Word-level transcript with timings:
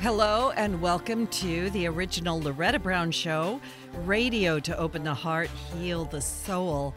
Hello 0.00 0.52
and 0.52 0.80
welcome 0.80 1.26
to 1.26 1.70
the 1.70 1.88
original 1.88 2.40
Loretta 2.40 2.78
Brown 2.78 3.10
Show, 3.10 3.60
radio 4.04 4.60
to 4.60 4.78
open 4.78 5.02
the 5.02 5.12
heart, 5.12 5.50
heal 5.76 6.04
the 6.04 6.20
soul, 6.20 6.94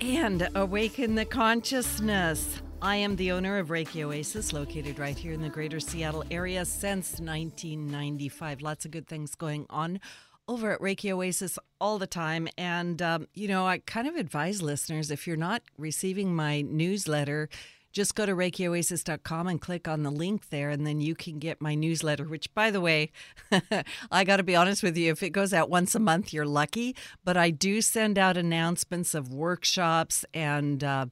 and 0.00 0.48
awaken 0.56 1.14
the 1.14 1.24
consciousness. 1.24 2.60
I 2.82 2.96
am 2.96 3.14
the 3.14 3.30
owner 3.30 3.58
of 3.58 3.68
Reiki 3.68 4.02
Oasis, 4.02 4.52
located 4.52 4.98
right 4.98 5.16
here 5.16 5.32
in 5.32 5.42
the 5.42 5.48
greater 5.48 5.78
Seattle 5.78 6.24
area 6.28 6.64
since 6.64 7.20
1995. 7.20 8.62
Lots 8.62 8.84
of 8.84 8.90
good 8.90 9.06
things 9.06 9.36
going 9.36 9.66
on 9.70 10.00
over 10.48 10.72
at 10.72 10.80
Reiki 10.80 11.12
Oasis 11.12 11.56
all 11.80 12.00
the 12.00 12.08
time. 12.08 12.48
And, 12.58 13.00
um, 13.00 13.28
you 13.34 13.46
know, 13.46 13.64
I 13.64 13.78
kind 13.78 14.08
of 14.08 14.16
advise 14.16 14.60
listeners 14.60 15.12
if 15.12 15.28
you're 15.28 15.36
not 15.36 15.62
receiving 15.78 16.34
my 16.34 16.62
newsletter, 16.62 17.48
just 17.94 18.16
go 18.16 18.26
to 18.26 18.34
ReikiOasis.com 18.34 19.46
and 19.46 19.60
click 19.60 19.86
on 19.86 20.02
the 20.02 20.10
link 20.10 20.50
there, 20.50 20.68
and 20.68 20.84
then 20.84 21.00
you 21.00 21.14
can 21.14 21.38
get 21.38 21.62
my 21.62 21.76
newsletter, 21.76 22.24
which, 22.24 22.52
by 22.52 22.72
the 22.72 22.80
way, 22.80 23.12
I 24.10 24.24
got 24.24 24.38
to 24.38 24.42
be 24.42 24.56
honest 24.56 24.82
with 24.82 24.96
you, 24.96 25.12
if 25.12 25.22
it 25.22 25.30
goes 25.30 25.54
out 25.54 25.70
once 25.70 25.94
a 25.94 26.00
month, 26.00 26.32
you're 26.32 26.44
lucky. 26.44 26.96
But 27.24 27.36
I 27.36 27.50
do 27.50 27.80
send 27.80 28.18
out 28.18 28.36
announcements 28.36 29.14
of 29.14 29.32
workshops 29.32 30.24
and 30.34 30.82
uh, 30.82 31.06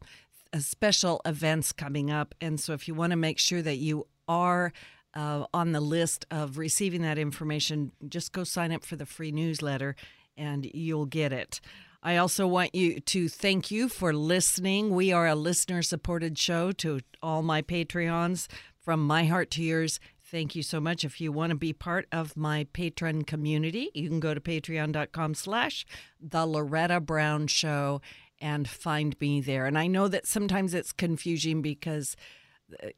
special 0.58 1.20
events 1.24 1.72
coming 1.72 2.10
up. 2.10 2.34
And 2.40 2.58
so 2.58 2.72
if 2.72 2.88
you 2.88 2.94
want 2.94 3.12
to 3.12 3.16
make 3.16 3.38
sure 3.38 3.62
that 3.62 3.76
you 3.76 4.08
are 4.26 4.72
uh, 5.14 5.44
on 5.54 5.70
the 5.70 5.80
list 5.80 6.26
of 6.32 6.58
receiving 6.58 7.02
that 7.02 7.16
information, 7.16 7.92
just 8.08 8.32
go 8.32 8.42
sign 8.42 8.72
up 8.72 8.84
for 8.84 8.96
the 8.96 9.06
free 9.06 9.30
newsletter 9.30 9.94
and 10.36 10.68
you'll 10.74 11.06
get 11.06 11.32
it. 11.32 11.60
I 12.02 12.16
also 12.16 12.48
want 12.48 12.74
you 12.74 12.98
to 12.98 13.28
thank 13.28 13.70
you 13.70 13.88
for 13.88 14.12
listening. 14.12 14.90
We 14.90 15.12
are 15.12 15.28
a 15.28 15.36
listener 15.36 15.82
supported 15.82 16.36
show 16.36 16.72
to 16.72 17.00
all 17.22 17.42
my 17.42 17.62
Patreons 17.62 18.48
from 18.80 19.06
my 19.06 19.26
heart 19.26 19.52
to 19.52 19.62
yours. 19.62 20.00
Thank 20.24 20.56
you 20.56 20.64
so 20.64 20.80
much. 20.80 21.04
If 21.04 21.20
you 21.20 21.30
want 21.30 21.50
to 21.50 21.56
be 21.56 21.72
part 21.72 22.08
of 22.10 22.36
my 22.36 22.66
patron 22.72 23.22
community, 23.22 23.90
you 23.94 24.08
can 24.08 24.18
go 24.18 24.34
to 24.34 24.40
patreon.com 24.40 25.34
slash 25.34 25.86
the 26.18 26.46
Loretta 26.46 27.00
Brown 27.00 27.46
Show 27.46 28.00
and 28.40 28.68
find 28.68 29.14
me 29.20 29.40
there. 29.40 29.66
And 29.66 29.78
I 29.78 29.86
know 29.86 30.08
that 30.08 30.26
sometimes 30.26 30.74
it's 30.74 30.90
confusing 30.90 31.62
because 31.62 32.16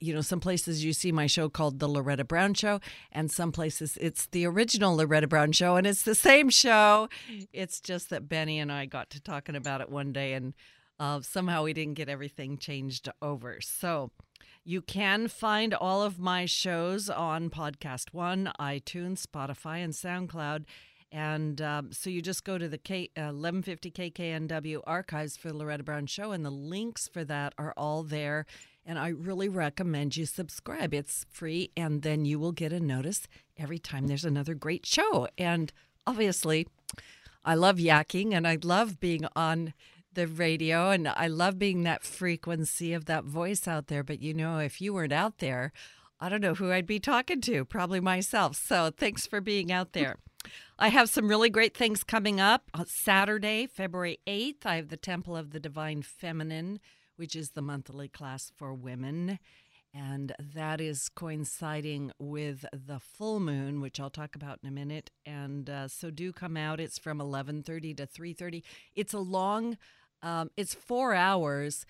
you 0.01 0.15
know, 0.15 0.21
some 0.21 0.41
places 0.41 0.85
you 0.85 0.93
see 0.93 1.13
my 1.13 1.27
show 1.27 1.49
called 1.49 1.79
The 1.79 1.89
Loretta 1.89 2.25
Brown 2.25 2.55
Show, 2.55 2.81
and 3.13 3.31
some 3.31 3.53
places 3.53 3.97
it's 4.01 4.27
the 4.27 4.47
original 4.47 4.97
Loretta 4.97 5.27
Brown 5.27 5.53
Show, 5.53 5.77
and 5.77 5.87
it's 5.87 6.03
the 6.03 6.15
same 6.15 6.51
show. 6.51 7.09
It's 7.53 7.81
just 7.81 8.11
that 8.11 8.29
Benny 8.29 8.59
and 8.59 8.73
I 8.73 8.87
got 8.87 9.11
to 9.11 9.21
talking 9.21 9.57
about 9.57 9.81
it 9.81 9.89
one 9.91 10.13
day, 10.13 10.35
and 10.35 10.55
uh, 10.99 11.21
somehow 11.21 11.65
we 11.65 11.73
didn't 11.73 11.95
get 11.95 12.09
everything 12.09 12.59
changed 12.59 13.09
over. 13.21 13.61
So 13.61 14.11
you 14.65 14.81
can 14.81 15.29
find 15.29 15.75
all 15.75 16.03
of 16.03 16.19
my 16.19 16.47
shows 16.47 17.11
on 17.11 17.51
Podcast 17.51 18.13
One, 18.13 18.51
iTunes, 18.59 19.25
Spotify, 19.25 19.85
and 19.85 19.93
SoundCloud. 19.93 20.65
And 21.13 21.61
um, 21.61 21.93
so 21.93 22.11
you 22.11 22.21
just 22.21 22.45
go 22.45 22.59
to 22.59 22.67
the 22.67 22.79
K, 22.79 23.11
uh, 23.17 23.31
1150 23.31 23.91
KKNW 23.93 24.81
archives 24.85 25.37
for 25.37 25.49
the 25.49 25.57
Loretta 25.57 25.85
Brown 25.85 26.07
Show, 26.07 26.33
and 26.33 26.45
the 26.45 26.51
links 26.51 27.07
for 27.07 27.25
that 27.25 27.55
are 27.57 27.73
all 27.77 28.03
there 28.03 28.47
and 28.87 28.99
I 28.99 29.09
really 29.09 29.49
recommend 29.49 30.17
you 30.17 30.27
subscribe. 30.27 30.93
It's 30.93 31.27
free, 31.31 31.71
and 31.77 32.03
then 32.03 32.25
you 32.25 32.39
will 32.39 32.53
get 32.53 32.73
a 32.73 32.81
notice 32.81 33.27
every 33.57 33.79
time 33.79 34.07
there's 34.07 34.25
another 34.25 34.55
great 34.55 34.85
show. 34.87 35.29
And 35.39 35.73
obviously, 36.07 36.67
I 37.45 37.55
love 37.55 37.77
yakking 37.77 38.33
and 38.33 38.47
I 38.47 38.59
love 38.63 39.01
being 39.01 39.27
on 39.37 39.75
the 40.13 40.27
radio 40.27 40.91
and 40.91 41.09
I 41.09 41.27
love 41.27 41.59
being 41.59 41.83
that 41.83 42.05
frequency 42.05 42.93
of 42.93 43.07
that 43.07 43.25
voice 43.25 43.67
out 43.67 43.89
there. 43.89 44.03
But 44.03 44.21
you 44.21 44.33
know, 44.33 44.59
if 44.59 44.81
you 44.81 44.95
weren't 44.95 45.13
out 45.13 45.39
there, 45.39 45.73
I 46.21 46.29
don't 46.29 46.41
know 46.41 46.55
who 46.55 46.71
I'd 46.71 46.87
be 46.87 47.01
talking 47.01 47.41
to, 47.43 47.65
probably 47.65 48.01
myself. 48.01 48.57
So 48.57 48.91
thanks 48.97 49.27
for 49.27 49.41
being 49.41 49.73
out 49.73 49.93
there. 49.93 50.17
I 50.79 50.89
have 50.89 51.09
some 51.09 51.29
really 51.29 51.51
great 51.51 51.77
things 51.77 52.05
coming 52.05 52.41
up. 52.41 52.71
On 52.75 52.87
Saturday, 52.87 53.67
February 53.67 54.21
8th, 54.27 54.65
I 54.65 54.77
have 54.77 54.89
the 54.89 54.97
Temple 54.97 55.37
of 55.37 55.51
the 55.51 55.61
Divine 55.61 56.03
Feminine 56.03 56.81
which 57.17 57.37
is 57.37 57.51
the 57.51 57.63
monthly 57.63 58.09
class 58.09 58.53
for 58.57 58.75
women. 58.75 59.39
And 59.95 60.35
that 60.55 60.81
is 60.81 61.09
coinciding 61.09 62.11
with 62.19 62.65
the 62.73 62.99
full 62.99 63.39
moon, 63.39 63.81
which 63.81 64.01
I'll 64.01 64.11
talk 64.11 64.35
about 64.35 64.59
in 64.63 64.69
a 64.69 64.73
minute. 64.73 65.11
And 65.25 65.71
uh, 65.71 65.87
so 65.87 66.11
do 66.11 66.33
come 66.33 66.57
out. 66.57 66.81
It's 66.81 66.99
from 66.99 67.19
11:30 67.19 67.97
to 67.99 68.07
3:30. 68.07 68.63
It's 68.97 69.15
a 69.15 69.21
long, 69.21 69.79
um, 70.21 70.51
it's 70.57 70.75
four 70.75 71.15
hours, 71.15 71.87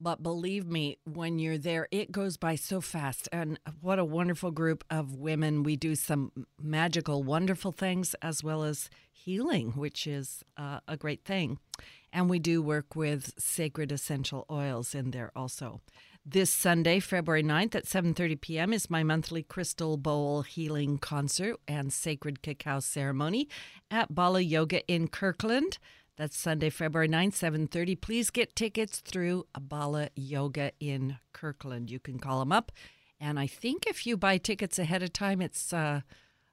but 0.00 0.22
believe 0.22 0.66
me, 0.66 0.98
when 1.04 1.40
you're 1.40 1.58
there, 1.58 1.88
it 1.90 2.12
goes 2.12 2.36
by 2.36 2.54
so 2.54 2.80
fast. 2.80 3.28
And 3.32 3.58
what 3.80 3.98
a 3.98 4.04
wonderful 4.04 4.52
group 4.52 4.84
of 4.88 5.16
women. 5.16 5.64
We 5.64 5.74
do 5.74 5.96
some 5.96 6.30
magical, 6.62 7.24
wonderful 7.24 7.72
things 7.72 8.14
as 8.22 8.44
well 8.44 8.62
as 8.62 8.88
healing, 9.10 9.72
which 9.72 10.06
is 10.06 10.44
uh, 10.56 10.78
a 10.86 10.96
great 10.96 11.24
thing. 11.24 11.58
And 12.12 12.30
we 12.30 12.38
do 12.38 12.62
work 12.62 12.96
with 12.96 13.34
sacred 13.38 13.92
essential 13.92 14.46
oils 14.50 14.94
in 14.94 15.10
there 15.10 15.30
also. 15.36 15.80
This 16.24 16.52
Sunday, 16.52 17.00
February 17.00 17.42
9th 17.42 17.74
at 17.74 17.84
7:30 17.86 18.40
p.m. 18.40 18.72
is 18.72 18.90
my 18.90 19.02
monthly 19.02 19.42
crystal 19.42 19.96
bowl 19.96 20.42
healing 20.42 20.98
concert 20.98 21.56
and 21.66 21.92
sacred 21.92 22.42
cacao 22.42 22.80
ceremony 22.80 23.48
at 23.90 24.14
Bala 24.14 24.40
Yoga 24.40 24.86
in 24.86 25.08
Kirkland. 25.08 25.78
That's 26.16 26.36
Sunday, 26.36 26.68
February 26.68 27.08
9th, 27.08 27.34
7:30. 27.34 28.00
Please 28.00 28.30
get 28.30 28.54
tickets 28.54 28.98
through 28.98 29.46
Bala 29.58 30.10
Yoga 30.16 30.72
in 30.80 31.18
Kirkland. 31.32 31.90
You 31.90 32.00
can 32.00 32.18
call 32.18 32.40
them 32.40 32.52
up. 32.52 32.72
And 33.20 33.38
I 33.38 33.46
think 33.46 33.86
if 33.86 34.06
you 34.06 34.16
buy 34.16 34.36
tickets 34.38 34.78
ahead 34.78 35.02
of 35.02 35.12
time, 35.12 35.40
it's 35.40 35.72
uh, 35.72 36.02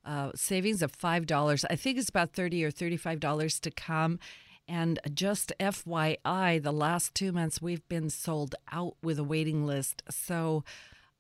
uh, 0.06 0.32
savings 0.36 0.82
of 0.82 0.92
$5. 0.92 1.66
I 1.70 1.76
think 1.76 1.98
it's 1.98 2.10
about 2.10 2.34
30 2.34 2.64
or 2.64 2.72
$35 2.72 3.60
to 3.60 3.72
come. 3.72 4.20
And 4.68 5.00
just 5.14 5.54
FYI, 5.60 6.62
the 6.62 6.72
last 6.72 7.14
two 7.14 7.32
months 7.32 7.62
we've 7.62 7.88
been 7.88 8.10
sold 8.10 8.56
out 8.72 8.96
with 9.04 9.20
a 9.20 9.24
waiting 9.24 9.66
list. 9.66 10.02
So 10.10 10.64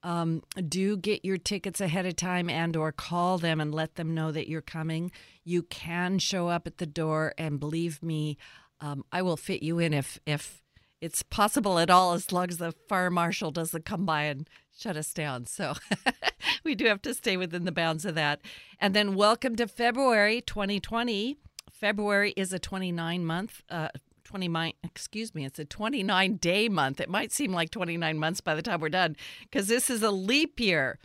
um, 0.06 0.44
do 0.67 0.97
get 0.97 1.25
your 1.25 1.38
tickets 1.38 1.81
ahead 1.81 2.05
of 2.05 2.16
time 2.16 2.47
and 2.47 2.75
or 2.75 2.91
call 2.91 3.39
them 3.39 3.59
and 3.59 3.73
let 3.73 3.95
them 3.95 4.13
know 4.13 4.31
that 4.31 4.47
you're 4.47 4.61
coming. 4.61 5.11
You 5.44 5.63
can 5.63 6.19
show 6.19 6.47
up 6.47 6.67
at 6.67 6.78
the 6.78 6.85
door, 6.85 7.34
and 7.39 7.59
believe 7.59 8.03
me, 8.03 8.38
um, 8.81 9.03
I 9.11 9.23
will 9.23 9.35
fit 9.35 9.63
you 9.63 9.79
in 9.79 9.94
if 9.94 10.19
if 10.28 10.61
it's 11.01 11.23
possible 11.23 11.79
at 11.79 11.89
all, 11.89 12.13
as 12.13 12.31
long 12.31 12.50
as 12.50 12.57
the 12.57 12.73
fire 12.88 13.09
marshal 13.09 13.51
doesn't 13.51 13.85
come 13.85 14.05
by 14.05 14.23
and 14.23 14.47
shut 14.78 14.95
us 14.95 15.11
down. 15.13 15.45
So 15.45 15.73
we 16.63 16.75
do 16.75 16.85
have 16.85 17.01
to 17.03 17.13
stay 17.13 17.35
within 17.35 17.66
the 17.66 17.72
bounds 17.72 18.05
of 18.05 18.16
that. 18.16 18.41
And 18.79 18.94
then 18.94 19.16
welcome 19.16 19.55
to 19.55 19.67
February 19.67 20.41
2020. 20.41 21.38
February 21.79 22.33
is 22.37 22.53
a 22.53 22.59
29 22.59 23.25
month, 23.25 23.63
uh, 23.69 23.89
29, 24.23 24.73
excuse 24.83 25.35
me, 25.35 25.45
it's 25.45 25.59
a 25.59 25.65
29 25.65 26.37
day 26.37 26.69
month. 26.69 26.99
It 27.01 27.09
might 27.09 27.31
seem 27.31 27.51
like 27.51 27.69
29 27.69 28.17
months 28.17 28.41
by 28.41 28.55
the 28.55 28.61
time 28.61 28.79
we're 28.79 28.89
done 28.89 29.15
because 29.41 29.67
this 29.67 29.89
is 29.89 30.01
a 30.01 30.11
leap 30.11 30.59
year. 30.59 30.99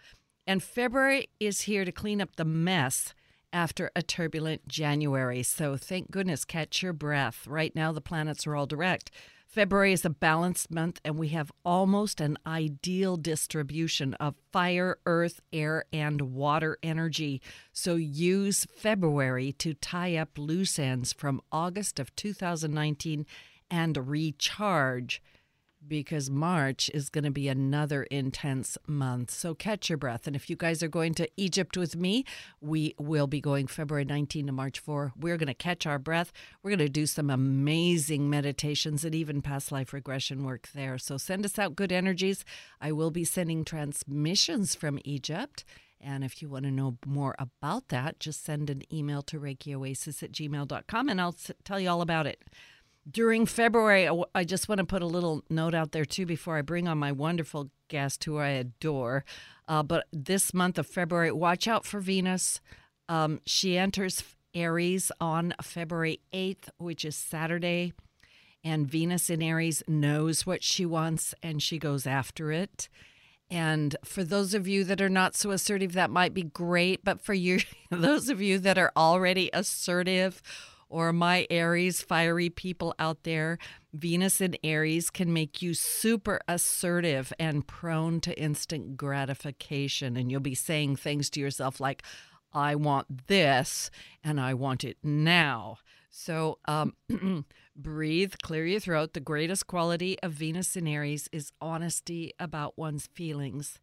And 0.47 0.63
February 0.63 1.29
is 1.39 1.63
here 1.63 1.85
to 1.85 1.93
clean 1.93 2.21
up 2.21 2.37
the 2.37 2.45
mess 2.45 3.15
after 3.53 3.91
a 3.97 4.03
turbulent 4.03 4.69
January. 4.69 5.43
So 5.43 5.77
thank 5.77 6.11
goodness, 6.11 6.45
catch 6.45 6.83
your 6.83 6.93
breath. 6.93 7.47
Right 7.47 7.75
now, 7.75 7.93
the 7.93 8.01
planets 8.01 8.47
are 8.47 8.55
all 8.55 8.67
direct. 8.67 9.11
February 9.51 9.93
is 9.93 10.05
a 10.05 10.11
balanced 10.11 10.71
month, 10.71 11.01
and 11.05 11.19
we 11.19 11.31
have 11.31 11.51
almost 11.65 12.21
an 12.21 12.39
ideal 12.47 13.17
distribution 13.17 14.15
of 14.15 14.37
fire, 14.53 14.99
earth, 15.07 15.41
air, 15.53 15.85
and 15.93 16.21
water 16.21 16.79
energy. 16.85 17.43
So 17.73 17.97
use 17.97 18.65
February 18.77 19.51
to 19.55 19.75
tie 19.75 20.15
up 20.15 20.39
loose 20.39 20.79
ends 20.79 21.13
from 21.13 21.41
August 21.51 21.99
of 21.99 22.15
2019 22.15 23.27
and 23.69 24.09
recharge 24.09 25.21
because 25.87 26.31
March 26.31 26.91
is 26.93 27.09
going 27.09 27.25
to 27.25 27.31
be 27.31 27.49
another 27.49 28.05
intense 28.05 28.77
month. 28.87 29.31
So 29.31 29.55
catch 29.55 29.89
your 29.89 29.99
breath. 29.99 30.27
And 30.27 30.37
if 30.37 30.51
you 30.51 30.57
guys 30.57 30.83
are 30.83 30.89
going 30.89 31.15
to 31.15 31.29
Egypt 31.37 31.77
with 31.77 31.97
me, 31.97 32.25
we 32.61 32.95
will 32.99 33.27
be 33.27 33.41
going 33.41 33.67
February 33.67 34.05
19 34.05 34.47
to 34.47 34.53
March 34.53 34.79
4. 34.79 35.13
We're 35.19 35.37
going 35.37 35.49
to 35.49 35.55
catch 35.55 35.87
our 35.87 35.99
breath. 35.99 36.33
We're 36.63 36.71
going 36.71 36.79
to 36.79 36.89
do 36.89 37.07
some 37.07 37.31
amazing 37.31 38.29
meditations 38.29 39.05
and 39.05 39.15
even 39.15 39.43
past 39.43 39.73
life 39.73 39.93
regression 39.93 40.45
work 40.45 40.69
there. 40.75 40.99
So 40.99 41.17
send 41.17 41.45
us 41.45 41.59
out 41.59 41.77
good 41.77 41.93
energies. 41.93 42.45
I 42.81 42.93
will 42.93 43.11
be 43.11 43.25
sending 43.25 43.65
transmissions 43.65 44.75
from 44.75 44.99
Egypt. 45.05 45.65
And 46.01 46.25
if 46.25 46.41
you 46.41 46.49
want 46.49 46.65
to 46.65 46.71
know 46.71 46.97
more 47.05 47.35
about 47.39 47.89
that, 47.89 48.21
just 48.21 48.45
send 48.45 48.71
an 48.71 48.83
email 48.93 49.21
to 49.23 49.39
ReikiOasis 49.39 50.23
at 50.23 50.33
gmail.com 50.33 51.09
and 51.09 51.21
I'll 51.21 51.37
tell 51.65 51.79
you 51.79 51.91
all 51.91 52.01
about 52.01 52.27
it 52.27 52.43
during 53.09 53.47
February, 53.47 54.09
I 54.35 54.45
just 54.45 54.69
want 54.69 54.79
to 54.79 54.85
put 54.85 55.03
a 55.03 55.07
little 55.07 55.43
note 55.49 55.75
out 55.75 55.93
there 55.93 56.05
too 56.05 56.27
before 56.27 56.57
I 56.57 56.63
bring 56.63 56.89
on 56.89 56.99
my 56.99 57.13
wonderful 57.13 57.71
guest 57.89 58.25
who 58.25 58.39
I 58.39 58.49
adore. 58.49 59.25
Uh, 59.69 59.83
but 59.83 60.07
this 60.13 60.53
month 60.53 60.79
of 60.79 60.87
February, 60.87 61.33
watch 61.33 61.69
out 61.69 61.85
for 61.87 62.01
Venus. 62.01 62.61
Um, 63.09 63.41
she 63.47 63.79
enters 63.79 64.23
Aries 64.55 65.11
on 65.21 65.55
February 65.63 66.21
8th, 66.33 66.69
which 66.79 67.05
is 67.05 67.17
Saturday. 67.17 67.93
And 68.63 68.87
Venus 68.87 69.31
in 69.31 69.43
Aries 69.43 69.83
knows 69.89 70.45
what 70.45 70.63
she 70.63 70.85
wants 70.85 71.35
and 71.43 71.63
she 71.63 71.79
goes 71.79 72.07
after 72.07 72.53
it. 72.53 72.89
And 73.51 73.97
for 74.05 74.23
those 74.23 74.55
of 74.55 74.69
you 74.69 74.85
that 74.85 75.01
are 75.01 75.09
not 75.09 75.35
so 75.35 75.51
assertive, 75.51 75.93
that 75.95 76.11
might 76.11 76.35
be 76.35 76.45
great. 76.45 77.03
But 77.03 77.21
for 77.21 77.35
you, 77.35 77.61
those 77.91 78.29
of 78.29 78.41
you 78.41 78.59
that 78.59 78.79
are 78.79 78.93
already 78.97 79.51
assertive, 79.53 80.43
or 80.91 81.13
my 81.13 81.47
Aries 81.49 82.03
fiery 82.03 82.51
people 82.51 82.95
out 82.99 83.23
there, 83.23 83.59
Venus 83.95 84.41
in 84.41 84.57
Aries 84.63 85.09
can 85.09 85.33
make 85.33 85.63
you 85.63 85.73
super 85.73 86.41
assertive 86.47 87.33
and 87.39 87.67
prone 87.67 88.21
to 88.21 88.39
instant 88.39 88.97
gratification. 88.97 90.17
And 90.17 90.31
you'll 90.31 90.41
be 90.41 90.55
saying 90.55 90.97
things 90.97 91.31
to 91.31 91.41
yourself 91.41 91.81
like, 91.81 92.03
I 92.53 92.75
want 92.75 93.29
this 93.29 93.91
and 94.25 94.41
I 94.41 94.55
want 94.55 94.85
it 94.85 94.99
now. 95.03 95.79
So 96.11 96.59
um, 96.67 96.95
breathe, 97.77 98.35
clear 98.43 98.67
your 98.67 98.81
throat. 98.81 99.15
The 99.15 99.21
greatest 99.21 99.69
quality 99.69 100.19
of 100.21 100.33
Venus 100.33 100.77
in 100.77 100.89
Aries 100.89 101.29
is 101.33 101.53
honesty 101.61 102.33
about 102.41 102.77
one's 102.77 103.07
feelings. 103.15 103.79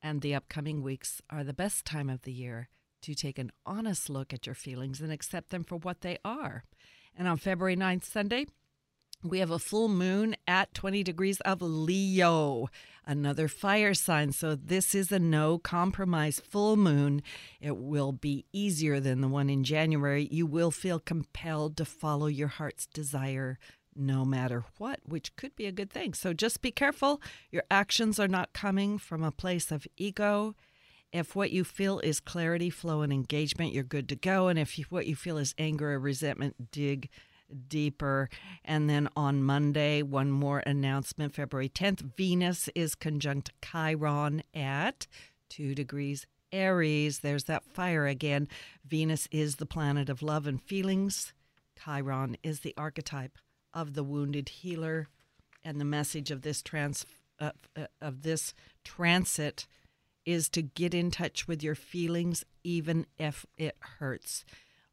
And 0.00 0.20
the 0.20 0.34
upcoming 0.34 0.82
weeks 0.82 1.20
are 1.30 1.44
the 1.44 1.52
best 1.52 1.84
time 1.84 2.08
of 2.08 2.22
the 2.22 2.32
year 2.32 2.68
to 3.02 3.14
take 3.14 3.38
an 3.38 3.52
honest 3.66 4.08
look 4.08 4.32
at 4.32 4.46
your 4.46 4.54
feelings 4.54 5.00
and 5.00 5.12
accept 5.12 5.50
them 5.50 5.64
for 5.64 5.76
what 5.76 6.00
they 6.00 6.18
are. 6.24 6.64
And 7.16 7.28
on 7.28 7.36
February 7.36 7.76
9th, 7.76 8.04
Sunday, 8.04 8.46
we 9.22 9.38
have 9.38 9.50
a 9.50 9.58
full 9.58 9.88
moon 9.88 10.34
at 10.48 10.74
20 10.74 11.04
degrees 11.04 11.40
of 11.42 11.62
Leo, 11.62 12.68
another 13.06 13.46
fire 13.46 13.94
sign. 13.94 14.32
So, 14.32 14.56
this 14.56 14.94
is 14.94 15.12
a 15.12 15.18
no 15.18 15.58
compromise 15.58 16.40
full 16.40 16.76
moon. 16.76 17.22
It 17.60 17.76
will 17.76 18.12
be 18.12 18.46
easier 18.52 18.98
than 18.98 19.20
the 19.20 19.28
one 19.28 19.48
in 19.48 19.62
January. 19.62 20.28
You 20.30 20.46
will 20.46 20.72
feel 20.72 20.98
compelled 20.98 21.76
to 21.76 21.84
follow 21.84 22.26
your 22.26 22.48
heart's 22.48 22.86
desire 22.86 23.58
no 23.94 24.24
matter 24.24 24.64
what, 24.78 25.00
which 25.04 25.36
could 25.36 25.54
be 25.54 25.66
a 25.66 25.72
good 25.72 25.90
thing. 25.90 26.14
So, 26.14 26.32
just 26.32 26.60
be 26.60 26.72
careful. 26.72 27.22
Your 27.50 27.64
actions 27.70 28.18
are 28.18 28.28
not 28.28 28.52
coming 28.52 28.98
from 28.98 29.22
a 29.22 29.30
place 29.30 29.70
of 29.70 29.86
ego. 29.96 30.56
If 31.12 31.36
what 31.36 31.50
you 31.50 31.62
feel 31.62 31.98
is 32.00 32.20
clarity, 32.20 32.70
flow, 32.70 33.02
and 33.02 33.12
engagement, 33.12 33.72
you're 33.72 33.84
good 33.84 34.08
to 34.08 34.16
go. 34.16 34.48
And 34.48 34.58
if 34.58 34.78
you, 34.78 34.86
what 34.88 35.06
you 35.06 35.14
feel 35.14 35.36
is 35.36 35.54
anger 35.58 35.92
or 35.92 35.98
resentment, 35.98 36.70
dig 36.70 37.10
deeper. 37.68 38.30
And 38.64 38.88
then 38.88 39.08
on 39.14 39.42
Monday, 39.42 40.02
one 40.02 40.30
more 40.30 40.60
announcement 40.60 41.34
February 41.34 41.68
10th, 41.68 42.16
Venus 42.16 42.70
is 42.74 42.94
conjunct 42.94 43.50
Chiron 43.62 44.42
at 44.54 45.06
two 45.50 45.74
degrees 45.74 46.26
Aries. 46.50 47.20
There's 47.20 47.44
that 47.44 47.64
fire 47.64 48.06
again. 48.06 48.48
Venus 48.84 49.26
is 49.30 49.56
the 49.56 49.66
planet 49.66 50.08
of 50.08 50.22
love 50.22 50.46
and 50.46 50.62
feelings. 50.62 51.32
Chiron 51.82 52.36
is 52.42 52.60
the 52.60 52.74
archetype 52.76 53.38
of 53.72 53.94
the 53.94 54.04
wounded 54.04 54.48
healer. 54.48 55.08
And 55.64 55.80
the 55.80 55.84
message 55.84 56.30
of 56.30 56.42
this 56.42 56.62
trans 56.62 57.06
uh, 57.38 57.52
uh, 57.76 57.86
of 58.00 58.22
this 58.22 58.52
transit 58.84 59.66
is 60.24 60.48
to 60.50 60.62
get 60.62 60.94
in 60.94 61.10
touch 61.10 61.48
with 61.48 61.62
your 61.62 61.74
feelings 61.74 62.44
even 62.62 63.06
if 63.18 63.44
it 63.56 63.76
hurts. 63.98 64.44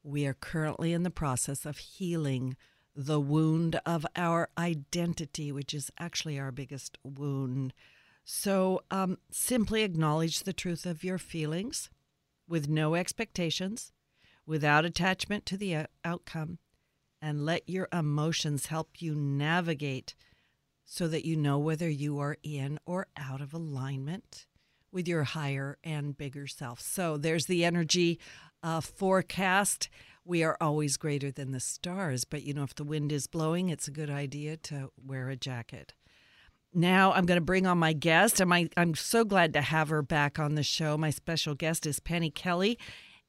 We 0.03 0.25
are 0.25 0.33
currently 0.33 0.93
in 0.93 1.03
the 1.03 1.09
process 1.09 1.65
of 1.65 1.77
healing 1.77 2.55
the 2.95 3.19
wound 3.19 3.79
of 3.85 4.05
our 4.15 4.49
identity, 4.57 5.51
which 5.51 5.73
is 5.73 5.91
actually 5.99 6.39
our 6.39 6.51
biggest 6.51 6.97
wound. 7.03 7.73
So 8.25 8.81
um, 8.91 9.17
simply 9.31 9.83
acknowledge 9.83 10.43
the 10.43 10.53
truth 10.53 10.85
of 10.85 11.03
your 11.03 11.17
feelings 11.17 11.89
with 12.47 12.67
no 12.67 12.95
expectations, 12.95 13.93
without 14.45 14.83
attachment 14.83 15.45
to 15.45 15.57
the 15.57 15.85
outcome, 16.03 16.57
and 17.21 17.45
let 17.45 17.69
your 17.69 17.87
emotions 17.93 18.67
help 18.67 19.01
you 19.01 19.13
navigate 19.15 20.15
so 20.85 21.07
that 21.07 21.25
you 21.25 21.37
know 21.37 21.59
whether 21.59 21.87
you 21.87 22.19
are 22.19 22.37
in 22.41 22.79
or 22.85 23.07
out 23.15 23.41
of 23.41 23.53
alignment 23.53 24.47
with 24.91 25.07
your 25.07 25.23
higher 25.23 25.77
and 25.83 26.17
bigger 26.17 26.47
self. 26.47 26.81
So 26.81 27.17
there's 27.17 27.45
the 27.45 27.65
energy 27.65 28.19
uh, 28.63 28.81
forecast. 28.81 29.89
We 30.25 30.43
are 30.43 30.57
always 30.61 30.97
greater 30.97 31.31
than 31.31 31.51
the 31.51 31.59
stars, 31.59 32.23
but 32.25 32.43
you 32.43 32.53
know, 32.53 32.63
if 32.63 32.75
the 32.75 32.83
wind 32.83 33.11
is 33.11 33.27
blowing, 33.27 33.69
it's 33.69 33.87
a 33.87 33.91
good 33.91 34.09
idea 34.09 34.57
to 34.57 34.91
wear 35.03 35.29
a 35.29 35.35
jacket. 35.35 35.93
Now 36.73 37.13
I'm 37.13 37.25
going 37.25 37.39
to 37.39 37.45
bring 37.45 37.65
on 37.65 37.79
my 37.79 37.93
guest, 37.93 38.39
and 38.39 38.49
my, 38.49 38.69
I'm 38.77 38.93
so 38.93 39.23
glad 39.23 39.53
to 39.53 39.61
have 39.61 39.89
her 39.89 40.03
back 40.03 40.37
on 40.37 40.55
the 40.55 40.63
show. 40.63 40.97
My 40.97 41.09
special 41.09 41.55
guest 41.55 41.87
is 41.87 41.99
Penny 41.99 42.29
Kelly. 42.29 42.77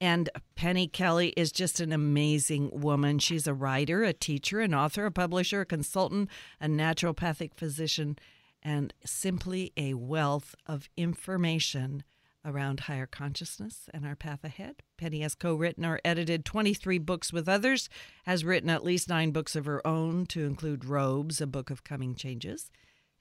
And 0.03 0.31
Penny 0.55 0.89
Kelly 0.89 1.29
is 1.37 1.53
just 1.53 1.79
an 1.79 1.93
amazing 1.93 2.71
woman. 2.73 3.19
She's 3.19 3.47
a 3.47 3.53
writer, 3.53 4.03
a 4.03 4.15
teacher, 4.15 4.61
an 4.61 4.73
author, 4.73 5.05
a 5.05 5.13
publisher, 5.13 5.61
a 5.61 5.67
consultant, 5.67 6.31
a 6.59 6.67
naturopathic 6.67 7.55
physician, 7.55 8.19
and 8.63 8.93
simply 9.05 9.73
a 9.77 9.95
wealth 9.95 10.55
of 10.67 10.89
information 10.97 12.03
around 12.45 12.81
higher 12.81 13.07
consciousness 13.07 13.89
and 13.93 14.07
our 14.07 14.17
path 14.17 14.45
ahead. 14.45 14.77
Penny 14.97 15.21
has 15.21 15.35
co 15.35 15.55
written 15.55 15.85
or 15.85 16.01
edited 16.05 16.45
23 16.45 16.99
books 16.99 17.33
with 17.33 17.49
others, 17.49 17.89
has 18.25 18.45
written 18.45 18.71
at 18.71 18.85
least 18.85 19.09
nine 19.09 19.31
books 19.31 19.57
of 19.57 19.67
her 19.67 19.87
own, 19.87 20.27
to 20.27 20.45
include 20.45 20.85
Robes, 20.85 21.41
a 21.41 21.47
book 21.47 21.71
of 21.71 21.85
coming 21.85 22.15
changes, 22.15 22.71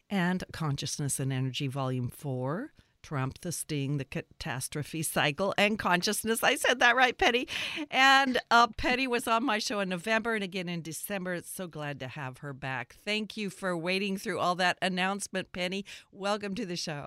and 0.10 0.44
Consciousness 0.52 1.20
and 1.20 1.34
Energy, 1.34 1.68
Volume 1.68 2.10
4. 2.10 2.72
Trump, 3.02 3.42
the 3.42 3.52
sting, 3.52 3.98
the 3.98 4.06
catastrophe 4.06 5.04
cycle, 5.04 5.54
and 5.58 5.80
consciousness. 5.80 6.44
I 6.44 6.56
said 6.56 6.80
that 6.80 6.96
right, 6.96 7.18
Penny. 7.18 7.48
And 7.90 8.40
uh, 8.52 8.68
Penny 8.78 9.08
was 9.08 9.28
on 9.28 9.46
my 9.46 9.60
show 9.60 9.80
in 9.80 9.90
November 9.90 10.36
and 10.36 10.44
again 10.44 10.70
in 10.70 10.82
December. 10.82 11.34
It's 11.34 11.52
so 11.52 11.68
glad 11.68 12.00
to 12.02 12.08
have 12.08 12.40
her 12.40 12.54
back. 12.54 12.96
Thank 13.06 13.38
you 13.38 13.50
for 13.50 13.76
waiting 13.78 14.18
through 14.18 14.40
all 14.40 14.56
that 14.56 14.78
announcement, 14.82 15.52
Penny. 15.52 15.86
Welcome 16.12 16.56
to 16.56 16.66
the 16.66 16.76
show 16.76 17.06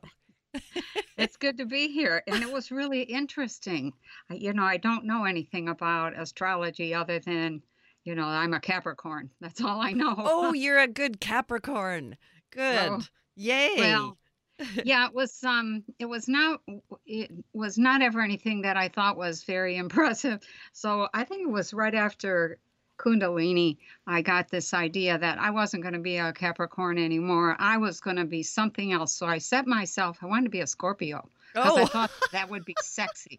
it's 1.16 1.36
good 1.36 1.58
to 1.58 1.66
be 1.66 1.88
here. 1.88 2.22
And 2.26 2.42
it 2.42 2.52
was 2.52 2.70
really 2.70 3.02
interesting. 3.02 3.92
You 4.30 4.52
know, 4.52 4.64
I 4.64 4.76
don't 4.76 5.04
know 5.04 5.24
anything 5.24 5.68
about 5.68 6.18
astrology 6.18 6.94
other 6.94 7.18
than, 7.18 7.62
you 8.04 8.14
know, 8.14 8.24
I'm 8.24 8.54
a 8.54 8.60
Capricorn. 8.60 9.30
That's 9.40 9.60
all 9.60 9.80
I 9.80 9.92
know. 9.92 10.14
Oh, 10.18 10.52
you're 10.54 10.78
a 10.78 10.88
good 10.88 11.20
Capricorn. 11.20 12.16
Good. 12.50 13.08
Yay. 13.36 13.74
Well, 13.78 14.18
yeah, 14.84 15.06
it 15.06 15.14
was 15.14 15.42
um 15.44 15.84
it 15.98 16.06
was 16.06 16.28
not 16.28 16.60
it 17.06 17.30
was 17.52 17.78
not 17.78 18.02
ever 18.02 18.20
anything 18.20 18.62
that 18.62 18.76
I 18.76 18.88
thought 18.88 19.16
was 19.16 19.44
very 19.44 19.76
impressive. 19.84 20.40
So 20.72 21.08
I 21.14 21.24
think 21.24 21.42
it 21.42 21.50
was 21.50 21.72
right 21.72 21.94
after 21.94 22.58
Kundalini, 22.98 23.78
I 24.06 24.22
got 24.22 24.48
this 24.48 24.72
idea 24.72 25.18
that 25.18 25.38
I 25.38 25.50
wasn't 25.50 25.82
going 25.82 25.94
to 25.94 26.00
be 26.00 26.18
a 26.18 26.32
Capricorn 26.32 26.98
anymore. 26.98 27.56
I 27.58 27.78
was 27.78 28.00
going 28.00 28.16
to 28.16 28.24
be 28.24 28.42
something 28.42 28.92
else. 28.92 29.12
So 29.12 29.26
I 29.26 29.38
set 29.38 29.66
myself, 29.66 30.18
I 30.22 30.26
wanted 30.26 30.44
to 30.44 30.50
be 30.50 30.60
a 30.60 30.66
Scorpio 30.66 31.28
because 31.52 31.72
oh. 31.72 31.82
I 31.82 31.84
thought 31.86 32.10
that 32.32 32.48
would 32.48 32.64
be 32.64 32.76
sexy. 32.80 33.38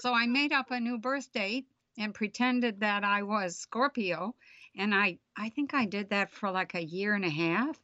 So 0.00 0.14
I 0.14 0.26
made 0.26 0.52
up 0.52 0.70
a 0.70 0.80
new 0.80 0.98
birth 0.98 1.30
date 1.32 1.66
and 1.98 2.14
pretended 2.14 2.80
that 2.80 3.04
I 3.04 3.22
was 3.22 3.56
Scorpio. 3.56 4.34
And 4.76 4.94
I, 4.94 5.18
I 5.36 5.50
think 5.50 5.74
I 5.74 5.84
did 5.84 6.10
that 6.10 6.30
for 6.30 6.50
like 6.50 6.74
a 6.74 6.84
year 6.84 7.14
and 7.14 7.24
a 7.24 7.30
half 7.30 7.78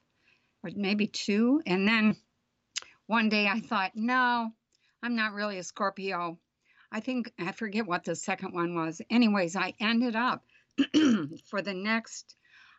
or 0.62 0.70
maybe 0.74 1.06
two. 1.06 1.60
And 1.66 1.86
then 1.86 2.16
one 3.06 3.28
day 3.28 3.46
I 3.46 3.60
thought, 3.60 3.92
no, 3.94 4.50
I'm 5.02 5.16
not 5.16 5.32
really 5.32 5.58
a 5.58 5.62
Scorpio. 5.62 6.38
I 6.90 7.00
think 7.00 7.32
I 7.38 7.52
forget 7.52 7.86
what 7.86 8.04
the 8.04 8.14
second 8.14 8.54
one 8.54 8.74
was. 8.74 9.02
Anyways, 9.10 9.56
I 9.56 9.74
ended 9.80 10.16
up 10.16 10.44
for 11.50 11.60
the 11.60 11.74
next, 11.74 12.36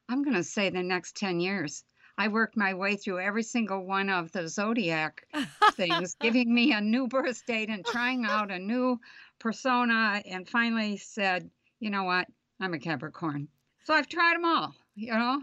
I'm 0.09 0.23
going 0.23 0.35
to 0.35 0.43
say 0.43 0.69
the 0.69 0.83
next 0.83 1.17
10 1.17 1.39
years. 1.39 1.83
I 2.17 2.29
worked 2.29 2.55
my 2.55 2.73
way 2.73 2.95
through 2.95 3.19
every 3.19 3.43
single 3.43 3.85
one 3.85 4.09
of 4.09 4.31
the 4.31 4.47
zodiac 4.47 5.27
things, 5.73 6.15
giving 6.21 6.53
me 6.53 6.71
a 6.71 6.79
new 6.79 7.07
birth 7.07 7.45
date 7.45 7.69
and 7.69 7.85
trying 7.85 8.25
out 8.25 8.51
a 8.51 8.59
new 8.59 8.99
persona, 9.37 10.21
and 10.25 10.47
finally 10.47 10.95
said, 10.97 11.49
you 11.79 11.89
know 11.89 12.05
what? 12.05 12.27
I'm 12.59 12.73
a 12.73 12.79
Capricorn. 12.79 13.49
So 13.83 13.93
I've 13.93 14.07
tried 14.07 14.35
them 14.35 14.45
all. 14.45 14.73
You 14.95 15.11
know, 15.11 15.41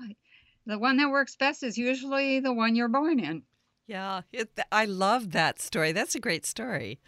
the 0.64 0.78
one 0.78 0.96
that 0.96 1.10
works 1.10 1.36
best 1.36 1.62
is 1.62 1.76
usually 1.76 2.40
the 2.40 2.54
one 2.54 2.74
you're 2.74 2.88
born 2.88 3.20
in. 3.20 3.42
Yeah, 3.86 4.22
it, 4.32 4.50
I 4.70 4.84
love 4.84 5.32
that 5.32 5.60
story. 5.60 5.92
That's 5.92 6.14
a 6.14 6.20
great 6.20 6.46
story. 6.46 7.00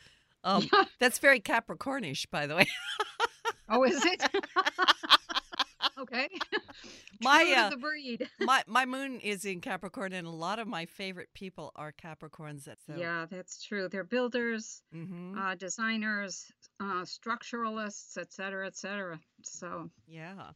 Um, 0.43 0.69
that's 1.01 1.19
very 1.19 1.41
Capricornish, 1.41 2.27
by 2.31 2.47
the 2.47 2.57
way. 2.57 2.67
oh, 3.69 3.85
is 3.85 4.05
it? 4.05 4.23
okay. 5.99 6.29
my 7.23 7.55
uh, 7.57 7.71
the 7.71 7.77
breed. 7.77 8.29
my 8.41 8.63
my 8.67 8.85
moon 8.85 9.21
is 9.21 9.45
in 9.45 9.61
Capricorn, 9.61 10.13
and 10.13 10.27
a 10.27 10.31
lot 10.31 10.59
of 10.59 10.69
my 10.69 10.87
favorite 10.87 11.31
people 11.35 11.73
are 11.77 11.93
Capricorns. 11.93 12.65
That 12.65 12.79
so. 12.87 12.95
Yeah, 12.97 13.27
that's 13.31 13.63
true. 13.63 13.89
They're 13.89 14.05
builders, 14.05 14.83
mm-hmm. 14.95 15.39
uh, 15.39 15.55
designers, 15.55 16.45
uh, 16.81 17.05
structuralists, 17.05 18.19
et 18.19 18.33
cetera, 18.33 18.67
et 18.67 18.77
cetera. 18.77 19.19
So 19.43 19.91
yeah. 20.07 20.51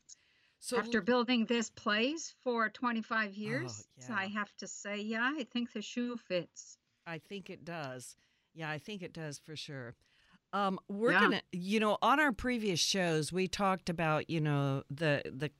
So 0.60 0.78
after 0.78 1.00
building 1.00 1.46
this 1.46 1.70
place 1.70 2.34
for 2.42 2.68
25 2.68 3.34
years, 3.34 3.86
oh, 3.86 4.04
yeah. 4.08 4.16
I 4.16 4.26
have 4.26 4.54
to 4.58 4.66
say, 4.66 5.00
yeah, 5.00 5.32
I 5.38 5.44
think 5.44 5.72
the 5.72 5.82
shoe 5.82 6.16
fits. 6.16 6.78
I 7.06 7.18
think 7.18 7.48
it 7.48 7.64
does. 7.64 8.16
Yeah, 8.54 8.70
I 8.70 8.78
think 8.78 9.02
it 9.02 9.12
does 9.12 9.38
for 9.38 9.56
sure. 9.56 9.94
Um, 10.52 10.78
we're 10.88 11.12
yeah. 11.12 11.20
gonna, 11.20 11.42
you 11.52 11.78
know, 11.78 11.98
on 12.02 12.20
our 12.20 12.32
previous 12.32 12.80
shows, 12.80 13.32
we 13.32 13.46
talked 13.46 13.88
about, 13.88 14.30
you 14.30 14.40
know, 14.40 14.82
the 14.90 15.22
the 15.24 15.50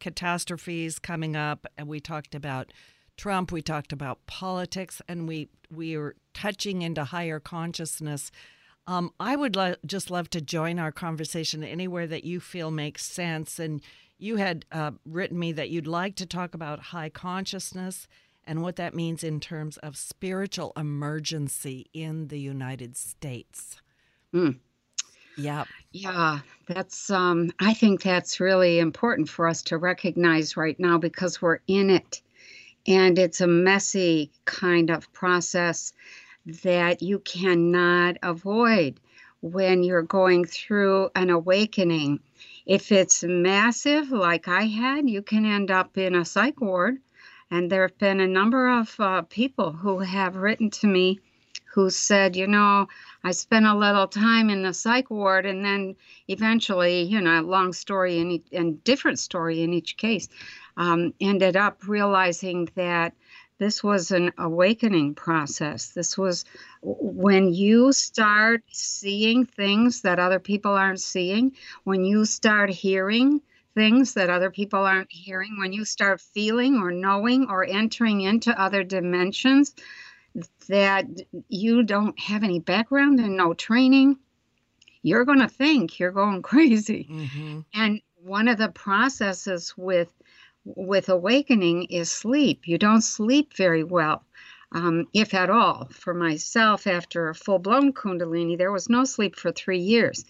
catastrophes 0.00 0.98
coming 0.98 1.36
up, 1.36 1.66
and 1.78 1.88
we 1.88 2.00
talked 2.00 2.34
about 2.34 2.72
Trump, 3.16 3.52
we 3.52 3.62
talked 3.62 3.92
about 3.92 4.26
politics, 4.26 5.00
and 5.08 5.28
we 5.28 5.48
we 5.70 5.96
are 5.96 6.14
touching 6.34 6.82
into 6.82 7.04
higher 7.04 7.40
consciousness. 7.40 8.30
Um, 8.86 9.12
I 9.20 9.36
would 9.36 9.54
lo- 9.54 9.76
just 9.86 10.10
love 10.10 10.28
to 10.30 10.40
join 10.40 10.78
our 10.78 10.90
conversation 10.90 11.62
anywhere 11.62 12.06
that 12.08 12.24
you 12.24 12.40
feel 12.40 12.70
makes 12.72 13.04
sense. 13.04 13.60
And 13.60 13.80
you 14.22 14.36
had 14.36 14.64
uh, 14.70 14.92
written 15.04 15.38
me 15.38 15.52
that 15.52 15.70
you'd 15.70 15.86
like 15.86 16.14
to 16.16 16.26
talk 16.26 16.54
about 16.54 16.78
high 16.78 17.08
consciousness 17.08 18.06
and 18.44 18.62
what 18.62 18.76
that 18.76 18.94
means 18.94 19.24
in 19.24 19.40
terms 19.40 19.76
of 19.78 19.96
spiritual 19.96 20.72
emergency 20.76 21.88
in 21.92 22.28
the 22.28 22.38
United 22.38 22.96
States. 22.96 23.80
Mm. 24.32 24.58
Yeah. 25.36 25.64
Yeah, 25.92 26.40
that's 26.66 27.10
um 27.10 27.50
I 27.58 27.74
think 27.74 28.02
that's 28.02 28.40
really 28.40 28.78
important 28.78 29.28
for 29.28 29.48
us 29.48 29.62
to 29.64 29.76
recognize 29.76 30.56
right 30.56 30.78
now 30.78 30.98
because 30.98 31.40
we're 31.40 31.60
in 31.66 31.90
it. 31.90 32.22
And 32.86 33.18
it's 33.18 33.40
a 33.40 33.46
messy 33.46 34.30
kind 34.44 34.90
of 34.90 35.12
process 35.12 35.92
that 36.62 37.02
you 37.02 37.20
cannot 37.20 38.16
avoid 38.22 38.98
when 39.40 39.82
you're 39.82 40.02
going 40.02 40.44
through 40.44 41.10
an 41.14 41.30
awakening. 41.30 42.20
If 42.66 42.92
it's 42.92 43.24
massive, 43.24 44.10
like 44.10 44.48
I 44.48 44.62
had, 44.62 45.08
you 45.08 45.22
can 45.22 45.44
end 45.44 45.70
up 45.70 45.98
in 45.98 46.14
a 46.14 46.24
psych 46.24 46.60
ward. 46.60 46.98
And 47.50 47.70
there 47.70 47.82
have 47.82 47.98
been 47.98 48.20
a 48.20 48.26
number 48.26 48.68
of 48.68 48.94
uh, 48.98 49.22
people 49.22 49.72
who 49.72 49.98
have 49.98 50.36
written 50.36 50.70
to 50.70 50.86
me 50.86 51.20
who 51.74 51.88
said, 51.88 52.36
you 52.36 52.46
know, 52.46 52.86
I 53.24 53.30
spent 53.32 53.64
a 53.64 53.74
little 53.74 54.06
time 54.06 54.50
in 54.50 54.62
the 54.62 54.74
psych 54.74 55.10
ward, 55.10 55.46
and 55.46 55.64
then 55.64 55.96
eventually, 56.28 57.02
you 57.02 57.20
know, 57.20 57.40
a 57.40 57.42
long 57.42 57.72
story 57.72 58.20
and, 58.20 58.40
and 58.52 58.84
different 58.84 59.18
story 59.18 59.62
in 59.62 59.72
each 59.72 59.96
case, 59.96 60.28
um, 60.76 61.14
ended 61.20 61.56
up 61.56 61.88
realizing 61.88 62.68
that 62.74 63.14
this 63.62 63.84
was 63.84 64.10
an 64.10 64.32
awakening 64.38 65.14
process. 65.14 65.90
This 65.90 66.18
was 66.18 66.44
when 66.82 67.54
you 67.54 67.92
start 67.92 68.64
seeing 68.72 69.46
things 69.46 70.00
that 70.00 70.18
other 70.18 70.40
people 70.40 70.72
aren't 70.72 71.00
seeing, 71.00 71.52
when 71.84 72.04
you 72.04 72.24
start 72.24 72.70
hearing 72.70 73.40
things 73.76 74.14
that 74.14 74.30
other 74.30 74.50
people 74.50 74.80
aren't 74.80 75.12
hearing, 75.12 75.58
when 75.60 75.72
you 75.72 75.84
start 75.84 76.20
feeling 76.20 76.78
or 76.78 76.90
knowing 76.90 77.48
or 77.48 77.64
entering 77.64 78.22
into 78.22 78.60
other 78.60 78.82
dimensions 78.82 79.76
that 80.68 81.06
you 81.48 81.84
don't 81.84 82.18
have 82.18 82.42
any 82.42 82.58
background 82.58 83.20
and 83.20 83.36
no 83.36 83.54
training, 83.54 84.16
you're 85.02 85.24
going 85.24 85.40
to 85.40 85.48
think 85.48 86.00
you're 86.00 86.10
going 86.10 86.42
crazy. 86.52 87.06
Mm-hmm. 87.08 87.60
And 87.74 88.00
one 88.16 88.48
of 88.48 88.58
the 88.58 88.70
processes 88.70 89.72
with 89.76 90.12
with 90.64 91.08
awakening 91.08 91.84
is 91.84 92.10
sleep. 92.10 92.66
You 92.66 92.78
don't 92.78 93.02
sleep 93.02 93.54
very 93.54 93.84
well, 93.84 94.24
um, 94.72 95.06
if 95.12 95.34
at 95.34 95.50
all. 95.50 95.88
For 95.90 96.14
myself, 96.14 96.86
after 96.86 97.28
a 97.28 97.34
full 97.34 97.58
blown 97.58 97.92
Kundalini, 97.92 98.56
there 98.56 98.72
was 98.72 98.88
no 98.88 99.04
sleep 99.04 99.36
for 99.36 99.52
three 99.52 99.80
years. 99.80 100.24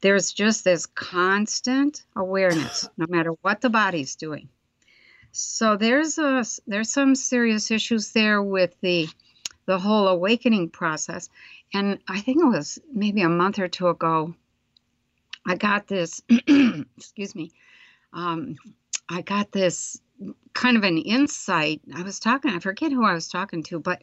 There's 0.00 0.32
just 0.32 0.64
this 0.64 0.86
constant 0.86 2.04
awareness, 2.14 2.88
no 2.96 3.06
matter 3.08 3.32
what 3.42 3.60
the 3.60 3.70
body's 3.70 4.16
doing. 4.16 4.48
So 5.32 5.76
there's 5.76 6.18
a 6.18 6.44
there's 6.66 6.90
some 6.90 7.14
serious 7.14 7.70
issues 7.70 8.12
there 8.12 8.42
with 8.42 8.74
the 8.80 9.08
the 9.66 9.78
whole 9.78 10.08
awakening 10.08 10.70
process. 10.70 11.28
And 11.74 11.98
I 12.08 12.20
think 12.20 12.42
it 12.42 12.46
was 12.46 12.78
maybe 12.92 13.22
a 13.22 13.28
month 13.28 13.58
or 13.58 13.68
two 13.68 13.88
ago, 13.88 14.34
I 15.44 15.56
got 15.56 15.86
this, 15.86 16.22
excuse 16.96 17.34
me, 17.34 17.50
um, 18.12 18.56
I 19.08 19.22
got 19.22 19.52
this 19.52 20.00
kind 20.54 20.76
of 20.76 20.84
an 20.84 20.98
insight. 20.98 21.80
I 21.94 22.02
was 22.02 22.18
talking, 22.18 22.50
I 22.50 22.58
forget 22.58 22.92
who 22.92 23.04
I 23.04 23.12
was 23.14 23.28
talking 23.28 23.62
to, 23.64 23.78
but 23.78 24.02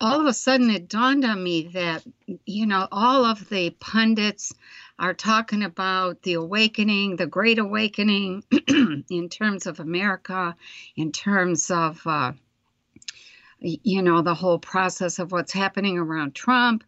all 0.00 0.20
of 0.20 0.26
a 0.26 0.32
sudden 0.32 0.68
it 0.70 0.88
dawned 0.88 1.24
on 1.24 1.42
me 1.42 1.68
that, 1.74 2.02
you 2.44 2.66
know, 2.66 2.88
all 2.90 3.24
of 3.24 3.48
the 3.50 3.70
pundits 3.70 4.52
are 4.98 5.14
talking 5.14 5.62
about 5.62 6.22
the 6.22 6.34
awakening, 6.34 7.16
the 7.16 7.26
great 7.26 7.58
awakening 7.58 8.42
in 9.10 9.28
terms 9.30 9.66
of 9.66 9.78
America, 9.78 10.56
in 10.96 11.12
terms 11.12 11.70
of, 11.70 12.00
uh, 12.04 12.32
you 13.60 14.02
know, 14.02 14.22
the 14.22 14.34
whole 14.34 14.58
process 14.58 15.20
of 15.20 15.30
what's 15.30 15.52
happening 15.52 15.98
around 15.98 16.34
Trump. 16.34 16.82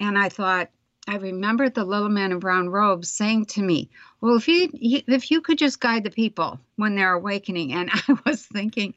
And 0.00 0.16
I 0.16 0.30
thought, 0.30 0.70
I 1.08 1.16
remembered 1.16 1.74
the 1.74 1.84
little 1.84 2.08
man 2.08 2.32
in 2.32 2.40
brown 2.40 2.68
robes 2.68 3.10
saying 3.10 3.46
to 3.46 3.62
me, 3.62 3.90
"Well, 4.20 4.36
if 4.36 4.48
you 4.48 4.68
if 4.72 5.30
you 5.30 5.40
could 5.40 5.58
just 5.58 5.80
guide 5.80 6.04
the 6.04 6.10
people 6.10 6.58
when 6.76 6.96
they're 6.96 7.12
awakening," 7.12 7.72
and 7.72 7.90
I 8.08 8.18
was 8.24 8.44
thinking, 8.46 8.94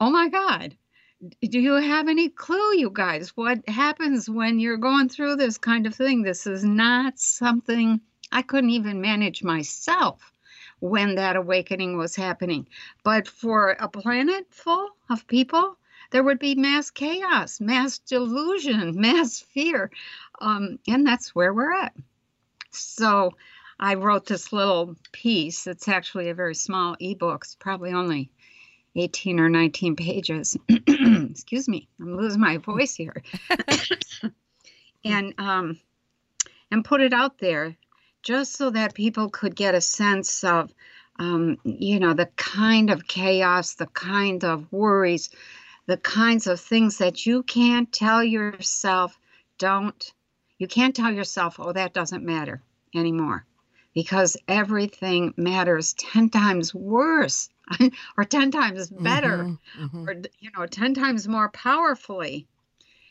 "Oh 0.00 0.10
my 0.10 0.28
God, 0.28 0.76
do 1.42 1.60
you 1.60 1.74
have 1.74 2.08
any 2.08 2.28
clue, 2.28 2.76
you 2.76 2.90
guys, 2.90 3.30
what 3.36 3.66
happens 3.68 4.28
when 4.28 4.58
you're 4.58 4.76
going 4.76 5.08
through 5.08 5.36
this 5.36 5.58
kind 5.58 5.86
of 5.86 5.94
thing? 5.94 6.22
This 6.22 6.46
is 6.46 6.64
not 6.64 7.18
something 7.18 8.00
I 8.32 8.42
couldn't 8.42 8.70
even 8.70 9.00
manage 9.00 9.42
myself 9.42 10.32
when 10.80 11.14
that 11.14 11.36
awakening 11.36 11.96
was 11.96 12.16
happening. 12.16 12.66
But 13.04 13.28
for 13.28 13.70
a 13.80 13.88
planet 13.88 14.46
full 14.50 14.88
of 15.08 15.26
people, 15.26 15.78
there 16.14 16.22
would 16.22 16.38
be 16.38 16.54
mass 16.54 16.92
chaos, 16.92 17.60
mass 17.60 17.98
delusion, 17.98 18.92
mass 19.00 19.40
fear. 19.40 19.90
Um, 20.40 20.78
and 20.86 21.04
that's 21.04 21.34
where 21.34 21.52
we're 21.52 21.72
at. 21.72 21.92
So 22.70 23.32
I 23.80 23.94
wrote 23.94 24.24
this 24.24 24.52
little 24.52 24.94
piece. 25.10 25.66
It's 25.66 25.88
actually 25.88 26.30
a 26.30 26.34
very 26.34 26.54
small 26.54 26.94
ebook. 27.00 27.42
It's 27.42 27.56
probably 27.56 27.90
only 27.90 28.30
18 28.94 29.40
or 29.40 29.48
19 29.48 29.96
pages. 29.96 30.56
Excuse 30.68 31.68
me, 31.68 31.88
I'm 32.00 32.16
losing 32.16 32.40
my 32.40 32.58
voice 32.58 32.94
here. 32.94 33.20
and 35.04 35.34
um, 35.38 35.80
and 36.70 36.84
put 36.84 37.00
it 37.00 37.12
out 37.12 37.38
there 37.38 37.74
just 38.22 38.56
so 38.56 38.70
that 38.70 38.94
people 38.94 39.30
could 39.30 39.56
get 39.56 39.74
a 39.74 39.80
sense 39.80 40.44
of 40.44 40.72
um, 41.18 41.58
you 41.64 41.98
know 41.98 42.14
the 42.14 42.26
kind 42.36 42.90
of 42.90 43.08
chaos, 43.08 43.74
the 43.74 43.86
kind 43.86 44.44
of 44.44 44.70
worries, 44.72 45.30
the 45.86 45.96
kinds 45.98 46.46
of 46.46 46.60
things 46.60 46.98
that 46.98 47.26
you 47.26 47.42
can't 47.42 47.92
tell 47.92 48.22
yourself 48.22 49.18
don't 49.58 50.12
you 50.58 50.66
can't 50.66 50.94
tell 50.94 51.12
yourself 51.12 51.56
oh 51.58 51.72
that 51.72 51.94
doesn't 51.94 52.24
matter 52.24 52.62
anymore 52.94 53.44
because 53.94 54.36
everything 54.48 55.32
matters 55.36 55.94
10 55.94 56.30
times 56.30 56.74
worse 56.74 57.48
or 58.16 58.24
10 58.24 58.50
times 58.50 58.90
better 58.90 59.38
mm-hmm, 59.38 59.84
mm-hmm. 59.84 60.08
or 60.08 60.14
you 60.40 60.50
know 60.56 60.66
10 60.66 60.94
times 60.94 61.28
more 61.28 61.48
powerfully 61.50 62.46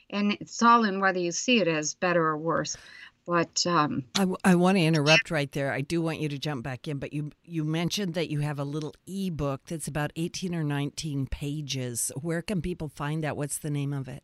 and 0.09 0.33
it's 0.33 0.61
all 0.61 0.83
in 0.83 0.99
whether 0.99 1.19
you 1.19 1.31
see 1.31 1.59
it 1.59 1.67
as 1.67 1.93
better 1.95 2.25
or 2.25 2.37
worse 2.37 2.77
but 3.25 3.65
um, 3.65 4.03
I, 4.15 4.27
I 4.43 4.55
want 4.55 4.77
to 4.77 4.83
interrupt 4.83 5.31
right 5.31 5.51
there. 5.51 5.71
I 5.71 5.81
do 5.81 6.01
want 6.01 6.19
you 6.19 6.29
to 6.29 6.37
jump 6.37 6.63
back 6.63 6.87
in, 6.87 6.97
but 6.97 7.13
you 7.13 7.31
you 7.43 7.63
mentioned 7.63 8.13
that 8.15 8.29
you 8.29 8.39
have 8.39 8.59
a 8.59 8.63
little 8.63 8.93
ebook 9.07 9.61
that's 9.67 9.87
about 9.87 10.11
eighteen 10.15 10.53
or 10.53 10.63
nineteen 10.63 11.27
pages. 11.27 12.11
Where 12.21 12.41
can 12.41 12.61
people 12.61 12.89
find 12.89 13.23
that? 13.23 13.37
What's 13.37 13.57
the 13.57 13.69
name 13.69 13.93
of 13.93 14.07
it? 14.07 14.23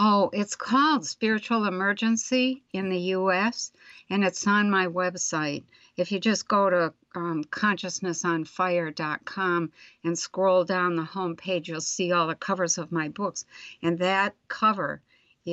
Oh, 0.00 0.30
it's 0.32 0.54
called 0.54 1.04
Spiritual 1.04 1.64
Emergency 1.64 2.62
in 2.72 2.88
the 2.88 3.00
U.S. 3.16 3.72
and 4.08 4.22
it's 4.22 4.46
on 4.46 4.70
my 4.70 4.86
website. 4.86 5.64
If 5.96 6.12
you 6.12 6.20
just 6.20 6.46
go 6.46 6.70
to 6.70 6.94
um, 7.16 7.42
consciousnessonfire.com 7.42 9.72
and 10.04 10.16
scroll 10.16 10.62
down 10.62 10.94
the 10.94 11.02
home 11.02 11.34
page, 11.34 11.68
you'll 11.68 11.80
see 11.80 12.12
all 12.12 12.28
the 12.28 12.36
covers 12.36 12.78
of 12.78 12.92
my 12.92 13.08
books. 13.08 13.44
And 13.82 13.98
that 13.98 14.36
cover 14.46 15.00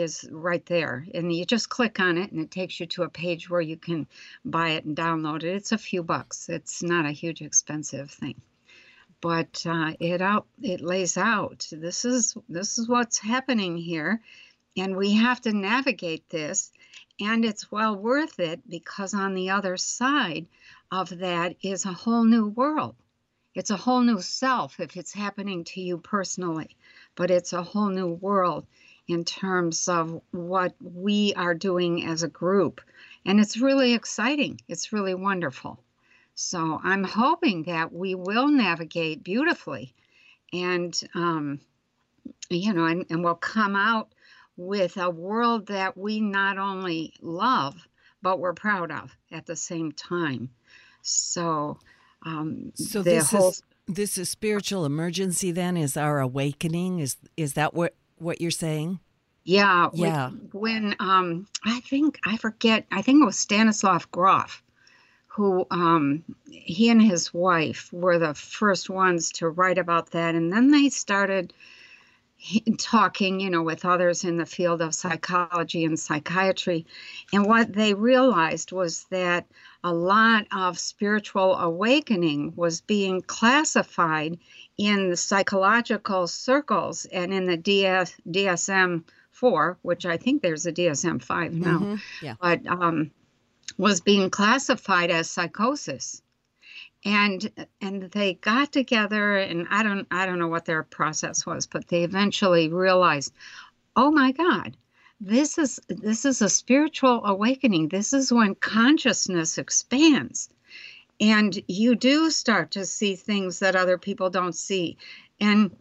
is 0.02 0.28
right 0.32 0.66
there. 0.66 1.06
And 1.14 1.34
you 1.34 1.46
just 1.46 1.70
click 1.70 2.00
on 2.00 2.18
it 2.18 2.32
and 2.32 2.42
it 2.42 2.52
takes 2.52 2.80
you 2.80 2.86
to 2.88 3.04
a 3.04 3.10
page 3.10 3.50
where 3.50 3.62
you 3.62 3.78
can 3.78 4.08
buy 4.44 4.70
it 4.70 4.86
and 4.86 4.96
download 4.96 5.44
it. 5.44 5.56
It's 5.56 5.72
a 5.72 5.78
few 5.78 6.04
bucks. 6.04 6.50
It's 6.50 6.84
not 6.84 7.06
a 7.06 7.12
huge 7.12 7.42
expensive 7.42 8.12
thing. 8.12 8.42
But 9.22 9.66
uh, 9.66 9.94
it 10.00 10.22
out 10.22 10.46
it 10.62 10.82
lays 10.82 11.18
out 11.18 11.68
this 11.72 12.06
is 12.06 12.36
this 12.48 12.78
is 12.78 12.88
what's 12.88 13.18
happening 13.18 13.78
here 13.78 14.22
and 14.78 14.96
we 14.96 15.14
have 15.14 15.42
to 15.42 15.54
navigate 15.54 16.30
this 16.30 16.72
and 17.20 17.46
it's 17.46 17.72
well 17.72 17.96
worth 17.96 18.40
it 18.40 18.70
because 18.70 19.14
on 19.14 19.34
the 19.34 19.50
other 19.50 19.78
side 19.78 20.46
of 20.92 21.10
that 21.20 21.56
is 21.62 21.86
a 21.86 21.94
whole 21.94 22.24
new 22.24 22.48
world. 22.48 22.96
It's 23.54 23.70
a 23.70 23.78
whole 23.78 24.02
new 24.02 24.22
self 24.22 24.80
if 24.80 24.98
it's 24.98 25.14
happening 25.14 25.64
to 25.66 25.82
you 25.82 25.98
personally, 25.98 26.75
but 27.16 27.32
it's 27.32 27.54
a 27.54 27.64
whole 27.64 27.90
new 27.90 28.10
world 28.10 28.68
in 29.07 29.24
terms 29.24 29.88
of 29.88 30.21
what 30.31 30.74
we 30.81 31.33
are 31.35 31.53
doing 31.53 32.05
as 32.05 32.24
a 32.24 32.27
group. 32.27 32.81
And 33.25 33.39
it's 33.39 33.57
really 33.57 33.93
exciting. 33.93 34.59
It's 34.67 34.93
really 34.93 35.13
wonderful. 35.13 35.79
So 36.33 36.79
I'm 36.83 37.03
hoping 37.03 37.63
that 37.63 37.93
we 37.93 38.15
will 38.15 38.47
navigate 38.47 39.24
beautifully 39.24 39.93
and, 40.51 41.00
um, 41.13 41.59
you 42.50 42.74
know, 42.74 42.85
and, 42.85 43.05
and 43.09 43.24
we'll 43.24 43.35
come 43.35 43.75
out 43.75 44.09
with 44.57 44.97
a 44.97 45.09
world 45.09 45.67
that 45.67 45.97
we 45.97 46.19
not 46.19 46.57
only 46.57 47.13
love, 47.21 47.75
but 48.21 48.39
we're 48.39 48.53
proud 48.53 48.91
of 48.91 49.15
at 49.31 49.45
the 49.45 49.55
same 49.55 49.91
time. 49.91 50.50
So, 51.01 51.79
um, 52.25 52.71
so 52.75 53.01
this 53.01 53.31
whole... 53.31 53.50
is 53.50 53.63
This 53.88 54.17
is 54.17 54.29
spiritual 54.29 54.85
emergency. 54.85 55.51
Then 55.51 55.77
is 55.77 55.95
our 55.95 56.19
awakening. 56.19 57.00
Is 57.00 57.17
is 57.38 57.53
that 57.53 57.74
what 57.75 57.93
what 58.17 58.41
you're 58.41 58.51
saying? 58.51 59.00
Yeah. 59.43 59.89
Yeah. 59.93 60.29
When, 60.51 60.95
um, 61.00 61.48
I 61.63 61.79
think 61.81 62.19
I 62.25 62.38
forget. 62.38 62.86
I 62.91 63.01
think 63.01 63.22
it 63.22 63.25
was 63.25 63.38
Stanislav 63.38 64.10
Grof 64.12 64.63
who 65.36 65.67
um, 65.69 66.24
he 66.50 66.89
and 66.89 67.01
his 67.01 67.34
wife 67.34 67.91
were 67.91 68.17
the 68.17 68.34
first 68.34 68.89
ones 68.89 69.34
to 69.34 69.50
write 69.50 69.77
about 69.77 70.12
that. 70.12 70.34
And 70.34 70.51
then 70.53 70.72
they 70.72 70.88
started 70.88 71.51
talking, 72.77 73.41
you 73.41 73.50
know, 73.50 73.62
with 73.62 73.84
others 73.84 74.24
in 74.24 74.38
the 74.38 74.45
field 74.45 74.81
of 74.81 74.95
psychology 74.95 75.84
and 75.84 76.00
psychiatry. 76.00 76.86
And 77.34 77.45
what 77.45 77.74
they 77.74 77.93
realized 77.93 78.72
was 78.72 79.07
that 79.10 79.45
a 79.84 79.93
lot 79.93 80.48
of 80.55 80.79
spiritual 80.79 81.55
awakening 81.55 82.53
was 82.55 82.79
being 82.79 83.22
classified 83.22 84.39
in 84.77 85.10
the 85.10 85.17
psychological 85.17 86.27
circles 86.27 87.05
and 87.05 87.34
in 87.34 87.46
the 87.46 87.58
DS, 87.58 88.13
DSM 88.29 89.03
4, 89.32 89.77
which 89.82 90.05
I 90.05 90.17
think 90.17 90.41
there's 90.41 90.65
a 90.65 90.72
DSM 90.72 91.22
5 91.22 91.53
now. 91.53 91.79
Mm-hmm. 91.79 91.96
Yeah. 92.22 92.36
But 92.41 92.67
um, 92.67 93.12
was 93.77 94.01
being 94.01 94.29
classified 94.29 95.12
as 95.12 95.29
psychosis 95.29 96.22
and 97.05 97.51
and 97.82 98.03
they 98.12 98.34
got 98.34 98.72
together 98.72 99.38
and 99.38 99.67
i 99.70 99.84
don't 99.84 100.08
i 100.12 100.25
don't 100.25 100.39
know 100.39 100.48
what 100.48 100.65
their 100.65 100.84
process 100.84 101.46
was 101.46 101.67
but 101.67 101.88
they 101.88 102.03
eventually 102.03 102.70
realized 102.70 103.34
oh 103.96 104.12
my 104.12 104.32
god 104.32 104.75
this 105.22 105.58
is 105.58 105.79
this 105.88 106.25
is 106.25 106.41
a 106.41 106.50
spiritual 106.50 107.24
awakening 107.25 107.88
this 107.88 108.12
is 108.12 108.34
when 108.34 108.55
consciousness 108.55 109.58
expands 109.58 110.50
and 111.19 111.62
you 111.67 111.95
do 111.95 112.29
start 112.29 112.72
to 112.72 112.86
see 112.86 113.15
things 113.15 113.60
that 113.60 113.75
other 113.75 113.98
people 113.98 114.29
don't 114.29 114.55
see 114.55 114.98
and 115.39 115.75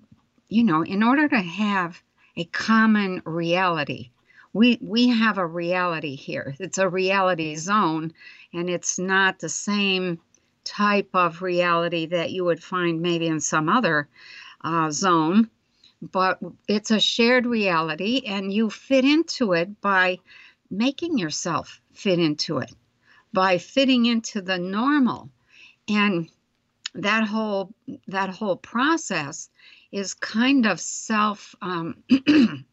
you 0.49 0.65
know 0.65 0.83
in 0.83 1.03
order 1.03 1.29
to 1.29 1.41
have 1.41 2.03
a 2.37 2.45
common 2.45 3.23
reality 3.25 4.11
we 4.55 4.79
we 4.81 5.09
have 5.09 5.37
a 5.37 5.47
reality 5.47 6.15
here. 6.15 6.55
It's 6.59 6.79
a 6.79 6.89
reality 6.89 7.57
zone, 7.57 8.15
and 8.55 8.71
it's 8.71 8.99
not 8.99 9.41
the 9.41 9.49
same 9.49 10.21
type 10.63 11.11
of 11.13 11.43
reality 11.43 12.07
that 12.07 12.31
you 12.31 12.45
would 12.45 12.63
find 12.63 13.03
maybe 13.03 13.27
in 13.27 13.41
some 13.41 13.69
other 13.69 14.09
uh, 14.63 14.91
zone, 14.91 15.51
but 16.01 16.39
it's 16.69 16.93
a 16.93 17.01
shared 17.01 17.47
reality, 17.47 18.23
and 18.27 18.53
you 18.53 18.71
fit 18.71 19.05
into 19.05 19.53
it 19.53 19.81
by 19.81 20.19
making 20.71 21.19
yourself 21.19 21.81
fit 21.93 22.21
into 22.21 22.59
it, 22.59 22.73
by 23.35 23.59
fitting 23.59 24.07
into 24.07 24.41
the 24.41 24.59
normal, 24.59 25.29
and 25.89 26.31
that 26.95 27.25
whole 27.25 27.75
that 28.07 28.31
whole 28.31 28.57
process 28.57 29.51
is 29.93 30.15
kind 30.15 30.65
of 30.67 30.81
self 30.81 31.55
um, 31.61 31.97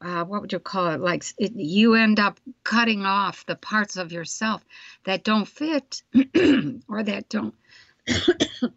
uh, 0.00 0.24
what 0.24 0.40
would 0.40 0.52
you 0.52 0.60
call 0.60 0.88
it? 0.92 1.00
Like 1.00 1.24
it, 1.38 1.52
you 1.54 1.94
end 1.94 2.20
up 2.20 2.38
cutting 2.62 3.04
off 3.04 3.44
the 3.46 3.56
parts 3.56 3.96
of 3.96 4.12
yourself 4.12 4.64
that 5.04 5.24
don't 5.24 5.46
fit 5.48 6.02
or 6.88 7.02
that 7.02 7.26
don't. 7.28 7.54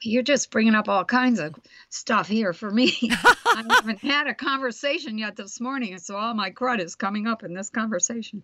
You're 0.00 0.22
just 0.22 0.50
bringing 0.50 0.74
up 0.74 0.88
all 0.88 1.04
kinds 1.04 1.38
of 1.38 1.54
stuff 1.88 2.28
here 2.28 2.52
for 2.52 2.70
me. 2.70 2.92
I 3.10 3.64
haven't 3.70 4.00
had 4.00 4.26
a 4.26 4.34
conversation 4.34 5.16
yet 5.16 5.34
this 5.36 5.60
morning, 5.60 5.96
so 5.98 6.16
all 6.16 6.34
my 6.34 6.50
crud 6.50 6.80
is 6.80 6.94
coming 6.94 7.26
up 7.26 7.42
in 7.42 7.54
this 7.54 7.70
conversation. 7.70 8.42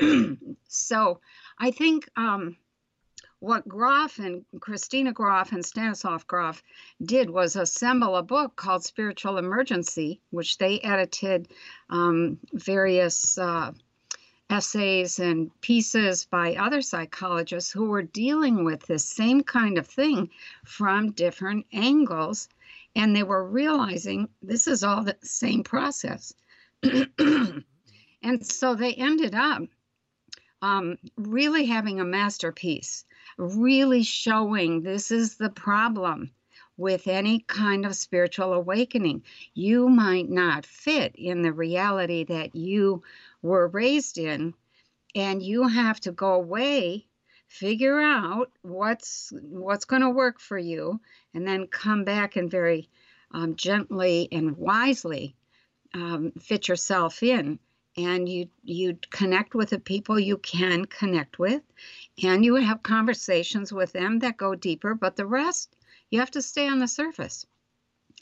so 0.68 1.20
I 1.58 1.70
think 1.70 2.08
um, 2.16 2.56
what 3.38 3.68
Grof 3.68 4.18
and 4.18 4.44
Christina 4.60 5.12
Grof 5.12 5.52
and 5.52 5.64
Stanislav 5.64 6.26
Grof 6.26 6.62
did 7.02 7.30
was 7.30 7.56
assemble 7.56 8.16
a 8.16 8.22
book 8.22 8.56
called 8.56 8.84
Spiritual 8.84 9.38
Emergency, 9.38 10.20
which 10.30 10.58
they 10.58 10.80
edited 10.80 11.48
um, 11.90 12.38
various 12.52 13.38
uh, 13.38 13.72
essays 14.48 15.18
and 15.18 15.50
pieces 15.60 16.24
by 16.24 16.54
other 16.54 16.80
psychologists 16.80 17.70
who 17.70 17.86
were 17.86 18.02
dealing 18.02 18.64
with 18.64 18.86
this 18.86 19.04
same 19.04 19.42
kind 19.42 19.76
of 19.78 19.86
thing 19.86 20.30
from 20.64 21.12
different 21.12 21.66
angles. 21.72 22.48
And 22.94 23.14
they 23.14 23.22
were 23.22 23.46
realizing 23.46 24.28
this 24.42 24.66
is 24.66 24.82
all 24.82 25.02
the 25.02 25.16
same 25.22 25.62
process. 25.62 26.32
and 26.82 27.64
so 28.42 28.74
they 28.74 28.94
ended 28.94 29.34
up 29.34 29.62
um, 30.62 30.98
really 31.16 31.66
having 31.66 32.00
a 32.00 32.04
masterpiece 32.04 33.04
really 33.38 34.02
showing 34.02 34.82
this 34.82 35.10
is 35.10 35.36
the 35.36 35.50
problem 35.50 36.30
with 36.76 37.06
any 37.06 37.40
kind 37.40 37.86
of 37.86 37.96
spiritual 37.96 38.52
awakening. 38.52 39.22
You 39.54 39.88
might 39.88 40.28
not 40.28 40.66
fit 40.66 41.14
in 41.16 41.42
the 41.42 41.52
reality 41.52 42.24
that 42.24 42.54
you 42.54 43.02
were 43.42 43.68
raised 43.68 44.18
in, 44.18 44.54
and 45.14 45.42
you 45.42 45.68
have 45.68 46.00
to 46.00 46.12
go 46.12 46.34
away, 46.34 47.06
figure 47.48 48.00
out 48.00 48.50
what's 48.62 49.32
what's 49.40 49.86
going 49.86 50.02
to 50.02 50.10
work 50.10 50.38
for 50.38 50.58
you, 50.58 51.00
and 51.32 51.46
then 51.46 51.66
come 51.66 52.04
back 52.04 52.36
and 52.36 52.50
very 52.50 52.88
um, 53.30 53.56
gently 53.56 54.28
and 54.30 54.56
wisely 54.56 55.34
um, 55.94 56.32
fit 56.38 56.68
yourself 56.68 57.22
in 57.22 57.58
and 57.98 58.28
you 58.28 58.46
you 58.62 58.98
connect 59.10 59.54
with 59.54 59.70
the 59.70 59.78
people 59.78 60.20
you 60.20 60.36
can 60.38 60.84
connect 60.84 61.38
with 61.38 61.62
and 62.22 62.44
you 62.44 62.54
have 62.56 62.82
conversations 62.82 63.72
with 63.72 63.92
them 63.92 64.18
that 64.18 64.36
go 64.36 64.54
deeper 64.54 64.94
but 64.94 65.16
the 65.16 65.26
rest 65.26 65.74
you 66.10 66.20
have 66.20 66.30
to 66.30 66.42
stay 66.42 66.68
on 66.68 66.78
the 66.78 66.88
surface. 66.88 67.46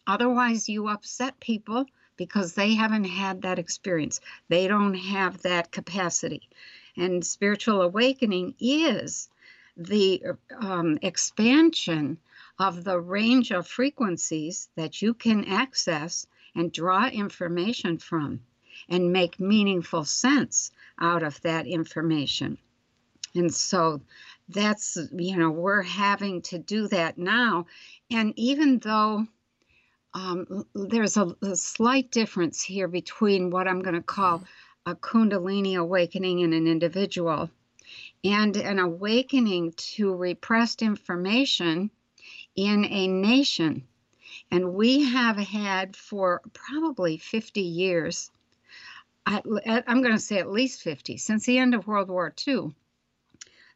Otherwise 0.07 0.69
you 0.69 0.89
upset 0.89 1.39
people 1.41 1.87
because 2.17 2.55
they 2.55 2.75
haven't 2.75 3.05
had 3.05 3.43
that 3.43 3.59
experience. 3.59 4.21
They 4.49 4.69
don't 4.69 4.95
have 4.95 5.43
that 5.43 5.73
capacity. 5.73 6.49
And 6.97 7.27
spiritual 7.27 7.83
awakening 7.83 8.55
is 8.61 9.29
the 9.77 10.23
um, 10.61 10.99
expansion 11.03 12.19
of 12.61 12.85
the 12.85 13.01
range 13.01 13.51
of 13.51 13.67
frequencies 13.67 14.69
that 14.77 15.03
you 15.03 15.15
can 15.15 15.45
access 15.47 16.27
and 16.55 16.71
draw 16.71 17.09
information 17.09 17.99
from 17.99 18.41
and 18.89 19.13
make 19.13 19.41
meaningful 19.41 20.05
sense 20.05 20.71
out 21.01 21.23
of 21.23 21.41
that 21.43 21.67
information. 21.67 22.59
And 23.35 23.53
so 23.53 24.01
that's, 24.49 24.97
you 25.13 25.37
know, 25.37 25.51
we're 25.51 25.83
having 25.83 26.43
to 26.43 26.59
do 26.59 26.89
that 26.89 27.19
now. 27.19 27.67
And 28.11 28.33
even 28.37 28.79
though 28.79 29.27
um, 30.15 30.65
there's 30.75 31.17
a, 31.17 31.35
a, 31.43 31.57
slight 31.57 32.13
difference 32.13 32.63
here 32.63 32.87
between 32.87 33.51
what 33.51 33.67
I'm 33.67 33.83
going 33.83 33.97
to 33.97 34.03
call 34.03 34.45
a 34.87 34.95
Kundalini 34.95 35.77
awakening 35.77 36.39
in 36.41 36.53
an 36.53 36.69
individual 36.69 37.51
and 38.23 38.57
an 38.57 38.79
awakening 38.79 39.73
to 39.73 40.15
repressed 40.15 40.83
information 40.83 41.91
in 42.55 42.85
a 42.85 43.09
nation. 43.09 43.89
And 44.53 44.75
we 44.75 45.05
have 45.05 45.37
had 45.37 45.97
for 45.97 46.43
probably 46.53 47.17
50 47.17 47.61
years 47.61 48.31
I, 49.27 49.41
am 49.87 50.03
going 50.03 50.15
to 50.15 50.21
say 50.21 50.39
at 50.39 50.51
least 50.51 50.83
50, 50.83 51.17
since 51.17 51.47
the 51.47 51.59
end 51.59 51.75
of 51.75 51.87
World 51.87 52.09
War 52.09 52.35
II, 52.47 52.75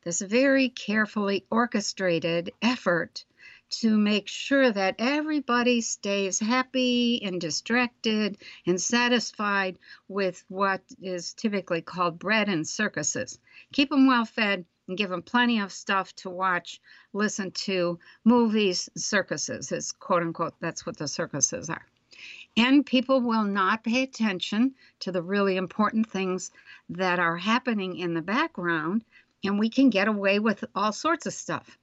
this 0.04 0.20
very 0.20 0.68
carefully 0.68 1.46
orchestrated 1.50 2.52
effort 2.60 3.24
to 3.70 3.96
make 3.96 4.28
sure 4.28 4.70
that 4.70 4.96
everybody 4.98 5.80
stays 5.80 6.38
happy 6.38 7.22
and 7.22 7.40
distracted 7.40 8.38
and 8.66 8.80
satisfied 8.80 9.78
with 10.06 10.44
what 10.48 10.82
is 11.02 11.34
typically 11.34 11.82
called 11.82 12.18
bread 12.18 12.48
and 12.48 12.66
circuses. 12.66 13.38
Keep 13.72 13.90
them 13.90 14.06
well 14.06 14.24
fed 14.24 14.64
and 14.86 14.96
give 14.96 15.10
them 15.10 15.22
plenty 15.22 15.60
of 15.60 15.72
stuff 15.72 16.14
to 16.16 16.30
watch, 16.30 16.80
listen 17.12 17.50
to, 17.50 17.98
movies, 18.24 18.88
circuses 18.96 19.70
is 19.72 19.92
quote 19.92 20.22
unquote, 20.22 20.54
that's 20.60 20.86
what 20.86 20.96
the 20.96 21.08
circuses 21.08 21.68
are. 21.68 21.86
And 22.58 22.84
people 22.84 23.20
will 23.20 23.44
not 23.44 23.84
pay 23.84 24.02
attention 24.02 24.74
to 24.98 25.12
the 25.12 25.22
really 25.22 25.56
important 25.56 26.10
things 26.10 26.50
that 26.88 27.20
are 27.20 27.36
happening 27.36 27.96
in 27.96 28.14
the 28.14 28.20
background, 28.20 29.04
and 29.44 29.60
we 29.60 29.70
can 29.70 29.90
get 29.90 30.08
away 30.08 30.40
with 30.40 30.64
all 30.74 30.90
sorts 30.90 31.26
of 31.26 31.34
stuff. 31.34 31.78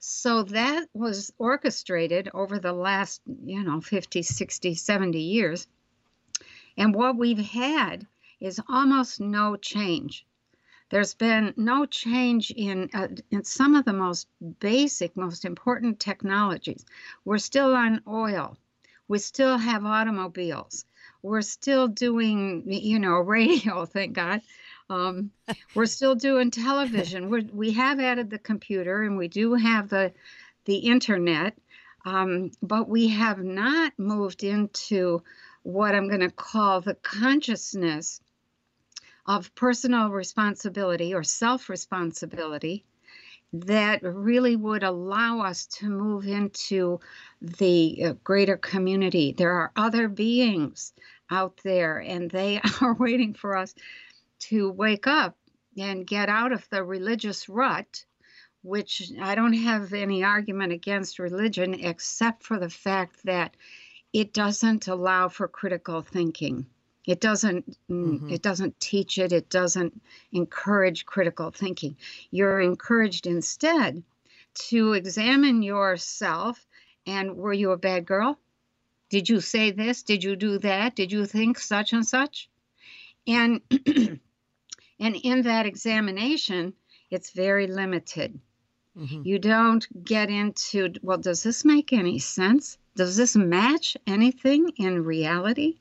So 0.00 0.42
that 0.42 0.86
was 0.92 1.32
orchestrated 1.38 2.28
over 2.34 2.58
the 2.58 2.74
last, 2.74 3.22
you 3.42 3.64
know, 3.64 3.80
50, 3.80 4.20
60, 4.20 4.74
70 4.74 5.18
years. 5.18 5.66
And 6.76 6.94
what 6.94 7.16
we've 7.16 7.38
had 7.38 8.06
is 8.38 8.60
almost 8.68 9.18
no 9.18 9.56
change. 9.56 10.26
There's 10.90 11.14
been 11.14 11.54
no 11.56 11.86
change 11.86 12.50
in, 12.50 12.90
uh, 12.92 13.08
in 13.30 13.44
some 13.44 13.74
of 13.74 13.86
the 13.86 13.94
most 13.94 14.28
basic, 14.60 15.16
most 15.16 15.46
important 15.46 16.00
technologies. 16.00 16.84
We're 17.24 17.38
still 17.38 17.74
on 17.74 18.02
oil. 18.06 18.58
We 19.08 19.18
still 19.18 19.58
have 19.58 19.84
automobiles. 19.84 20.84
We're 21.22 21.42
still 21.42 21.88
doing, 21.88 22.64
you 22.66 22.98
know, 22.98 23.16
radio, 23.18 23.84
thank 23.84 24.14
God. 24.14 24.40
Um, 24.90 25.30
we're 25.74 25.86
still 25.86 26.14
doing 26.14 26.50
television. 26.50 27.30
We're, 27.30 27.44
we 27.52 27.72
have 27.72 28.00
added 28.00 28.30
the 28.30 28.38
computer 28.38 29.02
and 29.02 29.16
we 29.16 29.28
do 29.28 29.54
have 29.54 29.88
the, 29.88 30.12
the 30.64 30.76
internet. 30.76 31.56
Um, 32.04 32.50
but 32.62 32.88
we 32.88 33.08
have 33.08 33.38
not 33.38 33.92
moved 33.96 34.42
into 34.42 35.22
what 35.62 35.94
I'm 35.94 36.08
going 36.08 36.20
to 36.20 36.30
call 36.30 36.80
the 36.80 36.94
consciousness 36.94 38.20
of 39.26 39.54
personal 39.54 40.10
responsibility 40.10 41.14
or 41.14 41.22
self 41.22 41.68
responsibility 41.68 42.84
that 43.52 44.02
really 44.02 44.56
would 44.56 44.82
allow 44.82 45.40
us 45.40 45.66
to 45.66 45.88
move 45.90 46.26
into 46.26 47.00
the 47.40 48.02
uh, 48.04 48.12
greater 48.24 48.56
community. 48.56 49.32
There 49.32 49.52
are 49.52 49.72
other 49.76 50.08
beings 50.08 50.92
out 51.30 51.60
there, 51.62 51.98
and 51.98 52.30
they 52.30 52.60
are 52.80 52.94
waiting 52.94 53.34
for 53.34 53.56
us 53.56 53.74
to 54.40 54.70
wake 54.70 55.06
up 55.06 55.36
and 55.76 56.06
get 56.06 56.28
out 56.28 56.52
of 56.52 56.68
the 56.70 56.82
religious 56.82 57.48
rut. 57.48 58.04
Which 58.64 59.10
I 59.20 59.34
don't 59.34 59.54
have 59.54 59.92
any 59.92 60.22
argument 60.22 60.72
against 60.72 61.18
religion 61.18 61.74
except 61.74 62.44
for 62.44 62.60
the 62.60 62.70
fact 62.70 63.24
that 63.24 63.56
it 64.12 64.32
doesn't 64.32 64.86
allow 64.86 65.28
for 65.28 65.48
critical 65.48 66.00
thinking. 66.00 66.66
It 67.06 67.20
doesn't 67.20 67.68
mm, 67.90 68.06
mm-hmm. 68.06 68.30
it 68.30 68.42
doesn't 68.42 68.78
teach 68.78 69.18
it, 69.18 69.32
it 69.32 69.50
doesn't 69.50 70.00
encourage 70.30 71.04
critical 71.04 71.50
thinking. 71.50 71.96
You're 72.30 72.60
encouraged 72.60 73.26
instead 73.26 74.02
to 74.68 74.92
examine 74.92 75.62
yourself 75.62 76.64
and 77.06 77.36
were 77.36 77.52
you 77.52 77.72
a 77.72 77.76
bad 77.76 78.06
girl? 78.06 78.38
Did 79.10 79.28
you 79.28 79.40
say 79.40 79.72
this? 79.72 80.02
Did 80.02 80.24
you 80.24 80.36
do 80.36 80.58
that? 80.58 80.94
Did 80.94 81.12
you 81.12 81.26
think 81.26 81.58
such 81.58 81.92
and 81.92 82.06
such? 82.06 82.48
And 83.26 83.60
and 84.98 85.16
in 85.16 85.42
that 85.42 85.66
examination, 85.66 86.74
it's 87.10 87.30
very 87.30 87.66
limited. 87.66 88.38
Mm-hmm. 88.96 89.22
You 89.24 89.38
don't 89.38 90.04
get 90.04 90.30
into, 90.30 90.92
well, 91.02 91.18
does 91.18 91.42
this 91.42 91.64
make 91.64 91.92
any 91.92 92.18
sense? 92.18 92.78
Does 92.94 93.16
this 93.16 93.34
match 93.36 93.96
anything 94.06 94.70
in 94.76 95.04
reality? 95.04 95.78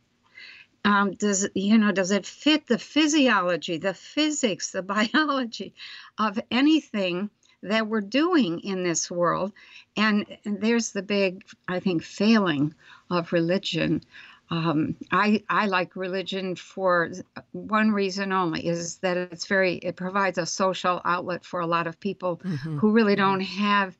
Um, 0.83 1.11
does 1.11 1.47
you 1.53 1.77
know 1.77 1.91
does 1.91 2.11
it 2.11 2.25
fit 2.25 2.67
the 2.67 2.77
physiology 2.77 3.77
the 3.77 3.93
physics 3.93 4.71
the 4.71 4.81
biology 5.13 5.73
of 6.17 6.39
anything 6.49 7.29
that 7.63 7.87
we're 7.87 8.01
doing 8.01 8.59
in 8.61 8.83
this 8.83 9.11
world 9.11 9.51
and, 9.95 10.25
and 10.45 10.61
there's 10.61 10.91
the 10.91 11.03
big 11.03 11.43
i 11.67 11.79
think 11.79 12.03
failing 12.03 12.73
of 13.09 13.33
religion 13.33 14.01
um, 14.49 14.97
I, 15.13 15.45
I 15.49 15.67
like 15.67 15.95
religion 15.95 16.57
for 16.57 17.09
one 17.53 17.91
reason 17.91 18.33
only 18.33 18.67
is 18.67 18.97
that 18.97 19.15
it's 19.15 19.47
very 19.47 19.75
it 19.75 19.95
provides 19.95 20.37
a 20.37 20.45
social 20.45 20.99
outlet 21.05 21.45
for 21.45 21.61
a 21.61 21.65
lot 21.65 21.87
of 21.87 22.01
people 22.01 22.41
mm-hmm. 22.43 22.77
who 22.77 22.91
really 22.91 23.15
don't 23.15 23.39
have 23.39 23.97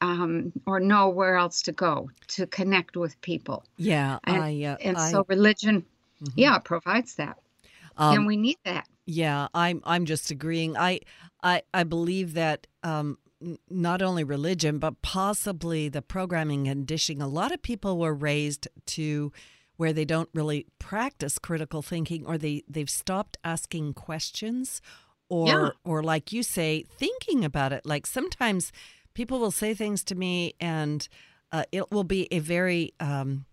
um, 0.00 0.52
or 0.66 0.80
know 0.80 1.10
where 1.10 1.36
else 1.36 1.60
to 1.62 1.72
go 1.72 2.10
to 2.28 2.46
connect 2.46 2.96
with 2.96 3.20
people. 3.20 3.64
Yeah, 3.76 4.18
and, 4.24 4.42
I, 4.42 4.64
uh, 4.64 4.76
and 4.80 4.98
so 4.98 5.26
religion 5.28 5.84
Mm-hmm. 6.22 6.40
Yeah, 6.40 6.56
it 6.56 6.64
provides 6.64 7.14
that. 7.16 7.38
Um, 7.96 8.18
and 8.18 8.26
we 8.26 8.36
need 8.36 8.58
that. 8.64 8.86
Yeah, 9.06 9.48
I'm 9.54 9.82
I'm 9.84 10.04
just 10.04 10.30
agreeing. 10.30 10.76
I 10.76 11.00
I 11.42 11.62
I 11.74 11.84
believe 11.84 12.34
that 12.34 12.66
um, 12.82 13.18
not 13.68 14.02
only 14.02 14.24
religion 14.24 14.78
but 14.78 15.00
possibly 15.02 15.88
the 15.88 16.02
programming 16.02 16.68
and 16.68 16.86
dishing. 16.86 17.20
A 17.20 17.28
lot 17.28 17.52
of 17.52 17.62
people 17.62 17.98
were 17.98 18.14
raised 18.14 18.68
to 18.86 19.32
where 19.76 19.92
they 19.92 20.04
don't 20.04 20.28
really 20.34 20.66
practice 20.78 21.38
critical 21.38 21.82
thinking, 21.82 22.26
or 22.26 22.36
they 22.36 22.62
they've 22.68 22.90
stopped 22.90 23.38
asking 23.42 23.94
questions, 23.94 24.82
or 25.28 25.46
yeah. 25.46 25.70
or 25.84 26.02
like 26.02 26.32
you 26.32 26.42
say, 26.42 26.84
thinking 26.98 27.44
about 27.44 27.72
it. 27.72 27.86
Like 27.86 28.06
sometimes 28.06 28.72
people 29.14 29.40
will 29.40 29.50
say 29.50 29.74
things 29.74 30.04
to 30.04 30.14
me, 30.14 30.54
and 30.60 31.08
uh, 31.50 31.64
it 31.72 31.90
will 31.90 32.04
be 32.04 32.28
a 32.30 32.40
very 32.40 32.92
um, 33.00 33.46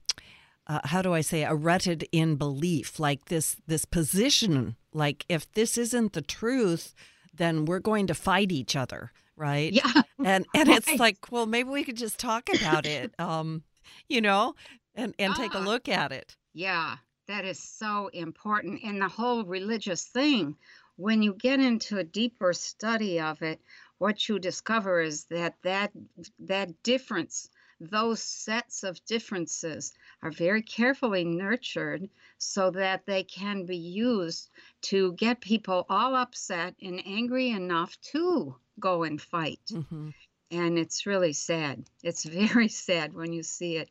uh, 0.68 0.82
how 0.84 1.02
do 1.02 1.14
I 1.14 1.22
say, 1.22 1.44
a 1.44 1.56
rutted 1.56 2.08
in 2.12 2.36
belief, 2.36 3.00
like 3.00 3.26
this 3.26 3.56
this 3.68 3.86
position, 3.86 4.76
like 4.94 5.26
if 5.30 5.52
this 5.54 5.78
isn't 5.78 6.14
the 6.14 6.22
truth, 6.22 6.94
then 7.34 7.66
we're 7.66 7.80
going 7.80 8.08
to 8.08 8.14
fight 8.14 8.52
each 8.52 8.76
other, 8.76 9.12
right? 9.36 9.72
Yeah. 9.72 10.02
And 10.24 10.46
and 10.56 10.68
right. 10.68 10.78
it's 10.78 11.00
like, 11.00 11.32
well, 11.32 11.46
maybe 11.46 11.70
we 11.70 11.84
could 11.84 11.98
just 11.98 12.20
talk 12.20 12.50
about 12.54 12.86
it, 12.86 13.14
um, 13.20 13.64
you 14.10 14.22
know, 14.22 14.56
and 14.96 15.14
and 15.18 15.34
take 15.36 15.54
a 15.54 15.60
look 15.60 15.88
at 15.88 16.12
it. 16.12 16.36
Yeah, 16.54 16.98
that 17.28 17.46
is 17.46 17.60
so 17.60 18.10
important. 18.14 18.84
And 18.84 19.02
the 19.02 19.08
whole 19.08 19.46
religious 19.46 20.04
thing, 20.04 20.56
when 20.98 21.22
you 21.22 21.34
get 21.34 21.60
into 21.62 21.98
a 21.98 22.04
deeper 22.04 22.52
study 22.52 23.22
of 23.22 23.42
it, 23.42 23.62
what 24.00 24.28
you 24.28 24.38
discover 24.38 25.00
is 25.00 25.26
that 25.26 25.56
that 25.64 25.92
that 26.40 26.84
difference 26.84 27.50
those 27.80 28.22
sets 28.22 28.84
of 28.84 29.04
differences 29.06 29.94
are 30.22 30.32
very 30.32 30.62
carefully 30.62 31.24
nurtured 31.24 32.10
so 32.38 32.72
that 32.72 33.06
they 33.06 33.24
can 33.24 33.66
be 33.66 33.78
used 33.78 34.50
to 34.82 35.14
get 35.14 35.42
people 35.42 35.86
all 35.90 36.16
upset 36.16 36.76
and 36.82 37.02
angry 37.06 37.50
enough 37.50 37.96
to 38.02 38.56
go 38.80 39.04
and 39.04 39.22
fight. 39.22 39.62
Mm-hmm. 39.72 40.10
And 40.52 40.78
it's 40.80 41.06
really 41.06 41.34
sad. 41.34 41.84
It's 42.04 42.24
very 42.26 42.68
sad 42.68 43.14
when 43.14 43.34
you 43.34 43.44
see 43.44 43.78
it, 43.78 43.90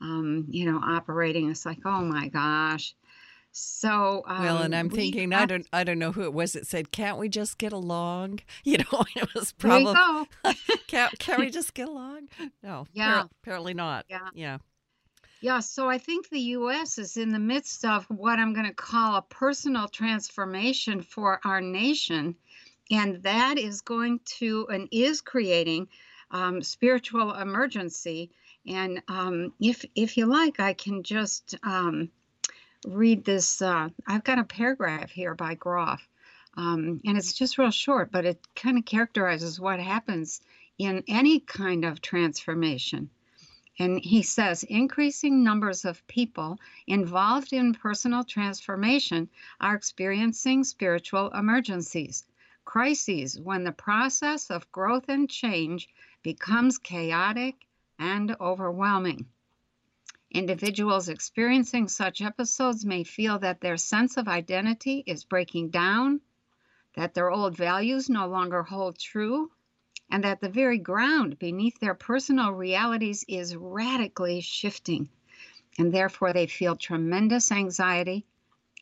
um, 0.00 0.46
you 0.48 0.70
know, 0.70 0.80
operating. 0.82 1.50
It's 1.50 1.66
like, 1.66 1.80
oh 1.84 2.02
my 2.02 2.28
gosh, 2.28 2.94
so 3.52 4.22
um, 4.26 4.42
well, 4.44 4.58
and 4.58 4.74
I'm 4.74 4.86
um, 4.86 4.90
thinking 4.90 5.32
have, 5.32 5.42
I 5.42 5.46
don't 5.46 5.66
I 5.72 5.84
don't 5.84 5.98
know 5.98 6.12
who 6.12 6.22
it 6.22 6.32
was 6.32 6.52
that 6.52 6.66
said, 6.66 6.92
"Can't 6.92 7.18
we 7.18 7.28
just 7.28 7.58
get 7.58 7.72
along?" 7.72 8.40
You 8.64 8.78
know, 8.78 9.04
it 9.16 9.34
was 9.34 9.52
probably 9.52 9.94
can't 10.86 11.18
can 11.18 11.40
we 11.40 11.50
just 11.50 11.74
get 11.74 11.88
along? 11.88 12.28
No, 12.62 12.86
yeah, 12.92 13.24
apparently 13.42 13.74
not. 13.74 14.04
Yeah, 14.08 14.28
yeah, 14.34 14.58
yeah. 15.40 15.60
So 15.60 15.88
I 15.88 15.98
think 15.98 16.28
the 16.28 16.40
U.S. 16.40 16.98
is 16.98 17.16
in 17.16 17.30
the 17.30 17.38
midst 17.38 17.84
of 17.84 18.04
what 18.06 18.38
I'm 18.38 18.52
going 18.52 18.66
to 18.66 18.74
call 18.74 19.16
a 19.16 19.22
personal 19.22 19.88
transformation 19.88 21.02
for 21.02 21.40
our 21.44 21.60
nation, 21.60 22.36
and 22.90 23.22
that 23.24 23.58
is 23.58 23.80
going 23.80 24.20
to 24.38 24.68
and 24.70 24.88
is 24.92 25.20
creating 25.20 25.88
um, 26.30 26.62
spiritual 26.62 27.34
emergency. 27.34 28.30
And 28.66 29.02
um, 29.08 29.52
if 29.58 29.84
if 29.96 30.16
you 30.16 30.26
like, 30.26 30.60
I 30.60 30.74
can 30.74 31.02
just 31.02 31.56
um, 31.64 32.10
read 32.86 33.24
this. 33.24 33.60
Uh, 33.62 33.88
I've 34.06 34.24
got 34.24 34.38
a 34.38 34.44
paragraph 34.44 35.10
here 35.10 35.34
by 35.34 35.54
Grof, 35.54 36.06
um, 36.56 37.00
and 37.04 37.16
it's 37.16 37.32
just 37.32 37.58
real 37.58 37.70
short, 37.70 38.10
but 38.10 38.24
it 38.24 38.38
kind 38.54 38.78
of 38.78 38.84
characterizes 38.84 39.60
what 39.60 39.80
happens 39.80 40.40
in 40.78 41.04
any 41.08 41.40
kind 41.40 41.84
of 41.84 42.00
transformation. 42.00 43.10
And 43.78 43.98
he 44.04 44.22
says 44.22 44.62
increasing 44.64 45.42
numbers 45.42 45.84
of 45.84 46.06
people 46.06 46.58
involved 46.86 47.52
in 47.52 47.72
personal 47.72 48.24
transformation 48.24 49.30
are 49.60 49.74
experiencing 49.74 50.64
spiritual 50.64 51.30
emergencies, 51.30 52.24
crises 52.64 53.40
when 53.40 53.64
the 53.64 53.72
process 53.72 54.50
of 54.50 54.70
growth 54.72 55.08
and 55.08 55.30
change 55.30 55.88
becomes 56.22 56.78
chaotic 56.78 57.56
and 57.98 58.36
overwhelming. 58.40 59.26
Individuals 60.32 61.08
experiencing 61.08 61.88
such 61.88 62.22
episodes 62.22 62.84
may 62.84 63.02
feel 63.02 63.40
that 63.40 63.60
their 63.60 63.76
sense 63.76 64.16
of 64.16 64.28
identity 64.28 65.02
is 65.04 65.24
breaking 65.24 65.70
down, 65.70 66.20
that 66.94 67.14
their 67.14 67.30
old 67.30 67.56
values 67.56 68.08
no 68.08 68.28
longer 68.28 68.62
hold 68.62 68.96
true, 68.96 69.50
and 70.08 70.22
that 70.22 70.40
the 70.40 70.48
very 70.48 70.78
ground 70.78 71.38
beneath 71.38 71.80
their 71.80 71.94
personal 71.94 72.52
realities 72.52 73.24
is 73.26 73.56
radically 73.56 74.40
shifting. 74.40 75.08
And 75.78 75.92
therefore, 75.92 76.32
they 76.32 76.46
feel 76.46 76.76
tremendous 76.76 77.50
anxiety, 77.50 78.24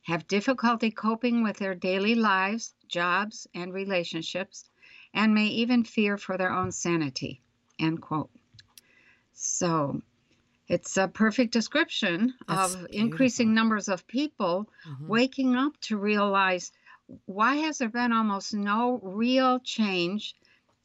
have 0.02 0.28
difficulty 0.28 0.90
coping 0.90 1.42
with 1.42 1.56
their 1.56 1.74
daily 1.74 2.14
lives, 2.14 2.74
jobs, 2.88 3.46
and 3.54 3.72
relationships, 3.72 4.68
and 5.14 5.34
may 5.34 5.46
even 5.46 5.84
fear 5.84 6.18
for 6.18 6.36
their 6.36 6.52
own 6.52 6.72
sanity. 6.72 7.40
End 7.78 8.02
quote. 8.02 8.30
So, 9.32 10.02
it's 10.68 10.96
a 10.96 11.08
perfect 11.08 11.52
description 11.52 12.34
That's 12.46 12.74
of 12.74 12.80
beautiful. 12.80 13.00
increasing 13.00 13.54
numbers 13.54 13.88
of 13.88 14.06
people 14.06 14.68
mm-hmm. 14.86 15.08
waking 15.08 15.56
up 15.56 15.80
to 15.82 15.96
realize 15.96 16.72
why 17.24 17.56
has 17.56 17.78
there 17.78 17.88
been 17.88 18.12
almost 18.12 18.52
no 18.52 19.00
real 19.02 19.60
change 19.60 20.34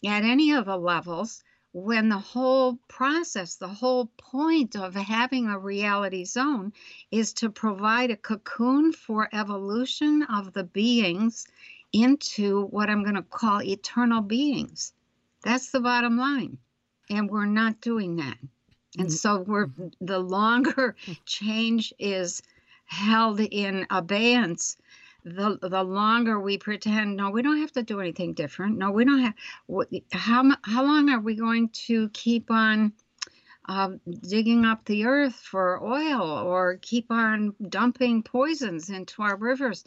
at 0.06 0.24
any 0.24 0.54
of 0.54 0.66
the 0.66 0.78
levels 0.78 1.44
when 1.74 2.08
the 2.08 2.20
whole 2.20 2.78
process, 2.88 3.56
the 3.56 3.68
whole 3.68 4.06
point 4.18 4.76
of 4.76 4.94
having 4.94 5.48
a 5.48 5.58
reality 5.58 6.24
zone 6.24 6.72
is 7.12 7.34
to 7.34 7.50
provide 7.50 8.12
a 8.12 8.16
cocoon 8.16 8.94
for 8.94 9.28
evolution 9.34 10.24
of 10.24 10.54
the 10.54 10.64
beings 10.64 11.48
into 11.92 12.66
what 12.68 12.90
I'm 12.90 13.04
going 13.04 13.16
to 13.16 13.24
call 13.24 13.62
eternal 13.64 14.22
beings. 14.22 14.94
That's 15.44 15.72
the 15.72 15.82
bottom 15.82 16.18
line. 16.18 16.60
And 17.10 17.30
we're 17.30 17.46
not 17.46 17.82
doing 17.82 18.16
that. 18.18 18.38
And 18.98 19.08
mm-hmm. 19.08 19.16
so 19.16 19.40
we're 19.40 19.68
mm-hmm. 19.68 20.06
the 20.06 20.20
longer 20.20 20.96
change 21.26 21.94
is 22.00 22.42
held 22.86 23.40
in 23.40 23.88
abeyance, 23.90 24.78
the 25.24 25.58
the 25.62 25.84
longer 25.84 26.40
we 26.40 26.58
pretend 26.58 27.16
no 27.16 27.30
we 27.30 27.42
don't 27.42 27.60
have 27.60 27.72
to 27.72 27.82
do 27.82 28.02
anything 28.02 28.34
different 28.34 28.78
no 28.78 28.92
we 28.92 29.06
don't 29.06 29.22
have 29.22 29.34
how 30.12 30.52
how 30.64 30.84
long 30.84 31.10
are 31.10 31.22
we 31.22 31.34
going 31.34 31.70
to 31.70 32.10
keep 32.10 32.52
on 32.52 32.92
uh, 33.70 33.92
digging 34.28 34.66
up 34.66 34.84
the 34.86 35.06
earth 35.06 35.36
for 35.36 35.82
oil 35.84 36.22
or 36.22 36.78
keep 36.82 37.10
on 37.10 37.56
dumping 37.70 38.24
poisons 38.24 38.90
into 38.90 39.22
our 39.22 39.38
rivers. 39.38 39.84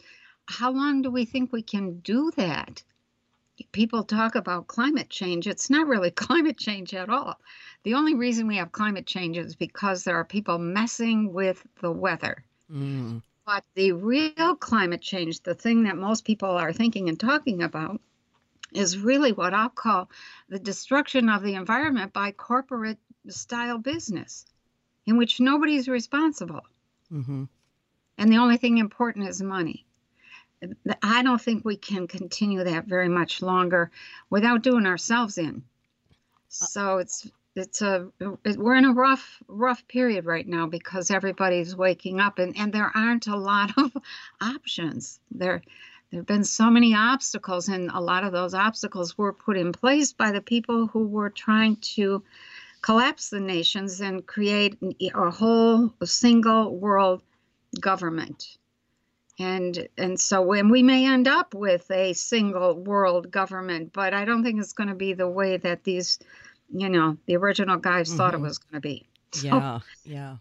How 0.47 0.71
long 0.71 1.01
do 1.01 1.11
we 1.11 1.25
think 1.25 1.51
we 1.51 1.61
can 1.61 1.99
do 1.99 2.31
that? 2.37 2.83
People 3.71 4.03
talk 4.03 4.35
about 4.35 4.67
climate 4.67 5.09
change. 5.09 5.47
It's 5.47 5.69
not 5.69 5.87
really 5.87 6.11
climate 6.27 6.57
change 6.57 6.93
at 6.93 7.09
all. 7.09 7.39
The 7.83 7.93
only 7.93 8.15
reason 8.15 8.47
we 8.47 8.57
have 8.57 8.71
climate 8.71 9.05
change 9.05 9.37
is 9.37 9.55
because 9.55 10.03
there 10.03 10.17
are 10.17 10.25
people 10.25 10.57
messing 10.57 11.33
with 11.33 11.65
the 11.81 11.91
weather. 11.91 12.43
Mm. 12.71 13.21
But 13.45 13.63
the 13.75 13.93
real 13.93 14.55
climate 14.55 15.01
change, 15.01 15.41
the 15.41 15.55
thing 15.55 15.83
that 15.83 15.97
most 15.97 16.25
people 16.25 16.49
are 16.49 16.73
thinking 16.73 17.07
and 17.07 17.19
talking 17.19 17.63
about, 17.63 18.01
is 18.73 18.97
really 18.97 19.31
what 19.31 19.53
I'll 19.53 19.69
call 19.69 20.09
the 20.49 20.59
destruction 20.59 21.29
of 21.29 21.41
the 21.41 21.55
environment 21.55 22.11
by 22.13 22.31
corporate 22.31 22.99
style 23.29 23.77
business 23.77 24.45
in 25.05 25.17
which 25.17 25.39
nobody's 25.39 25.87
responsible. 25.87 26.61
Mm-hmm. 27.11 27.45
And 28.17 28.31
the 28.31 28.37
only 28.37 28.57
thing 28.57 28.77
important 28.77 29.27
is 29.29 29.41
money. 29.41 29.86
I 31.01 31.23
don't 31.23 31.41
think 31.41 31.63
we 31.63 31.77
can 31.77 32.07
continue 32.07 32.63
that 32.63 32.85
very 32.85 33.09
much 33.09 33.41
longer 33.41 33.91
without 34.29 34.63
doing 34.63 34.85
ourselves 34.85 35.37
in. 35.37 35.63
So 36.49 36.97
it's 36.97 37.29
it's 37.55 37.81
a 37.81 38.07
we're 38.55 38.75
in 38.75 38.85
a 38.85 38.93
rough 38.93 39.41
rough 39.47 39.87
period 39.87 40.25
right 40.25 40.47
now 40.47 40.67
because 40.67 41.11
everybody's 41.11 41.75
waking 41.75 42.19
up 42.19 42.39
and 42.39 42.55
and 42.57 42.71
there 42.73 42.91
aren't 42.95 43.27
a 43.27 43.35
lot 43.35 43.71
of 43.77 43.91
options. 44.41 45.19
There 45.31 45.61
there 46.11 46.21
have 46.21 46.27
been 46.27 46.43
so 46.43 46.69
many 46.69 46.95
obstacles 46.95 47.67
and 47.67 47.89
a 47.91 47.99
lot 47.99 48.23
of 48.23 48.31
those 48.31 48.53
obstacles 48.53 49.17
were 49.17 49.33
put 49.33 49.57
in 49.57 49.73
place 49.73 50.13
by 50.13 50.31
the 50.31 50.41
people 50.41 50.87
who 50.87 51.05
were 51.05 51.29
trying 51.29 51.75
to 51.97 52.23
collapse 52.81 53.29
the 53.29 53.39
nations 53.39 53.99
and 53.99 54.25
create 54.25 54.77
a 55.13 55.29
whole 55.29 55.93
single 56.05 56.77
world 56.77 57.21
government. 57.81 58.57
And 59.39 59.87
and 59.97 60.19
so 60.19 60.41
when 60.41 60.69
we 60.69 60.81
may 60.81 61.05
end 61.05 61.27
up 61.27 61.53
with 61.53 61.89
a 61.91 62.13
single 62.13 62.75
world 62.75 63.29
government, 63.29 63.93
but 63.93 64.13
I 64.13 64.25
don't 64.25 64.43
think 64.43 64.59
it's 64.59 64.73
going 64.73 64.89
to 64.89 64.95
be 64.95 65.13
the 65.13 65.29
way 65.29 65.57
that 65.57 65.83
these, 65.83 66.17
you 66.73 66.89
know, 66.89 67.17
the 67.27 67.37
original 67.37 67.77
guys 67.77 68.09
mm-hmm. 68.09 68.17
thought 68.17 68.33
it 68.33 68.37
mm-hmm. 68.37 68.45
was 68.45 68.57
going 68.57 68.81
to 68.81 68.87
be. 68.87 69.07
So, 69.31 69.47
yeah, 69.47 69.79
yeah. 70.05 70.35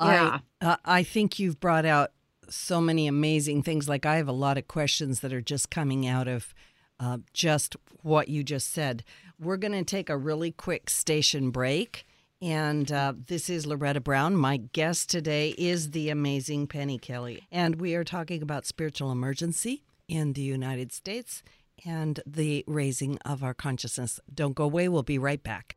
Yeah. 0.00 0.38
I, 0.60 0.66
uh, 0.66 0.76
I 0.84 1.02
think 1.02 1.38
you've 1.38 1.60
brought 1.60 1.84
out 1.84 2.12
so 2.48 2.80
many 2.80 3.06
amazing 3.06 3.62
things. 3.62 3.88
Like 3.88 4.06
I 4.06 4.16
have 4.16 4.28
a 4.28 4.32
lot 4.32 4.58
of 4.58 4.68
questions 4.68 5.20
that 5.20 5.32
are 5.32 5.40
just 5.40 5.70
coming 5.70 6.06
out 6.06 6.28
of 6.28 6.54
uh, 6.98 7.18
just 7.32 7.76
what 8.02 8.28
you 8.28 8.42
just 8.42 8.72
said. 8.72 9.04
We're 9.38 9.56
going 9.56 9.72
to 9.72 9.84
take 9.84 10.08
a 10.08 10.16
really 10.16 10.52
quick 10.52 10.90
station 10.90 11.50
break. 11.50 12.06
And 12.42 12.90
uh, 12.90 13.12
this 13.28 13.48
is 13.48 13.66
Loretta 13.68 14.00
Brown. 14.00 14.36
My 14.36 14.56
guest 14.56 15.08
today 15.08 15.50
is 15.56 15.92
the 15.92 16.10
amazing 16.10 16.66
Penny 16.66 16.98
Kelly. 16.98 17.46
And 17.52 17.80
we 17.80 17.94
are 17.94 18.02
talking 18.02 18.42
about 18.42 18.66
spiritual 18.66 19.12
emergency 19.12 19.84
in 20.08 20.32
the 20.32 20.42
United 20.42 20.92
States 20.92 21.44
and 21.86 22.18
the 22.26 22.64
raising 22.66 23.16
of 23.24 23.44
our 23.44 23.54
consciousness. 23.54 24.18
Don't 24.34 24.56
go 24.56 24.64
away. 24.64 24.88
We'll 24.88 25.04
be 25.04 25.18
right 25.18 25.40
back. 25.40 25.76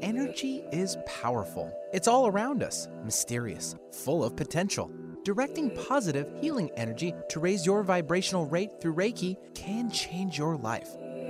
Energy 0.00 0.64
is 0.72 0.96
powerful. 1.06 1.72
It's 1.92 2.08
all 2.08 2.26
around 2.26 2.64
us, 2.64 2.88
mysterious, 3.04 3.76
full 3.92 4.24
of 4.24 4.34
potential. 4.34 4.90
Directing 5.22 5.70
positive, 5.86 6.28
healing 6.40 6.72
energy 6.76 7.14
to 7.28 7.38
raise 7.38 7.64
your 7.64 7.84
vibrational 7.84 8.46
rate 8.46 8.70
through 8.80 8.94
Reiki 8.94 9.36
can 9.54 9.88
change 9.88 10.36
your 10.36 10.56
life. 10.56 10.88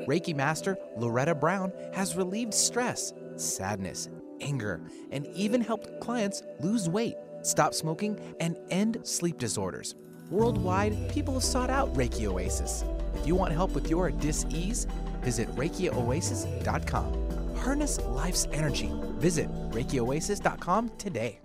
Reiki 0.08 0.34
Master 0.34 0.78
Loretta 0.96 1.34
Brown 1.34 1.74
has 1.92 2.16
relieved 2.16 2.54
stress, 2.54 3.12
sadness, 3.36 4.08
anger, 4.42 4.80
and 5.10 5.26
even 5.28 5.60
helped 5.60 6.00
clients 6.00 6.42
lose 6.60 6.88
weight, 6.88 7.14
stop 7.42 7.72
smoking, 7.72 8.18
and 8.40 8.56
end 8.70 8.98
sleep 9.04 9.38
disorders. 9.38 9.94
Worldwide, 10.30 11.10
people 11.10 11.34
have 11.34 11.44
sought 11.44 11.70
out 11.70 11.92
Reiki 11.94 12.26
Oasis. 12.26 12.84
If 13.14 13.26
you 13.26 13.34
want 13.34 13.52
help 13.52 13.72
with 13.72 13.88
your 13.88 14.10
dis-ease, 14.10 14.86
visit 15.20 15.48
ReikiOasis.com. 15.54 17.56
Harness 17.56 18.00
life's 18.06 18.48
energy. 18.52 18.90
Visit 19.18 19.48
ReikiOasis.com 19.70 20.90
today. 20.98 21.38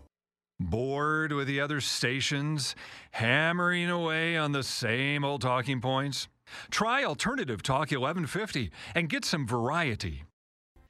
Bored 0.60 1.34
with 1.34 1.48
the 1.48 1.60
other 1.60 1.80
stations, 1.80 2.76
hammering 3.12 3.92
away 3.92 4.36
on 4.36 4.54
the 4.54 4.64
same 4.64 5.24
old 5.24 5.42
talking 5.42 5.82
points? 5.82 6.28
Try 6.72 7.04
Alternative 7.04 7.62
Talk 7.62 7.92
1150 7.92 8.72
and 8.96 9.08
get 9.08 9.24
some 9.24 9.46
variety. 9.46 10.24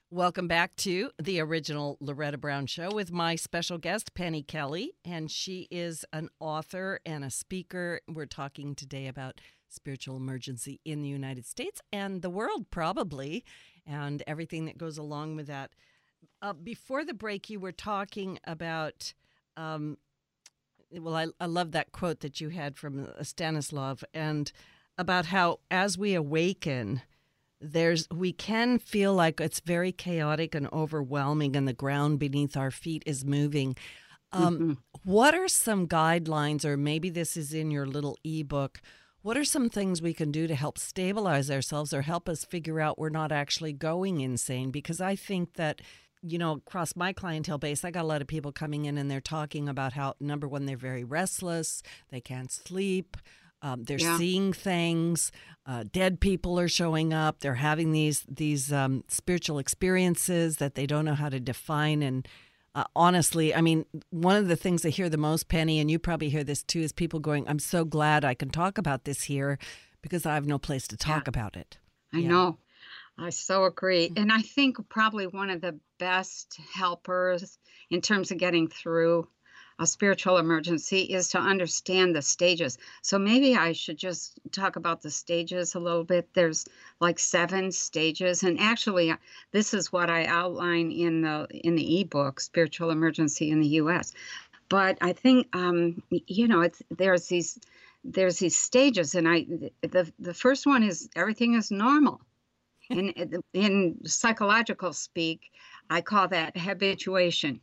Welcome 0.10 0.48
back 0.48 0.74
to 0.78 1.12
the 1.22 1.42
original 1.42 1.98
Loretta 2.00 2.38
Brown 2.38 2.66
Show 2.66 2.92
with 2.94 3.12
my 3.12 3.36
special 3.36 3.78
guest, 3.78 4.14
Penny 4.14 4.42
Kelly. 4.42 4.94
And 5.04 5.30
she 5.30 5.68
is 5.70 6.06
an 6.14 6.30
author 6.40 7.02
and 7.06 7.26
a 7.26 7.30
speaker. 7.30 8.00
We're 8.08 8.26
talking 8.26 8.74
today 8.74 9.08
about 9.08 9.42
spiritual 9.68 10.16
emergency 10.16 10.80
in 10.86 11.02
the 11.02 11.10
United 11.10 11.46
States 11.46 11.82
and 11.92 12.22
the 12.22 12.30
world, 12.30 12.72
probably, 12.72 13.44
and 13.86 14.24
everything 14.26 14.64
that 14.64 14.78
goes 14.78 14.98
along 14.98 15.36
with 15.36 15.48
that. 15.48 15.72
Uh, 16.42 16.54
before 16.54 17.04
the 17.04 17.14
break, 17.14 17.50
you 17.50 17.60
were 17.60 17.74
talking 17.74 18.40
about 18.46 19.14
um, 19.58 19.98
well, 20.90 21.18
I, 21.18 21.28
I 21.42 21.48
love 21.48 21.74
that 21.74 21.92
quote 21.92 22.22
that 22.22 22.40
you 22.40 22.48
had 22.48 22.78
from 22.78 23.10
Stanislav 23.24 24.06
and 24.14 24.54
about 24.98 25.26
how 25.26 25.60
as 25.70 25.98
we 25.98 26.14
awaken, 26.14 27.02
there's 27.60 28.08
we 28.14 28.32
can 28.32 28.80
feel 28.80 29.14
like 29.14 29.40
it's 29.40 29.60
very 29.60 29.92
chaotic 29.92 30.54
and 30.54 30.68
overwhelming 30.72 31.56
and 31.56 31.68
the 31.68 31.74
ground 31.74 32.20
beneath 32.20 32.56
our 32.56 32.72
feet 32.72 33.04
is 33.06 33.26
moving. 33.26 33.76
Um, 34.32 34.56
mm-hmm. 34.56 34.74
What 35.04 35.34
are 35.34 35.48
some 35.48 35.88
guidelines, 35.88 36.66
or 36.66 36.78
maybe 36.78 37.10
this 37.10 37.38
is 37.38 37.54
in 37.54 37.72
your 37.72 37.86
little 37.86 38.18
ebook? 38.24 38.82
What 39.22 39.38
are 39.38 39.46
some 39.46 39.70
things 39.70 40.02
we 40.02 40.14
can 40.14 40.32
do 40.32 40.48
to 40.48 40.56
help 40.56 40.78
stabilize 40.78 41.50
ourselves 41.50 41.94
or 41.94 42.02
help 42.04 42.30
us 42.30 42.46
figure 42.46 42.80
out 42.80 43.00
we're 43.00 43.10
not 43.10 43.32
actually 43.32 43.74
going 43.74 44.22
insane? 44.22 44.72
Because 44.72 45.02
I 45.02 45.16
think 45.16 45.54
that 45.54 45.82
you 46.22 46.38
know, 46.38 46.54
across 46.54 46.96
my 46.96 47.14
clientele 47.14 47.58
base, 47.58 47.86
I 47.86 47.92
got 47.92 48.04
a 48.04 48.08
lot 48.08 48.22
of 48.22 48.28
people 48.28 48.52
coming 48.52 48.86
in 48.86 48.98
and 48.98 49.10
they're 49.10 49.22
talking 49.22 49.70
about 49.70 49.94
how, 49.94 50.16
number 50.20 50.48
one, 50.48 50.66
they're 50.66 50.76
very 50.76 51.04
restless, 51.04 51.84
they 52.10 52.22
can't 52.22 52.52
sleep. 52.52 53.18
Um, 53.68 53.84
they're 53.84 54.00
yeah. 54.00 54.18
seeing 54.18 54.54
things. 54.54 55.32
Uh, 55.66 55.84
dead 55.92 56.22
people 56.22 56.58
are 56.58 56.70
showing 56.70 57.14
up. 57.14 57.42
They're 57.42 57.56
having 57.56 57.92
these 57.92 58.24
these 58.30 58.72
um, 58.72 59.04
spiritual 59.10 59.60
experiences 59.60 60.58
that 60.58 60.76
they 60.76 60.86
don't 60.86 61.04
know 61.04 61.16
how 61.16 61.28
to 61.28 61.40
define. 61.40 62.02
And 62.02 62.26
uh, 62.76 62.86
honestly, 62.96 63.54
I 63.54 63.60
mean, 63.60 63.86
one 64.10 64.38
of 64.38 64.48
the 64.48 64.56
things 64.56 64.86
I 64.86 64.90
hear 64.90 65.10
the 65.10 65.18
most, 65.18 65.50
Penny, 65.50 65.80
and 65.80 65.92
you 65.92 66.00
probably 66.00 66.30
hear 66.30 66.46
this 66.46 66.64
too, 66.64 66.80
is 66.80 66.94
people 66.94 67.20
going, 67.20 67.46
"I'm 67.48 67.60
so 67.60 67.84
glad 67.84 68.24
I 68.24 68.36
can 68.36 68.50
talk 68.50 68.78
about 68.78 69.04
this 69.04 69.24
here 69.24 69.60
because 70.02 70.26
I 70.26 70.36
have 70.36 70.48
no 70.48 70.58
place 70.58 70.88
to 70.88 70.98
talk 70.98 71.26
yeah. 71.26 71.30
about 71.30 71.58
it." 71.58 71.78
I 72.14 72.20
yeah. 72.20 72.30
know. 72.30 72.58
I 73.20 73.32
so 73.32 73.66
agree. 73.66 74.10
Mm. 74.10 74.22
And 74.22 74.32
I 74.32 74.44
think 74.44 74.78
probably 74.88 75.28
one 75.28 75.50
of 75.50 75.60
the 75.60 75.78
best 76.00 76.58
helpers 76.74 77.58
in 77.90 78.00
terms 78.00 78.32
of 78.32 78.38
getting 78.38 78.70
through 78.70 79.28
a 79.80 79.86
spiritual 79.86 80.38
emergency 80.38 81.02
is 81.02 81.30
to 81.30 81.40
understand 81.40 82.16
the 82.16 82.22
stages. 82.22 82.78
So 83.02 83.20
maybe 83.20 83.56
I 83.56 83.74
should 83.74 83.98
just 83.98 84.40
talk 84.52 84.76
about 84.76 85.02
the 85.02 85.12
stages 85.12 85.76
a 85.76 85.80
little 85.80 86.04
bit. 86.04 86.34
There's 86.34 86.66
like 87.00 87.20
seven 87.20 87.72
stages 87.72 88.44
and 88.44 88.60
actually 88.60 89.12
uh, 89.12 89.18
this 89.52 89.74
is 89.74 89.92
what 89.92 90.10
I 90.10 90.26
outline 90.26 90.92
in 90.92 91.22
the 91.22 91.48
in 91.52 91.76
the 91.76 92.02
ebook 92.02 92.40
Spiritual 92.40 92.90
Emergency 92.90 93.52
in 93.52 93.60
the 93.60 93.68
US. 93.82 94.14
But 94.70 94.98
I 95.02 95.14
think 95.14 95.48
um, 95.56 96.02
you 96.10 96.48
know, 96.48 96.62
it's 96.62 96.82
there's 96.90 97.28
these 97.28 97.60
there's 98.04 98.40
these 98.40 98.58
stages 98.58 99.16
and 99.16 99.28
I 99.28 99.46
the 99.82 100.12
the 100.20 100.34
first 100.34 100.66
one 100.66 100.84
is 100.84 101.10
everything 101.16 101.54
is 101.54 101.72
normal 101.72 102.22
in 102.90 103.44
in 103.54 104.00
psychological 104.06 104.94
speak, 104.94 105.52
I 105.90 106.02
call 106.02 106.28
that 106.30 106.58
habituation. 106.58 107.60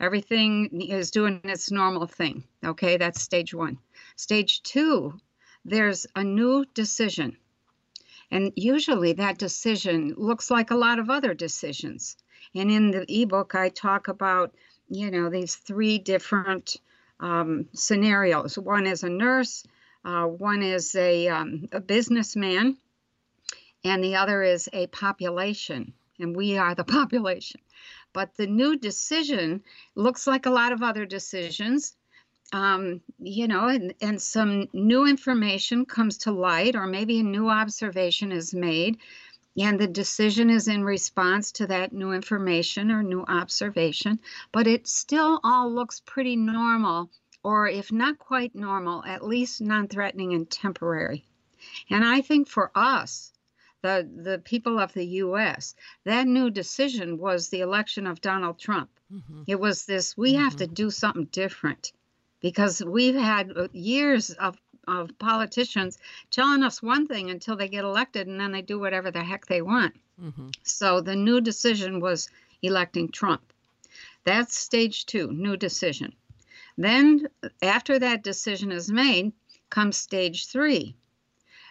Everything 0.00 0.80
is 0.80 1.10
doing 1.10 1.40
its 1.44 1.70
normal 1.70 2.06
thing. 2.06 2.42
Okay, 2.64 2.96
that's 2.96 3.20
stage 3.20 3.52
one. 3.52 3.78
Stage 4.16 4.62
two, 4.62 5.20
there's 5.64 6.06
a 6.16 6.24
new 6.24 6.64
decision. 6.72 7.36
And 8.30 8.52
usually 8.56 9.12
that 9.14 9.38
decision 9.38 10.14
looks 10.16 10.50
like 10.50 10.70
a 10.70 10.76
lot 10.76 10.98
of 10.98 11.10
other 11.10 11.34
decisions. 11.34 12.16
And 12.54 12.70
in 12.70 12.90
the 12.92 13.04
ebook, 13.08 13.54
I 13.54 13.68
talk 13.68 14.08
about, 14.08 14.54
you 14.88 15.10
know, 15.10 15.28
these 15.28 15.56
three 15.56 15.98
different 15.98 16.76
um, 17.18 17.68
scenarios. 17.74 18.56
One 18.56 18.86
is 18.86 19.02
a 19.02 19.10
nurse, 19.10 19.64
uh, 20.04 20.24
one 20.24 20.62
is 20.62 20.94
a, 20.94 21.28
um, 21.28 21.68
a 21.72 21.80
businessman, 21.80 22.78
and 23.84 24.02
the 24.02 24.16
other 24.16 24.42
is 24.42 24.68
a 24.72 24.86
population, 24.86 25.92
and 26.18 26.34
we 26.34 26.56
are 26.56 26.74
the 26.74 26.84
population. 26.98 27.60
But 28.12 28.36
the 28.36 28.46
new 28.46 28.76
decision 28.76 29.62
looks 29.94 30.26
like 30.26 30.46
a 30.46 30.50
lot 30.50 30.72
of 30.72 30.82
other 30.82 31.06
decisions. 31.06 31.96
Um, 32.52 33.00
you 33.20 33.46
know, 33.46 33.68
and, 33.68 33.94
and 34.00 34.20
some 34.20 34.68
new 34.72 35.06
information 35.06 35.86
comes 35.86 36.18
to 36.18 36.32
light, 36.32 36.74
or 36.74 36.86
maybe 36.86 37.20
a 37.20 37.22
new 37.22 37.48
observation 37.48 38.32
is 38.32 38.52
made, 38.52 38.98
and 39.56 39.78
the 39.78 39.86
decision 39.86 40.50
is 40.50 40.68
in 40.68 40.84
response 40.84 41.52
to 41.52 41.66
that 41.66 41.92
new 41.92 42.12
information 42.12 42.90
or 42.90 43.02
new 43.02 43.22
observation, 43.22 44.18
but 44.52 44.66
it 44.66 44.88
still 44.88 45.40
all 45.42 45.72
looks 45.72 46.00
pretty 46.06 46.36
normal, 46.36 47.10
or 47.42 47.68
if 47.68 47.92
not 47.92 48.18
quite 48.18 48.54
normal, 48.54 49.04
at 49.04 49.24
least 49.24 49.60
non 49.60 49.88
threatening 49.88 50.34
and 50.34 50.50
temporary. 50.50 51.24
And 51.90 52.04
I 52.04 52.20
think 52.20 52.48
for 52.48 52.70
us, 52.74 53.32
the, 53.82 54.08
the 54.14 54.38
people 54.38 54.78
of 54.78 54.92
the 54.92 55.06
US, 55.06 55.74
that 56.04 56.26
new 56.26 56.50
decision 56.50 57.18
was 57.18 57.48
the 57.48 57.60
election 57.60 58.06
of 58.06 58.20
Donald 58.20 58.58
Trump. 58.58 58.90
Mm-hmm. 59.12 59.42
It 59.46 59.58
was 59.58 59.86
this 59.86 60.16
we 60.16 60.32
mm-hmm. 60.34 60.42
have 60.42 60.56
to 60.56 60.64
mm-hmm. 60.64 60.74
do 60.74 60.90
something 60.90 61.24
different 61.26 61.92
because 62.40 62.82
we've 62.84 63.14
had 63.14 63.56
uh, 63.56 63.68
years 63.72 64.30
of 64.30 64.56
of 64.88 65.16
politicians 65.18 65.98
telling 66.30 66.62
us 66.62 66.82
one 66.82 67.06
thing 67.06 67.30
until 67.30 67.56
they 67.56 67.68
get 67.68 67.84
elected 67.84 68.26
and 68.26 68.40
then 68.40 68.50
they 68.50 68.62
do 68.62 68.78
whatever 68.78 69.10
the 69.10 69.22
heck 69.22 69.46
they 69.46 69.62
want. 69.62 69.94
Mm-hmm. 70.20 70.48
So 70.64 71.00
the 71.00 71.16
new 71.16 71.40
decision 71.40 72.00
was 72.00 72.28
electing 72.62 73.10
Trump. 73.10 73.52
That's 74.24 74.56
stage 74.56 75.06
two, 75.06 75.30
new 75.32 75.56
decision. 75.56 76.14
Then, 76.76 77.28
after 77.62 77.98
that 77.98 78.22
decision 78.22 78.72
is 78.72 78.90
made, 78.90 79.32
comes 79.70 79.96
stage 79.96 80.46
three. 80.46 80.94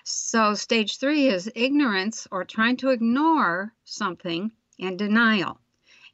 So, 0.04 0.54
stage 0.56 0.98
three 0.98 1.28
is 1.28 1.52
ignorance 1.56 2.28
or 2.32 2.46
trying 2.46 2.78
to 2.78 2.90
ignore 2.90 3.74
something 3.84 4.52
and 4.80 4.98
denial. 4.98 5.60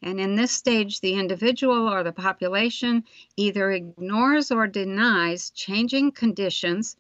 And 0.01 0.19
in 0.19 0.35
this 0.35 0.51
stage, 0.51 0.99
the 0.99 1.13
individual 1.13 1.87
or 1.87 2.03
the 2.03 2.11
population 2.11 3.05
either 3.37 3.71
ignores 3.71 4.51
or 4.51 4.67
denies 4.67 5.49
changing 5.51 6.11
conditions, 6.11 6.97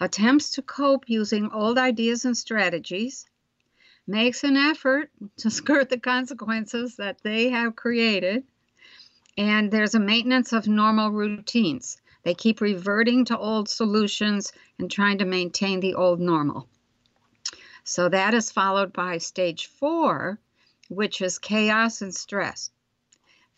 attempts 0.00 0.50
to 0.50 0.62
cope 0.62 1.08
using 1.08 1.50
old 1.52 1.78
ideas 1.78 2.24
and 2.24 2.36
strategies, 2.36 3.26
makes 4.06 4.44
an 4.44 4.56
effort 4.56 5.10
to 5.38 5.50
skirt 5.58 5.88
the 5.88 5.98
consequences 5.98 6.96
that 6.96 7.22
they 7.22 7.50
have 7.50 7.76
created, 7.76 8.44
and 9.36 9.70
there's 9.70 9.94
a 9.94 10.00
maintenance 10.00 10.52
of 10.52 10.68
normal 10.68 11.10
routines. 11.10 12.00
They 12.24 12.34
keep 12.34 12.60
reverting 12.60 13.26
to 13.26 13.38
old 13.38 13.68
solutions 13.68 14.52
and 14.78 14.90
trying 14.90 15.18
to 15.18 15.24
maintain 15.24 15.80
the 15.80 15.94
old 15.94 16.20
normal. 16.20 16.68
So 17.84 18.08
that 18.08 18.32
is 18.32 18.50
followed 18.50 18.92
by 18.94 19.18
stage 19.18 19.66
four, 19.66 20.38
which 20.88 21.20
is 21.20 21.38
chaos 21.38 22.00
and 22.00 22.14
stress. 22.14 22.70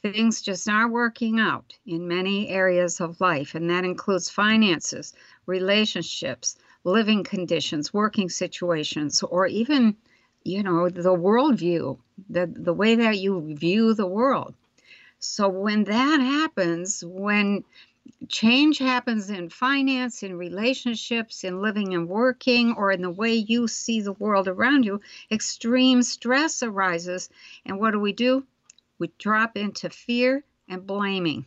Things 0.02 0.42
just 0.42 0.68
aren't 0.68 0.92
working 0.92 1.40
out 1.40 1.72
in 1.86 2.08
many 2.08 2.48
areas 2.48 3.00
of 3.00 3.20
life, 3.20 3.54
and 3.54 3.70
that 3.70 3.84
includes 3.84 4.28
finances, 4.28 5.14
relationships, 5.46 6.56
living 6.84 7.24
conditions, 7.24 7.94
working 7.94 8.28
situations, 8.28 9.22
or 9.22 9.46
even, 9.46 9.96
you 10.44 10.62
know, 10.62 10.88
the 10.88 11.16
worldview, 11.16 11.98
the, 12.28 12.46
the 12.46 12.74
way 12.74 12.96
that 12.96 13.18
you 13.18 13.54
view 13.54 13.94
the 13.94 14.06
world. 14.06 14.54
So 15.18 15.48
when 15.48 15.84
that 15.84 16.20
happens, 16.20 17.04
when 17.04 17.64
change 18.28 18.78
happens 18.78 19.30
in 19.30 19.48
finance, 19.48 20.22
in 20.22 20.36
relationships, 20.36 21.44
in 21.44 21.60
living 21.60 21.94
and 21.94 22.08
working, 22.08 22.74
or 22.74 22.90
in 22.92 23.02
the 23.02 23.10
way 23.10 23.34
you 23.34 23.68
see 23.68 24.00
the 24.00 24.12
world 24.12 24.48
around 24.48 24.84
you, 24.84 25.00
extreme 25.30 26.02
stress 26.02 26.62
arises. 26.62 27.28
And 27.64 27.78
what 27.78 27.92
do 27.92 28.00
we 28.00 28.12
do? 28.12 28.44
We 28.98 29.10
drop 29.18 29.56
into 29.56 29.90
fear 29.90 30.44
and 30.68 30.86
blaming. 30.86 31.46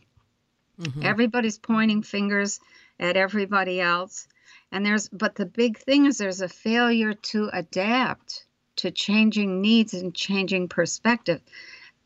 Mm-hmm. 0.80 1.04
Everybody's 1.04 1.58
pointing 1.58 2.02
fingers 2.02 2.60
at 2.98 3.16
everybody 3.16 3.80
else. 3.80 4.28
And 4.72 4.86
there's, 4.86 5.08
but 5.08 5.34
the 5.34 5.46
big 5.46 5.78
thing 5.78 6.06
is 6.06 6.18
there's 6.18 6.40
a 6.40 6.48
failure 6.48 7.14
to 7.14 7.50
adapt 7.52 8.44
to 8.76 8.90
changing 8.90 9.60
needs 9.60 9.94
and 9.94 10.14
changing 10.14 10.68
perspective 10.68 11.40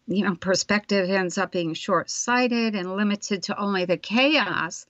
you 0.07 0.25
know, 0.25 0.35
perspective 0.35 1.09
ends 1.09 1.39
up 1.39 1.53
being 1.53 1.75
short 1.75 2.11
sighted 2.11 2.75
and 2.75 2.97
limited 2.97 3.45
to 3.45 3.59
only 3.59 3.85
the 3.85 3.97
chaos 3.97 4.87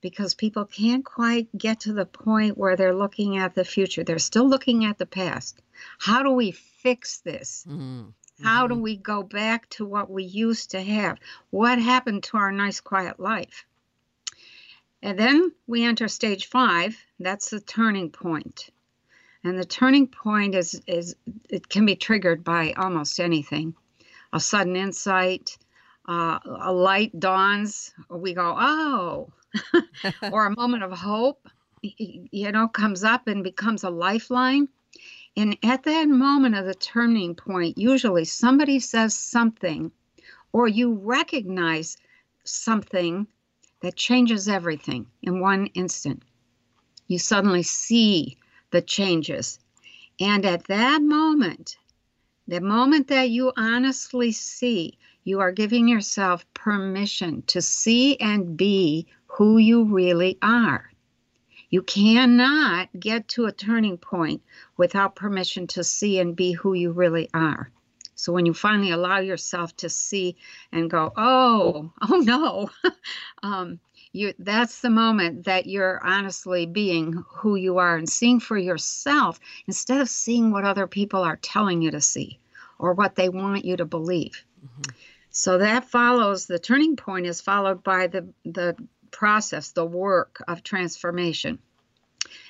because 0.00 0.34
people 0.34 0.64
can't 0.64 1.04
quite 1.04 1.48
get 1.56 1.80
to 1.80 1.92
the 1.92 2.06
point 2.06 2.58
where 2.58 2.76
they're 2.76 2.94
looking 2.94 3.38
at 3.38 3.54
the 3.54 3.64
future. 3.64 4.04
They're 4.04 4.18
still 4.18 4.48
looking 4.48 4.84
at 4.84 4.98
the 4.98 5.06
past. 5.06 5.60
How 5.98 6.22
do 6.22 6.30
we 6.30 6.52
fix 6.52 7.18
this? 7.18 7.64
Mm-hmm. 7.68 8.10
How 8.42 8.68
do 8.68 8.74
mm-hmm. 8.74 8.82
we 8.82 8.96
go 8.96 9.22
back 9.22 9.68
to 9.70 9.84
what 9.84 10.10
we 10.10 10.22
used 10.22 10.70
to 10.72 10.80
have? 10.80 11.18
What 11.50 11.80
happened 11.80 12.22
to 12.24 12.36
our 12.36 12.52
nice, 12.52 12.80
quiet 12.80 13.18
life? 13.18 13.64
And 15.02 15.18
then 15.18 15.52
we 15.66 15.84
enter 15.84 16.08
stage 16.08 16.46
five. 16.46 16.96
That's 17.18 17.50
the 17.50 17.60
turning 17.60 18.10
point. 18.10 18.70
And 19.42 19.58
the 19.58 19.64
turning 19.64 20.08
point 20.08 20.54
is, 20.54 20.80
is 20.86 21.16
it 21.48 21.68
can 21.68 21.86
be 21.86 21.96
triggered 21.96 22.44
by 22.44 22.72
almost 22.72 23.18
anything 23.18 23.74
a 24.32 24.40
sudden 24.40 24.76
insight, 24.76 25.56
uh, 26.08 26.38
a 26.60 26.72
light 26.72 27.18
dawns, 27.18 27.92
we 28.10 28.34
go, 28.34 28.54
oh, 28.58 29.32
or 30.32 30.46
a 30.46 30.56
moment 30.56 30.82
of 30.82 30.92
hope, 30.92 31.48
you 31.82 32.50
know, 32.52 32.68
comes 32.68 33.04
up 33.04 33.28
and 33.28 33.44
becomes 33.44 33.84
a 33.84 33.90
lifeline. 33.90 34.68
And 35.36 35.56
at 35.62 35.84
that 35.84 36.08
moment 36.08 36.56
of 36.56 36.66
the 36.66 36.74
turning 36.74 37.34
point, 37.34 37.78
usually 37.78 38.24
somebody 38.24 38.80
says 38.80 39.14
something, 39.14 39.92
or 40.52 40.66
you 40.66 40.94
recognize 40.94 41.96
something 42.44 43.26
that 43.80 43.94
changes 43.94 44.48
everything 44.48 45.06
in 45.22 45.40
one 45.40 45.66
instant. 45.66 46.22
You 47.06 47.18
suddenly 47.18 47.62
see 47.62 48.38
the 48.70 48.82
changes. 48.82 49.60
And 50.20 50.44
at 50.44 50.64
that 50.64 51.00
moment, 51.00 51.76
the 52.48 52.62
moment 52.62 53.08
that 53.08 53.28
you 53.28 53.52
honestly 53.58 54.32
see, 54.32 54.96
you 55.22 55.40
are 55.40 55.52
giving 55.52 55.86
yourself 55.86 56.46
permission 56.54 57.42
to 57.42 57.60
see 57.60 58.18
and 58.18 58.56
be 58.56 59.06
who 59.26 59.58
you 59.58 59.84
really 59.84 60.38
are. 60.40 60.90
You 61.68 61.82
cannot 61.82 62.88
get 62.98 63.28
to 63.28 63.44
a 63.44 63.52
turning 63.52 63.98
point 63.98 64.40
without 64.78 65.14
permission 65.14 65.66
to 65.68 65.84
see 65.84 66.18
and 66.18 66.34
be 66.34 66.52
who 66.52 66.72
you 66.72 66.90
really 66.90 67.28
are. 67.34 67.70
So 68.14 68.32
when 68.32 68.46
you 68.46 68.54
finally 68.54 68.90
allow 68.92 69.18
yourself 69.18 69.76
to 69.76 69.90
see 69.90 70.36
and 70.72 70.90
go, 70.90 71.12
oh, 71.16 71.92
oh 72.00 72.16
no, 72.16 72.70
um, 73.42 73.78
you 74.12 74.34
that's 74.38 74.80
the 74.80 74.90
moment 74.90 75.44
that 75.44 75.66
you're 75.66 76.04
honestly 76.04 76.66
being 76.66 77.24
who 77.28 77.56
you 77.56 77.78
are 77.78 77.96
and 77.96 78.08
seeing 78.08 78.40
for 78.40 78.56
yourself 78.56 79.38
instead 79.66 80.00
of 80.00 80.08
seeing 80.08 80.50
what 80.50 80.64
other 80.64 80.86
people 80.86 81.22
are 81.22 81.36
telling 81.36 81.82
you 81.82 81.90
to 81.90 82.00
see 82.00 82.38
or 82.78 82.94
what 82.94 83.16
they 83.16 83.28
want 83.28 83.64
you 83.64 83.76
to 83.76 83.84
believe. 83.84 84.44
Mm-hmm. 84.64 84.96
So 85.30 85.58
that 85.58 85.84
follows 85.84 86.46
the 86.46 86.58
turning 86.58 86.96
point 86.96 87.26
is 87.26 87.40
followed 87.40 87.82
by 87.82 88.06
the 88.06 88.28
the 88.44 88.76
process, 89.10 89.72
the 89.72 89.86
work 89.86 90.42
of 90.48 90.62
transformation. 90.62 91.58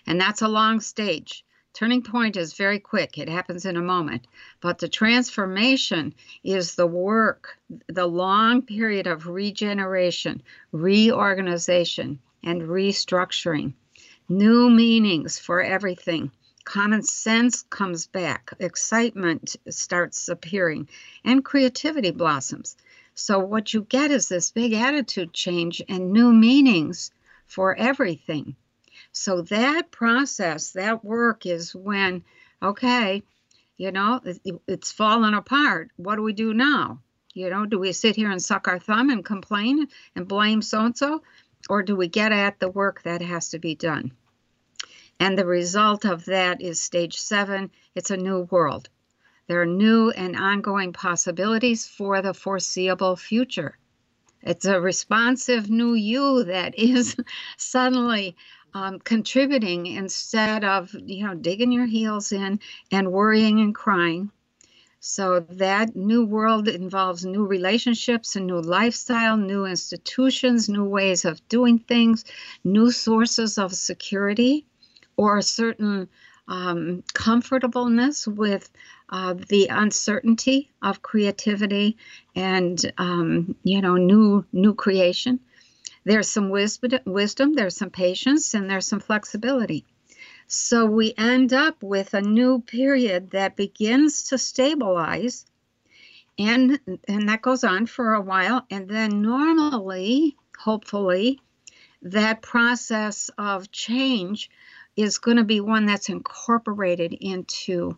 And 0.06 0.20
that's 0.20 0.42
a 0.42 0.48
long 0.48 0.80
stage. 0.80 1.44
Turning 1.78 2.02
point 2.02 2.36
is 2.36 2.54
very 2.54 2.80
quick, 2.80 3.18
it 3.18 3.28
happens 3.28 3.64
in 3.64 3.76
a 3.76 3.80
moment. 3.80 4.26
But 4.60 4.80
the 4.80 4.88
transformation 4.88 6.12
is 6.42 6.74
the 6.74 6.88
work, 6.88 7.56
the 7.86 8.08
long 8.08 8.62
period 8.62 9.06
of 9.06 9.28
regeneration, 9.28 10.42
reorganization, 10.72 12.18
and 12.42 12.62
restructuring. 12.62 13.74
New 14.28 14.68
meanings 14.68 15.38
for 15.38 15.62
everything. 15.62 16.32
Common 16.64 17.04
sense 17.04 17.62
comes 17.70 18.08
back, 18.08 18.52
excitement 18.58 19.54
starts 19.68 20.28
appearing, 20.28 20.88
and 21.24 21.44
creativity 21.44 22.10
blossoms. 22.10 22.76
So, 23.14 23.38
what 23.38 23.72
you 23.72 23.82
get 23.82 24.10
is 24.10 24.26
this 24.28 24.50
big 24.50 24.72
attitude 24.72 25.32
change 25.32 25.80
and 25.88 26.12
new 26.12 26.32
meanings 26.32 27.12
for 27.46 27.76
everything. 27.76 28.56
So 29.12 29.42
that 29.42 29.90
process, 29.90 30.72
that 30.72 31.04
work 31.04 31.46
is 31.46 31.74
when, 31.74 32.24
okay, 32.62 33.22
you 33.76 33.92
know, 33.92 34.20
it's 34.66 34.92
fallen 34.92 35.34
apart. 35.34 35.90
What 35.96 36.16
do 36.16 36.22
we 36.22 36.32
do 36.32 36.52
now? 36.52 37.00
You 37.34 37.50
know, 37.50 37.66
do 37.66 37.78
we 37.78 37.92
sit 37.92 38.16
here 38.16 38.30
and 38.30 38.42
suck 38.42 38.68
our 38.68 38.78
thumb 38.78 39.10
and 39.10 39.24
complain 39.24 39.88
and 40.16 40.26
blame 40.26 40.62
so 40.62 40.84
and 40.84 40.96
so? 40.96 41.22
Or 41.68 41.82
do 41.82 41.94
we 41.94 42.08
get 42.08 42.32
at 42.32 42.58
the 42.58 42.70
work 42.70 43.02
that 43.02 43.22
has 43.22 43.50
to 43.50 43.58
be 43.58 43.74
done? 43.74 44.12
And 45.20 45.36
the 45.36 45.46
result 45.46 46.04
of 46.04 46.24
that 46.26 46.60
is 46.60 46.80
stage 46.80 47.16
seven 47.16 47.70
it's 47.94 48.10
a 48.10 48.16
new 48.16 48.42
world. 48.42 48.88
There 49.48 49.62
are 49.62 49.66
new 49.66 50.10
and 50.10 50.36
ongoing 50.36 50.92
possibilities 50.92 51.86
for 51.86 52.22
the 52.22 52.34
foreseeable 52.34 53.16
future. 53.16 53.78
It's 54.42 54.66
a 54.66 54.80
responsive 54.80 55.68
new 55.68 55.94
you 55.94 56.44
that 56.44 56.78
is 56.78 57.16
suddenly 57.56 58.36
um, 58.74 58.98
contributing 59.00 59.86
instead 59.86 60.64
of 60.64 60.94
you 60.94 61.26
know 61.26 61.34
digging 61.34 61.72
your 61.72 61.86
heels 61.86 62.32
in 62.32 62.60
and 62.92 63.12
worrying 63.12 63.60
and 63.60 63.74
crying 63.74 64.30
so 65.00 65.40
that 65.40 65.96
new 65.96 66.24
world 66.24 66.68
involves 66.68 67.24
new 67.24 67.46
relationships 67.46 68.36
a 68.36 68.40
new 68.40 68.60
lifestyle 68.60 69.36
new 69.36 69.64
institutions 69.64 70.68
new 70.68 70.84
ways 70.84 71.24
of 71.24 71.46
doing 71.48 71.78
things 71.78 72.24
new 72.64 72.90
sources 72.90 73.58
of 73.58 73.72
security 73.74 74.66
or 75.16 75.38
a 75.38 75.42
certain 75.42 76.08
um, 76.48 77.02
comfortableness 77.14 78.26
with 78.26 78.70
uh, 79.10 79.34
the 79.48 79.68
uncertainty 79.68 80.70
of 80.82 81.02
creativity 81.02 81.96
and 82.34 82.92
um, 82.98 83.56
you 83.62 83.80
know 83.80 83.96
new 83.96 84.44
new 84.52 84.74
creation. 84.74 85.40
There's 86.04 86.28
some 86.28 86.50
wisdom, 86.50 87.54
there's 87.54 87.76
some 87.76 87.90
patience, 87.90 88.54
and 88.54 88.70
there's 88.70 88.86
some 88.86 89.00
flexibility. 89.00 89.84
So 90.46 90.86
we 90.86 91.12
end 91.18 91.52
up 91.52 91.82
with 91.82 92.14
a 92.14 92.22
new 92.22 92.60
period 92.60 93.32
that 93.32 93.56
begins 93.56 94.24
to 94.28 94.38
stabilize 94.38 95.44
and 96.38 96.78
and 97.06 97.28
that 97.28 97.42
goes 97.42 97.64
on 97.64 97.86
for 97.86 98.14
a 98.14 98.20
while 98.20 98.64
and 98.70 98.88
then 98.88 99.22
normally 99.22 100.36
hopefully 100.56 101.40
that 102.02 102.42
process 102.42 103.28
of 103.36 103.70
change 103.72 104.50
is 104.96 105.18
going 105.18 105.36
to 105.36 105.44
be 105.44 105.60
one 105.60 105.84
that's 105.84 106.08
incorporated 106.08 107.12
into 107.12 107.96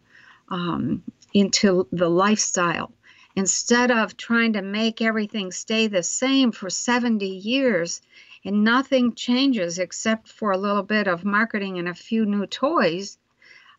um, 0.49 1.03
into 1.33 1.87
the 1.93 2.09
lifestyle 2.09 2.93
instead 3.37 3.91
of 3.91 4.17
trying 4.17 4.53
to 4.55 4.63
make 4.63 5.01
everything 5.01 5.53
stay 5.53 5.87
the 5.87 6.03
same 6.03 6.53
for 6.53 6.71
70 6.71 7.27
years 7.27 8.03
and 8.45 8.65
nothing 8.65 9.15
changes 9.15 9.79
except 9.79 10.29
for 10.29 10.51
a 10.51 10.59
little 10.59 10.83
bit 10.83 11.07
of 11.07 11.25
marketing 11.25 11.79
and 11.79 11.89
a 11.89 11.95
few 11.95 12.25
new 12.27 12.47
toys 12.47 13.19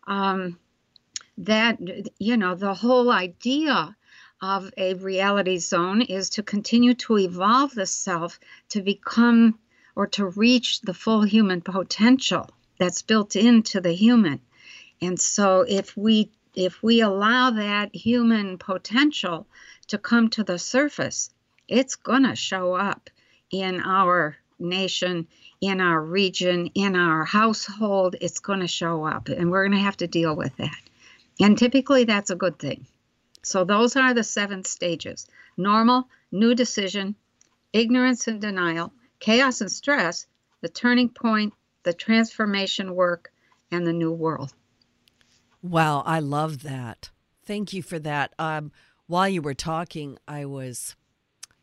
um, 0.06 0.58
that 1.38 1.78
you 2.18 2.36
know 2.36 2.54
the 2.54 2.74
whole 2.74 3.10
idea 3.10 3.96
of 4.40 4.72
a 4.76 4.94
reality 4.94 5.58
zone 5.58 6.02
is 6.02 6.30
to 6.30 6.42
continue 6.42 6.94
to 6.94 7.18
evolve 7.18 7.72
the 7.74 7.86
self 7.86 8.40
to 8.68 8.82
become 8.82 9.58
or 9.94 10.06
to 10.06 10.26
reach 10.26 10.80
the 10.80 10.94
full 10.94 11.22
human 11.22 11.60
potential 11.60 12.48
that's 12.78 13.02
built 13.02 13.36
into 13.36 13.80
the 13.80 13.92
human. 13.92 14.40
And 15.00 15.20
so 15.20 15.64
if 15.68 15.96
we 15.96 16.30
if 16.54 16.82
we 16.82 17.00
allow 17.00 17.50
that 17.50 17.94
human 17.94 18.58
potential 18.58 19.46
to 19.88 19.98
come 19.98 20.28
to 20.30 20.44
the 20.44 20.58
surface, 20.58 21.30
it's 21.68 21.96
going 21.96 22.24
to 22.24 22.36
show 22.36 22.74
up 22.74 23.08
in 23.50 23.80
our 23.80 24.36
nation, 24.58 25.26
in 25.60 25.80
our 25.80 26.00
region, 26.00 26.70
in 26.74 26.96
our 26.96 27.24
household. 27.24 28.16
It's 28.20 28.40
going 28.40 28.60
to 28.60 28.68
show 28.68 29.04
up, 29.04 29.28
and 29.28 29.50
we're 29.50 29.66
going 29.66 29.78
to 29.78 29.84
have 29.84 29.96
to 29.98 30.06
deal 30.06 30.36
with 30.36 30.56
that. 30.56 30.80
And 31.40 31.56
typically, 31.56 32.04
that's 32.04 32.30
a 32.30 32.36
good 32.36 32.58
thing. 32.58 32.86
So, 33.42 33.64
those 33.64 33.96
are 33.96 34.14
the 34.14 34.24
seven 34.24 34.64
stages 34.64 35.26
normal, 35.56 36.08
new 36.30 36.54
decision, 36.54 37.14
ignorance 37.72 38.28
and 38.28 38.40
denial, 38.40 38.92
chaos 39.18 39.60
and 39.60 39.70
stress, 39.70 40.26
the 40.60 40.68
turning 40.68 41.08
point, 41.08 41.54
the 41.82 41.92
transformation 41.92 42.94
work, 42.94 43.32
and 43.70 43.86
the 43.86 43.92
new 43.92 44.12
world. 44.12 44.52
Wow, 45.62 46.02
I 46.04 46.20
love 46.20 46.62
that. 46.62 47.10
Thank 47.44 47.72
you 47.72 47.82
for 47.82 47.98
that. 48.00 48.34
Um, 48.38 48.72
while 49.06 49.28
you 49.28 49.42
were 49.42 49.54
talking, 49.54 50.18
I 50.26 50.44
was 50.44 50.96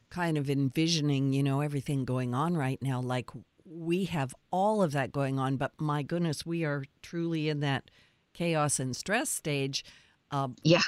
kind 0.10 0.38
of 0.38 0.50
envisioning, 0.50 1.34
you 1.34 1.44
know, 1.44 1.62
everything 1.62 2.06
going 2.06 2.34
on 2.34 2.56
right 2.58 2.82
now. 2.82 3.02
Like 3.02 3.30
we 3.66 4.06
have 4.06 4.34
all 4.52 4.82
of 4.82 4.92
that 4.94 5.12
going 5.12 5.40
on, 5.40 5.58
but 5.58 5.74
my 5.80 6.04
goodness, 6.04 6.46
we 6.46 6.66
are 6.66 6.84
truly 7.02 7.50
in 7.50 7.60
that 7.62 7.92
chaos 8.34 8.80
and 8.80 8.96
stress 8.96 9.30
stage 9.30 9.84
um, 10.32 10.56
yeah, 10.64 10.82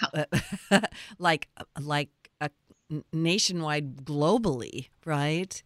like 1.20 1.49
like 1.80 2.09
a 2.41 2.49
nationwide, 3.14 3.97
globally, 4.05 4.89
right? 5.05 5.62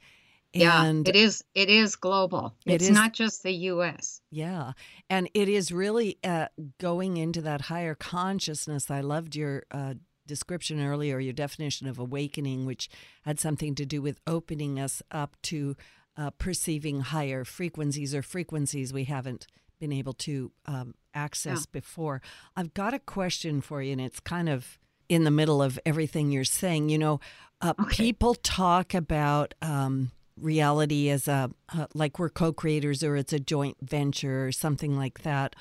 Yeah, 0.55 0.83
and 0.83 1.07
it 1.07 1.15
is. 1.15 1.43
It 1.53 1.69
is 1.69 1.95
global. 1.95 2.55
It's 2.65 2.89
not 2.89 3.13
just 3.13 3.43
the 3.43 3.51
U.S. 3.51 4.21
Yeah, 4.31 4.73
and 5.09 5.29
it 5.33 5.49
is 5.49 5.71
really 5.71 6.17
uh, 6.23 6.47
going 6.79 7.17
into 7.17 7.41
that 7.41 7.61
higher 7.61 7.95
consciousness. 7.95 8.89
I 8.89 9.01
loved 9.01 9.35
your 9.35 9.63
uh, 9.71 9.95
description 10.25 10.83
earlier, 10.83 11.19
your 11.19 11.33
definition 11.33 11.87
of 11.87 11.99
awakening, 11.99 12.65
which 12.65 12.89
had 13.23 13.39
something 13.39 13.75
to 13.75 13.85
do 13.85 14.01
with 14.01 14.19
opening 14.25 14.79
us 14.79 15.01
up 15.11 15.35
to 15.43 15.75
uh, 16.17 16.31
perceiving 16.31 17.01
higher 17.01 17.43
frequencies 17.43 18.15
or 18.15 18.21
frequencies 18.21 18.93
we 18.93 19.03
haven't 19.03 19.47
been 19.79 19.91
able 19.91 20.13
to 20.13 20.51
um, 20.65 20.95
access 21.13 21.61
yeah. 21.61 21.79
before. 21.79 22.21
I've 22.55 22.73
got 22.73 22.93
a 22.93 22.99
question 22.99 23.61
for 23.61 23.81
you, 23.81 23.91
and 23.91 24.01
it's 24.01 24.19
kind 24.19 24.49
of 24.49 24.79
in 25.09 25.23
the 25.23 25.31
middle 25.31 25.61
of 25.61 25.79
everything 25.85 26.31
you're 26.31 26.43
saying. 26.43 26.89
You 26.89 26.97
know, 26.97 27.19
uh, 27.61 27.73
okay. 27.79 27.95
people 27.95 28.35
talk 28.35 28.93
about 28.93 29.53
um, 29.61 30.11
reality 30.39 31.09
as 31.09 31.27
a 31.27 31.51
uh, 31.73 31.87
like 31.93 32.19
we're 32.19 32.29
co-creators 32.29 33.03
or 33.03 33.15
it's 33.15 33.33
a 33.33 33.39
joint 33.39 33.77
venture 33.81 34.45
or 34.45 34.51
something 34.51 34.97
like 34.97 35.21
that. 35.23 35.55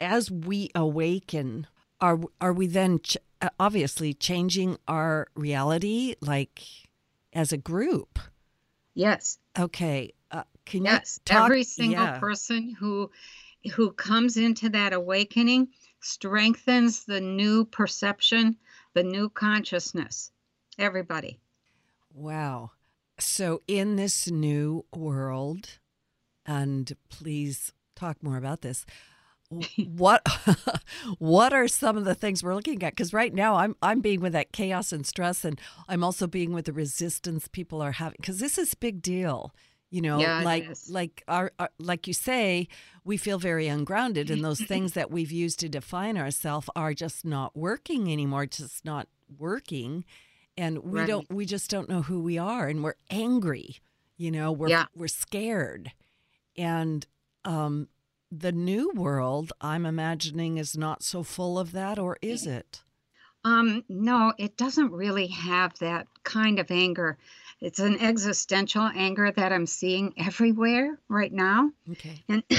As 0.00 0.30
we 0.30 0.70
awaken, 0.74 1.66
are 2.00 2.20
are 2.40 2.52
we 2.52 2.66
then 2.66 3.00
ch- 3.00 3.16
obviously 3.60 4.14
changing 4.14 4.78
our 4.88 5.28
reality 5.34 6.14
like 6.20 6.62
as 7.32 7.52
a 7.52 7.56
group? 7.56 8.18
Yes. 8.94 9.38
Okay. 9.58 10.12
Uh, 10.30 10.44
can 10.64 10.84
yes. 10.84 11.20
you 11.26 11.34
talk? 11.34 11.44
Every 11.46 11.64
single 11.64 12.04
yeah. 12.04 12.18
person 12.18 12.74
who 12.78 13.10
who 13.74 13.92
comes 13.92 14.36
into 14.36 14.68
that 14.70 14.92
awakening 14.92 15.68
strengthens 16.00 17.04
the 17.04 17.20
new 17.20 17.64
perception, 17.64 18.56
the 18.92 19.02
new 19.02 19.28
consciousness. 19.28 20.30
Everybody. 20.78 21.38
Wow. 22.12 22.72
So, 23.18 23.62
in 23.68 23.96
this 23.96 24.30
new 24.30 24.84
world, 24.94 25.78
and 26.46 26.92
please 27.08 27.72
talk 27.94 28.22
more 28.22 28.36
about 28.36 28.62
this. 28.62 28.84
what 29.96 30.26
what 31.18 31.52
are 31.52 31.68
some 31.68 31.96
of 31.96 32.04
the 32.04 32.14
things 32.14 32.42
we're 32.42 32.54
looking 32.54 32.82
at 32.82 32.92
because 32.92 33.12
right 33.12 33.34
now 33.34 33.56
i'm 33.56 33.76
i'm 33.82 34.00
being 34.00 34.20
with 34.20 34.32
that 34.32 34.52
chaos 34.52 34.90
and 34.90 35.06
stress 35.06 35.44
and 35.44 35.60
i'm 35.86 36.02
also 36.02 36.26
being 36.26 36.52
with 36.52 36.64
the 36.64 36.72
resistance 36.72 37.46
people 37.46 37.82
are 37.82 37.92
having 37.92 38.16
because 38.18 38.38
this 38.38 38.56
is 38.56 38.74
big 38.74 39.02
deal 39.02 39.54
you 39.90 40.00
know 40.00 40.18
yeah, 40.18 40.40
like 40.42 40.66
like 40.88 41.22
our, 41.28 41.52
our, 41.58 41.70
like 41.78 42.06
you 42.06 42.14
say 42.14 42.66
we 43.04 43.16
feel 43.16 43.38
very 43.38 43.68
ungrounded 43.68 44.30
and 44.30 44.42
those 44.44 44.60
things 44.60 44.94
that 44.94 45.10
we've 45.10 45.30
used 45.30 45.60
to 45.60 45.68
define 45.68 46.16
ourselves 46.16 46.68
are 46.74 46.94
just 46.94 47.24
not 47.24 47.54
working 47.54 48.10
anymore 48.10 48.46
just 48.46 48.84
not 48.84 49.08
working 49.38 50.04
and 50.56 50.78
we 50.78 51.00
right. 51.00 51.08
don't 51.08 51.30
we 51.30 51.44
just 51.44 51.70
don't 51.70 51.88
know 51.88 52.02
who 52.02 52.22
we 52.22 52.38
are 52.38 52.68
and 52.68 52.82
we're 52.82 52.94
angry 53.10 53.76
you 54.16 54.30
know 54.30 54.52
we're 54.52 54.68
yeah. 54.68 54.86
we're 54.94 55.08
scared 55.08 55.92
and 56.56 57.06
um 57.44 57.88
the 58.30 58.52
new 58.52 58.90
world 58.94 59.52
i'm 59.60 59.86
imagining 59.86 60.58
is 60.58 60.76
not 60.76 61.02
so 61.02 61.22
full 61.22 61.58
of 61.58 61.72
that 61.72 61.98
or 61.98 62.16
is 62.22 62.46
it 62.46 62.82
um 63.44 63.84
no 63.88 64.32
it 64.38 64.56
doesn't 64.56 64.92
really 64.92 65.26
have 65.28 65.76
that 65.78 66.06
kind 66.22 66.58
of 66.58 66.70
anger 66.70 67.18
it's 67.64 67.78
an 67.78 67.98
existential 67.98 68.82
anger 68.94 69.30
that 69.30 69.50
I'm 69.50 69.64
seeing 69.64 70.12
everywhere 70.18 70.98
right 71.08 71.32
now. 71.32 71.70
Okay. 71.92 72.22
And 72.28 72.42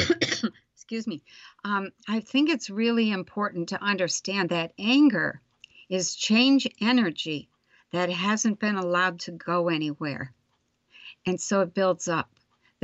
excuse 0.74 1.06
me, 1.06 1.22
um, 1.64 1.92
I 2.08 2.22
think 2.22 2.50
it's 2.50 2.72
really 2.72 3.12
important 3.12 3.70
to 3.70 3.82
understand 3.82 4.50
that 4.50 4.74
anger 4.80 5.42
is 5.90 6.16
change 6.16 6.68
energy 6.82 7.50
that 7.96 8.10
hasn't 8.10 8.60
been 8.60 8.76
allowed 8.76 9.22
to 9.22 9.32
go 9.32 9.70
anywhere. 9.70 10.34
And 11.26 11.40
so 11.40 11.62
it 11.62 11.74
builds 11.74 12.08
up 12.08 12.30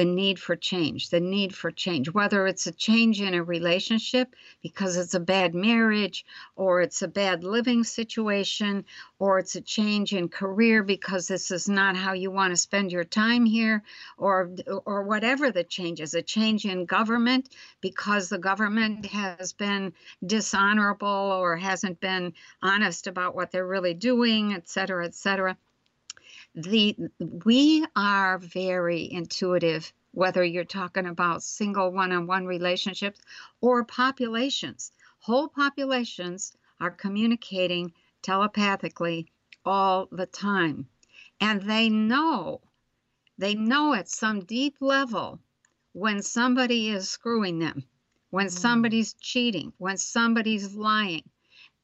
the 0.02 0.06
need 0.06 0.40
for 0.40 0.56
change, 0.56 1.12
the 1.12 1.20
need 1.20 1.54
for 1.54 1.70
change, 1.70 2.12
whether 2.12 2.48
it's 2.48 2.66
a 2.66 2.72
change 2.72 3.22
in 3.22 3.36
a 3.36 3.44
relationship 3.44 4.36
because 4.64 4.98
it's 4.98 5.14
a 5.14 5.20
bad 5.20 5.54
marriage, 5.54 6.26
or 6.56 6.82
it's 6.82 7.04
a 7.04 7.08
bad 7.08 7.44
living 7.44 7.84
situation, 7.84 8.84
or 9.20 9.38
it's 9.38 9.56
a 9.56 9.62
change 9.62 10.12
in 10.12 10.28
career 10.28 10.82
because 10.82 11.28
this 11.28 11.52
is 11.52 11.70
not 11.70 11.96
how 11.96 12.14
you 12.14 12.32
want 12.32 12.52
to 12.52 12.58
spend 12.58 12.92
your 12.92 13.04
time 13.04 13.46
here, 13.46 13.84
or 14.18 14.50
or 14.88 15.04
whatever 15.04 15.52
the 15.52 15.64
change 15.64 16.02
is, 16.02 16.16
a 16.16 16.24
change 16.24 16.66
in 16.66 16.86
government 16.86 17.50
because 17.80 18.28
the 18.28 18.40
government 18.40 19.06
has 19.06 19.54
been 19.54 19.94
dishonorable 20.26 21.08
or 21.08 21.56
hasn't 21.58 22.00
been 22.00 22.34
honest 22.64 23.06
about 23.06 23.36
what 23.36 23.52
they're 23.52 23.68
really 23.68 23.94
doing, 23.94 24.54
et 24.54 24.68
cetera, 24.68 25.06
et 25.06 25.14
cetera 25.14 25.56
the 26.56 26.96
we 27.46 27.86
are 27.96 28.38
very 28.38 29.10
intuitive 29.12 29.94
whether 30.14 30.44
you're 30.44 30.66
talking 30.66 31.06
about 31.06 31.42
single 31.42 31.92
one-on-one 31.92 32.46
relationships 32.46 33.22
or 33.62 33.86
populations. 33.86 34.92
Whole 35.20 35.48
populations 35.48 36.52
are 36.82 36.92
communicating 36.92 37.94
telepathically 38.22 39.28
all 39.64 40.10
the 40.12 40.26
time. 40.26 40.88
And 41.40 41.62
they 41.62 41.90
know 41.90 42.62
they 43.38 43.56
know 43.56 43.94
at 43.94 44.10
some 44.10 44.42
deep 44.42 44.76
level 44.82 45.40
when 45.94 46.22
somebody 46.22 46.90
is 46.90 47.10
screwing 47.10 47.60
them 47.60 47.86
when 48.30 48.48
mm. 48.48 48.52
somebody's 48.52 49.14
cheating 49.14 49.72
when 49.78 49.98
somebody's 49.98 50.76
lying. 50.76 51.24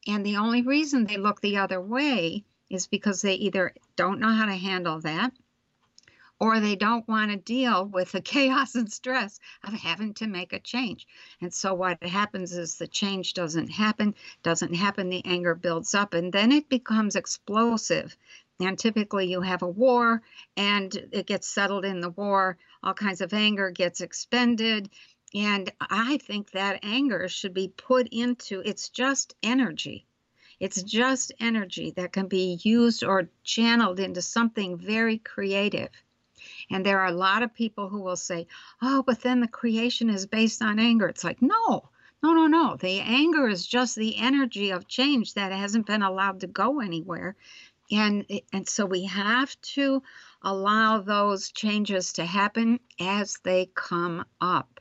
And 0.08 0.26
the 0.26 0.38
only 0.38 0.62
reason 0.62 1.06
they 1.06 1.18
look 1.18 1.42
the 1.42 1.58
other 1.58 1.82
way 1.82 2.44
is 2.70 2.88
because 2.88 3.22
they 3.22 3.36
either 3.36 3.74
don't 3.96 4.20
know 4.20 4.32
how 4.32 4.46
to 4.46 4.56
handle 4.56 5.00
that 5.02 5.32
or 6.40 6.60
they 6.60 6.76
don't 6.76 7.08
want 7.08 7.32
to 7.32 7.38
deal 7.38 7.86
with 7.86 8.12
the 8.12 8.22
chaos 8.34 8.76
and 8.76 8.92
stress 8.92 9.40
of 9.64 9.74
having 9.74 10.14
to 10.14 10.28
make 10.28 10.54
a 10.54 10.60
change. 10.60 11.08
And 11.42 11.54
so 11.54 11.74
what 11.74 12.04
happens 12.04 12.54
is 12.54 12.76
the 12.76 12.88
change 12.88 13.34
doesn't 13.34 13.70
happen, 13.70 14.16
doesn't 14.44 14.76
happen, 14.76 15.10
the 15.10 15.26
anger 15.26 15.56
builds 15.56 15.96
up, 15.96 16.14
and 16.14 16.32
then 16.32 16.52
it 16.52 16.70
becomes 16.70 17.16
explosive. 17.16 18.16
And 18.60 18.78
typically 18.78 19.28
you 19.28 19.42
have 19.42 19.62
a 19.62 19.68
war 19.68 20.24
and 20.56 20.96
it 21.12 21.28
gets 21.28 21.48
settled 21.48 21.86
in 21.86 22.02
the 22.02 22.10
war, 22.10 22.58
all 22.82 22.94
kinds 22.94 23.22
of 23.22 23.34
anger 23.34 23.70
gets 23.70 24.02
expended. 24.02 24.90
And 25.36 25.72
I 25.80 26.18
think 26.18 26.52
that 26.52 26.80
anger 26.84 27.28
should 27.28 27.54
be 27.54 27.68
put 27.68 28.08
into 28.08 28.62
it's 28.66 28.90
just 28.90 29.36
energy. 29.44 30.07
It's 30.60 30.82
just 30.82 31.32
energy 31.40 31.92
that 31.92 32.12
can 32.12 32.28
be 32.28 32.60
used 32.64 33.04
or 33.04 33.30
channeled 33.44 34.00
into 34.00 34.22
something 34.22 34.78
very 34.78 35.20
creative. 35.20 35.90
And 36.70 36.86
there 36.86 37.00
are 37.00 37.08
a 37.08 37.12
lot 37.12 37.44
of 37.44 37.54
people 37.54 37.90
who 37.90 38.02
will 38.02 38.16
say, 38.16 38.48
oh, 38.82 39.04
but 39.04 39.22
then 39.22 39.40
the 39.40 39.48
creation 39.48 40.10
is 40.10 40.26
based 40.26 40.62
on 40.62 40.80
anger. 40.80 41.08
It's 41.08 41.24
like, 41.24 41.42
no, 41.42 41.90
no, 42.24 42.34
no, 42.34 42.48
no. 42.48 42.76
The 42.76 43.00
anger 43.02 43.48
is 43.48 43.66
just 43.66 43.96
the 43.96 44.18
energy 44.18 44.72
of 44.72 44.88
change 44.88 45.36
that 45.36 45.52
hasn't 45.52 45.86
been 45.86 46.02
allowed 46.02 46.42
to 46.42 46.48
go 46.48 46.80
anywhere. 46.80 47.36
And, 47.92 48.26
and 48.52 48.68
so 48.68 48.86
we 48.86 49.06
have 49.06 49.60
to 49.74 50.04
allow 50.42 51.00
those 51.00 51.52
changes 51.52 52.14
to 52.14 52.26
happen 52.26 52.80
as 53.00 53.38
they 53.44 53.70
come 53.74 54.26
up. 54.42 54.80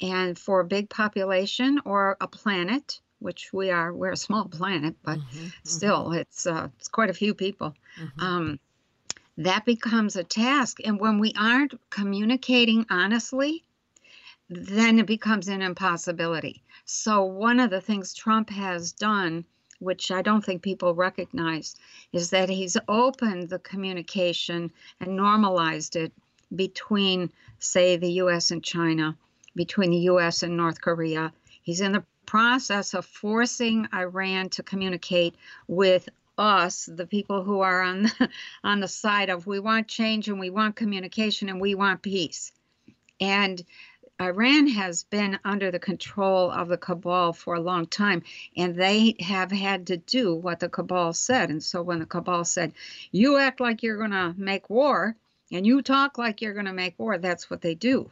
And 0.00 0.38
for 0.38 0.60
a 0.60 0.66
big 0.66 0.90
population 0.90 1.80
or 1.84 2.16
a 2.20 2.28
planet, 2.28 3.00
which 3.20 3.52
we 3.52 3.70
are, 3.70 3.92
we're 3.92 4.12
a 4.12 4.16
small 4.16 4.46
planet, 4.46 4.94
but 5.02 5.18
mm-hmm, 5.18 5.46
still, 5.64 6.06
mm-hmm. 6.06 6.20
it's 6.20 6.46
uh, 6.46 6.68
it's 6.78 6.88
quite 6.88 7.10
a 7.10 7.14
few 7.14 7.34
people. 7.34 7.74
Mm-hmm. 8.00 8.20
Um, 8.20 8.60
that 9.38 9.64
becomes 9.64 10.16
a 10.16 10.24
task. 10.24 10.78
And 10.84 11.00
when 11.00 11.18
we 11.20 11.32
aren't 11.38 11.80
communicating 11.90 12.84
honestly, 12.90 13.64
then 14.50 14.98
it 14.98 15.06
becomes 15.06 15.48
an 15.48 15.62
impossibility. 15.62 16.62
So, 16.84 17.24
one 17.24 17.60
of 17.60 17.70
the 17.70 17.80
things 17.80 18.14
Trump 18.14 18.50
has 18.50 18.92
done, 18.92 19.44
which 19.78 20.10
I 20.10 20.22
don't 20.22 20.44
think 20.44 20.62
people 20.62 20.94
recognize, 20.94 21.76
is 22.12 22.30
that 22.30 22.48
he's 22.48 22.76
opened 22.88 23.48
the 23.48 23.58
communication 23.58 24.72
and 25.00 25.16
normalized 25.16 25.96
it 25.96 26.12
between, 26.54 27.30
say, 27.58 27.96
the 27.96 28.12
US 28.12 28.50
and 28.50 28.64
China, 28.64 29.16
between 29.54 29.90
the 29.90 30.08
US 30.12 30.42
and 30.42 30.56
North 30.56 30.80
Korea. 30.80 31.32
He's 31.62 31.80
in 31.80 31.92
the 31.92 32.04
process 32.28 32.92
of 32.92 33.06
forcing 33.06 33.88
Iran 33.94 34.50
to 34.50 34.62
communicate 34.62 35.34
with 35.66 36.10
us, 36.36 36.84
the 36.84 37.06
people 37.06 37.42
who 37.42 37.60
are 37.60 37.80
on 37.80 38.02
the, 38.02 38.28
on 38.64 38.80
the 38.80 38.86
side 38.86 39.30
of 39.30 39.46
we 39.46 39.58
want 39.58 39.88
change 39.88 40.28
and 40.28 40.38
we 40.38 40.50
want 40.50 40.76
communication 40.76 41.48
and 41.48 41.58
we 41.58 41.74
want 41.74 42.02
peace. 42.02 42.52
And 43.18 43.64
Iran 44.20 44.66
has 44.68 45.04
been 45.04 45.38
under 45.42 45.70
the 45.70 45.78
control 45.78 46.50
of 46.50 46.68
the 46.68 46.76
cabal 46.76 47.32
for 47.32 47.54
a 47.54 47.60
long 47.60 47.86
time, 47.86 48.22
and 48.54 48.76
they 48.76 49.16
have 49.20 49.50
had 49.50 49.86
to 49.86 49.96
do 49.96 50.34
what 50.34 50.60
the 50.60 50.68
cabal 50.68 51.14
said. 51.14 51.48
And 51.48 51.62
so 51.62 51.80
when 51.80 52.00
the 52.00 52.06
cabal 52.06 52.44
said, 52.44 52.74
You 53.10 53.38
act 53.38 53.58
like 53.58 53.82
you're 53.82 53.96
going 53.96 54.10
to 54.10 54.34
make 54.36 54.68
war, 54.68 55.16
and 55.50 55.66
you 55.66 55.80
talk 55.80 56.18
like 56.18 56.42
you're 56.42 56.52
going 56.52 56.66
to 56.66 56.74
make 56.74 56.98
war, 56.98 57.16
that's 57.16 57.48
what 57.48 57.62
they 57.62 57.74
do. 57.74 58.10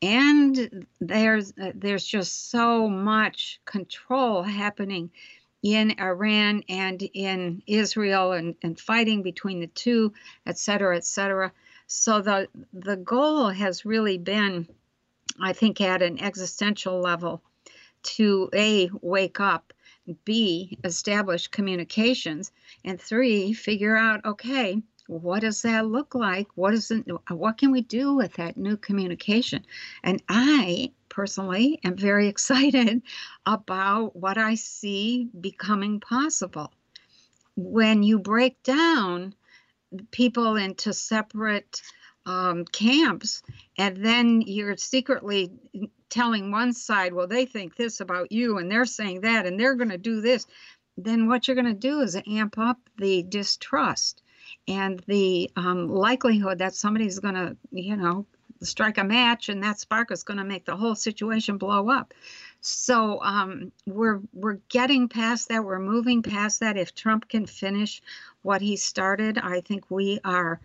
And 0.00 0.86
there's 1.00 1.52
uh, 1.60 1.72
there's 1.74 2.06
just 2.06 2.50
so 2.50 2.88
much 2.88 3.60
control 3.64 4.42
happening 4.42 5.10
in 5.62 5.98
Iran 6.00 6.62
and 6.68 7.02
in 7.14 7.62
Israel 7.66 8.32
and, 8.32 8.54
and 8.62 8.78
fighting 8.78 9.22
between 9.22 9.58
the 9.58 9.66
two, 9.66 10.12
et 10.46 10.56
cetera, 10.56 10.96
et 10.96 11.04
cetera. 11.04 11.52
So 11.88 12.20
the 12.20 12.46
the 12.72 12.96
goal 12.96 13.48
has 13.48 13.84
really 13.84 14.18
been, 14.18 14.68
I 15.40 15.52
think, 15.52 15.80
at 15.80 16.02
an 16.02 16.22
existential 16.22 17.00
level, 17.00 17.42
to 18.02 18.48
a 18.54 18.90
wake 19.02 19.40
up, 19.40 19.72
b 20.24 20.78
establish 20.84 21.48
communications, 21.48 22.52
and 22.84 23.00
three 23.00 23.52
figure 23.52 23.96
out 23.96 24.24
okay 24.24 24.80
what 25.08 25.40
does 25.40 25.62
that 25.62 25.86
look 25.86 26.14
like? 26.14 26.48
What 26.54 26.74
is 26.74 26.90
it, 26.90 27.06
what 27.30 27.56
can 27.56 27.72
we 27.72 27.80
do 27.80 28.14
with 28.14 28.34
that 28.34 28.58
new 28.58 28.76
communication? 28.76 29.64
And 30.04 30.22
I 30.28 30.92
personally 31.08 31.80
am 31.82 31.96
very 31.96 32.28
excited 32.34 33.02
about 33.46 34.14
what 34.14 34.36
I 34.36 34.54
see 34.54 35.30
becoming 35.40 36.00
possible. 36.00 36.72
When 37.56 38.02
you 38.02 38.18
break 38.18 38.62
down 38.62 39.34
people 40.10 40.56
into 40.56 40.92
separate 40.92 41.80
um, 42.26 42.66
camps, 42.66 43.42
and 43.78 44.04
then 44.04 44.42
you're 44.42 44.76
secretly 44.76 45.50
telling 46.10 46.52
one 46.52 46.74
side, 46.74 47.14
well, 47.14 47.26
they 47.26 47.46
think 47.46 47.74
this 47.74 48.00
about 48.00 48.30
you, 48.30 48.58
and 48.58 48.70
they're 48.70 48.84
saying 48.84 49.22
that, 49.22 49.46
and 49.46 49.58
they're 49.58 49.74
going 49.74 49.88
to 49.88 49.98
do 49.98 50.20
this, 50.20 50.46
then 50.98 51.28
what 51.28 51.48
you're 51.48 51.54
going 51.54 51.64
to 51.64 51.72
do 51.72 52.00
is 52.00 52.20
amp 52.26 52.58
up 52.58 52.78
the 52.98 53.22
distrust 53.22 54.22
and 54.68 55.02
the 55.06 55.50
um, 55.56 55.88
likelihood 55.88 56.58
that 56.58 56.74
somebody's 56.74 57.18
going 57.18 57.34
to, 57.34 57.56
you 57.72 57.96
know, 57.96 58.26
strike 58.60 58.98
a 58.98 59.04
match 59.04 59.48
and 59.48 59.62
that 59.62 59.78
spark 59.78 60.10
is 60.10 60.24
going 60.24 60.38
to 60.38 60.44
make 60.44 60.64
the 60.64 60.76
whole 60.76 60.94
situation 60.94 61.58
blow 61.58 61.88
up. 61.88 62.12
So 62.60 63.22
um, 63.22 63.70
we're 63.86 64.20
we're 64.32 64.58
getting 64.68 65.08
past 65.08 65.48
that. 65.48 65.64
We're 65.64 65.78
moving 65.78 66.22
past 66.22 66.60
that. 66.60 66.76
If 66.76 66.94
Trump 66.94 67.28
can 67.28 67.46
finish 67.46 68.02
what 68.42 68.60
he 68.60 68.76
started, 68.76 69.38
I 69.38 69.60
think 69.60 69.90
we 69.90 70.18
are 70.24 70.60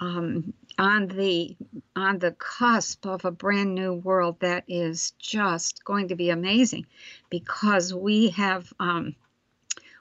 um, 0.00 0.52
on 0.78 1.06
the 1.06 1.56
on 1.94 2.18
the 2.18 2.32
cusp 2.32 3.06
of 3.06 3.24
a 3.24 3.30
brand 3.30 3.74
new 3.74 3.94
world 3.94 4.40
that 4.40 4.64
is 4.66 5.12
just 5.18 5.84
going 5.84 6.08
to 6.08 6.16
be 6.16 6.30
amazing, 6.30 6.86
because 7.30 7.94
we 7.94 8.30
have 8.30 8.72
um, 8.80 9.14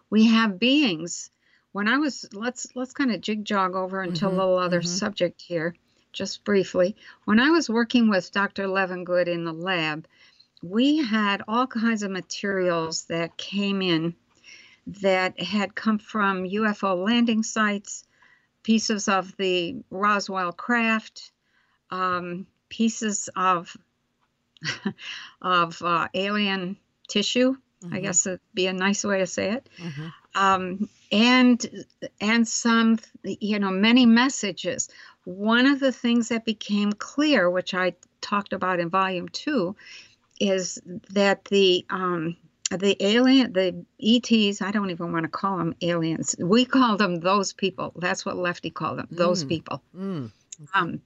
we 0.10 0.26
have 0.26 0.60
beings 0.60 1.30
when 1.78 1.88
I 1.88 2.00
was 2.00 2.26
let's 2.34 2.66
let's 2.74 2.92
kind 2.92 3.12
of 3.12 3.22
jig 3.22 3.46
jog 3.46 3.76
over 3.76 4.02
into 4.02 4.26
mm-hmm, 4.26 4.34
a 4.34 4.40
little 4.40 4.58
other 4.58 4.80
mm-hmm. 4.80 4.88
subject 4.88 5.40
here, 5.40 5.76
just 6.12 6.44
briefly. 6.44 6.96
When 7.26 7.40
I 7.40 7.52
was 7.52 7.70
working 7.70 8.10
with 8.10 8.32
Dr. 8.32 8.64
Levengood 8.64 9.28
in 9.28 9.44
the 9.44 9.54
lab, 9.54 10.08
we 10.64 10.98
had 10.98 11.44
all 11.48 11.68
kinds 11.68 12.02
of 12.02 12.10
materials 12.10 13.06
that 13.10 13.38
came 13.38 13.84
in 13.84 14.16
that 14.88 15.40
had 15.40 15.76
come 15.76 16.00
from 16.00 16.50
UFO 16.50 17.06
landing 17.06 17.44
sites, 17.44 18.06
pieces 18.64 19.08
of 19.08 19.38
the 19.38 19.76
Roswell 19.92 20.54
craft, 20.54 21.32
um, 21.92 22.48
pieces 22.70 23.30
of 23.36 23.78
of 25.44 25.80
uh, 25.84 26.08
alien 26.16 26.78
tissue. 27.08 27.56
Mm-hmm. 27.84 27.94
I 27.94 28.00
guess 28.00 28.26
it'd 28.26 28.40
be 28.54 28.68
a 28.68 28.74
nice 28.74 29.04
way 29.04 29.20
to 29.20 29.28
say 29.28 29.52
it. 29.52 29.70
Mm-hmm 29.78 30.08
um, 30.38 30.88
and 31.12 31.86
and 32.22 32.48
some 32.48 33.00
you 33.24 33.60
know 33.60 33.72
many 33.72 34.06
messages. 34.06 34.90
One 35.26 35.66
of 35.66 35.80
the 35.80 35.92
things 35.92 36.30
that 36.30 36.46
became 36.46 36.94
clear, 36.94 37.50
which 37.50 37.74
I 37.74 37.94
talked 38.22 38.54
about 38.54 38.80
in 38.80 38.90
volume 38.90 39.28
two, 39.30 39.76
is 40.40 40.80
that 41.10 41.46
the 41.46 41.86
um, 41.90 42.38
the 42.70 42.96
alien, 43.04 43.54
the 43.54 43.84
ETs, 44.00 44.62
I 44.62 44.72
don't 44.72 44.92
even 44.92 45.12
want 45.12 45.24
to 45.24 45.30
call 45.30 45.58
them 45.58 45.74
aliens. 45.82 46.36
We 46.40 46.66
call 46.66 46.98
them 46.98 47.20
those 47.20 47.54
people. 47.54 47.94
That's 47.96 48.26
what 48.26 48.38
Lefty 48.38 48.70
called 48.70 49.00
them, 49.00 49.08
those 49.10 49.44
mm. 49.44 49.50
people. 49.50 49.82
Mm. 49.96 50.32
Um, 50.74 51.02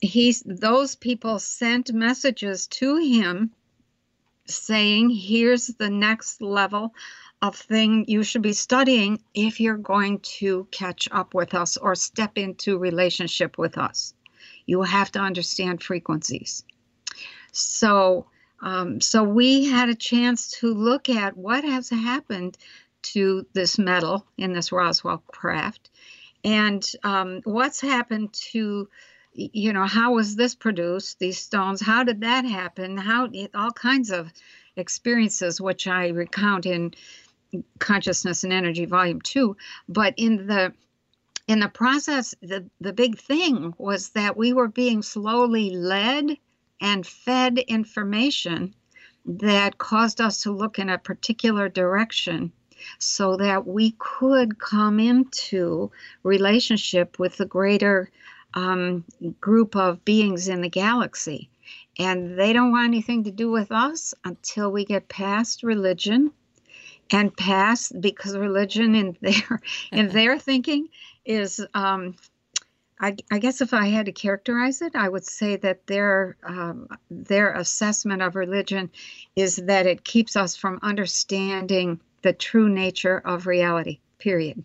he's 0.00 0.42
those 0.46 0.94
people 0.96 1.38
sent 1.38 1.92
messages 1.92 2.66
to 2.68 2.96
him 2.96 3.52
saying, 4.54 5.10
"Here's 5.10 5.68
the 5.68 5.90
next 5.90 6.40
level 6.40 6.94
of 7.42 7.56
thing 7.56 8.04
you 8.06 8.22
should 8.22 8.42
be 8.42 8.52
studying 8.52 9.22
if 9.34 9.60
you're 9.60 9.76
going 9.76 10.18
to 10.20 10.66
catch 10.70 11.08
up 11.10 11.34
with 11.34 11.54
us 11.54 11.76
or 11.76 11.94
step 11.94 12.36
into 12.36 12.78
relationship 12.78 13.56
with 13.56 13.78
us. 13.78 14.14
You 14.66 14.82
have 14.82 15.10
to 15.12 15.20
understand 15.20 15.82
frequencies. 15.82 16.64
So, 17.52 18.26
um, 18.60 19.00
so 19.00 19.24
we 19.24 19.66
had 19.66 19.88
a 19.88 19.94
chance 19.94 20.50
to 20.60 20.74
look 20.74 21.08
at 21.08 21.36
what 21.36 21.64
has 21.64 21.88
happened 21.88 22.58
to 23.02 23.46
this 23.54 23.78
metal 23.78 24.26
in 24.36 24.52
this 24.52 24.70
Roswell 24.70 25.22
craft, 25.26 25.90
and 26.44 26.86
um, 27.02 27.40
what's 27.44 27.80
happened 27.80 28.34
to 28.52 28.88
you 29.52 29.72
know 29.72 29.86
how 29.86 30.12
was 30.12 30.36
this 30.36 30.54
produced 30.54 31.18
these 31.18 31.38
stones 31.38 31.80
how 31.80 32.04
did 32.04 32.20
that 32.20 32.44
happen 32.44 32.96
how 32.96 33.28
all 33.54 33.72
kinds 33.72 34.10
of 34.10 34.32
experiences 34.76 35.60
which 35.60 35.86
i 35.86 36.08
recount 36.08 36.66
in 36.66 36.92
consciousness 37.78 38.44
and 38.44 38.52
energy 38.52 38.84
volume 38.84 39.20
2 39.20 39.56
but 39.88 40.14
in 40.16 40.46
the 40.46 40.72
in 41.48 41.58
the 41.58 41.68
process 41.68 42.34
the 42.42 42.68
the 42.80 42.92
big 42.92 43.18
thing 43.18 43.74
was 43.78 44.10
that 44.10 44.36
we 44.36 44.52
were 44.52 44.68
being 44.68 45.02
slowly 45.02 45.70
led 45.70 46.36
and 46.80 47.06
fed 47.06 47.58
information 47.58 48.74
that 49.24 49.78
caused 49.78 50.20
us 50.20 50.42
to 50.42 50.52
look 50.52 50.78
in 50.78 50.88
a 50.88 50.98
particular 50.98 51.68
direction 51.68 52.52
so 52.98 53.36
that 53.36 53.66
we 53.66 53.94
could 53.98 54.58
come 54.58 54.98
into 54.98 55.90
relationship 56.22 57.18
with 57.18 57.36
the 57.36 57.44
greater 57.44 58.10
um, 58.54 59.04
group 59.40 59.76
of 59.76 60.04
beings 60.04 60.48
in 60.48 60.60
the 60.60 60.68
galaxy. 60.68 61.50
And 61.98 62.38
they 62.38 62.52
don't 62.52 62.72
want 62.72 62.88
anything 62.88 63.24
to 63.24 63.30
do 63.30 63.50
with 63.50 63.70
us 63.72 64.14
until 64.24 64.70
we 64.72 64.84
get 64.84 65.08
past 65.08 65.62
religion 65.62 66.32
and 67.10 67.36
past 67.36 68.00
because 68.00 68.36
religion 68.36 68.94
in 68.94 69.16
their 69.20 69.60
in 69.92 70.08
their 70.08 70.38
thinking 70.38 70.88
is 71.24 71.64
um, 71.74 72.16
I, 73.00 73.16
I, 73.30 73.38
guess 73.38 73.60
if 73.60 73.72
I 73.72 73.86
had 73.86 74.06
to 74.06 74.12
characterize 74.12 74.82
it, 74.82 74.94
I 74.94 75.08
would 75.08 75.24
say 75.24 75.56
that 75.56 75.86
their 75.86 76.36
um, 76.42 76.88
their 77.10 77.54
assessment 77.54 78.22
of 78.22 78.36
religion 78.36 78.90
is 79.36 79.56
that 79.56 79.86
it 79.86 80.04
keeps 80.04 80.36
us 80.36 80.54
from 80.54 80.78
understanding 80.82 82.00
the 82.22 82.32
true 82.32 82.68
nature 82.68 83.18
of 83.24 83.46
reality. 83.46 84.00
Period. 84.18 84.62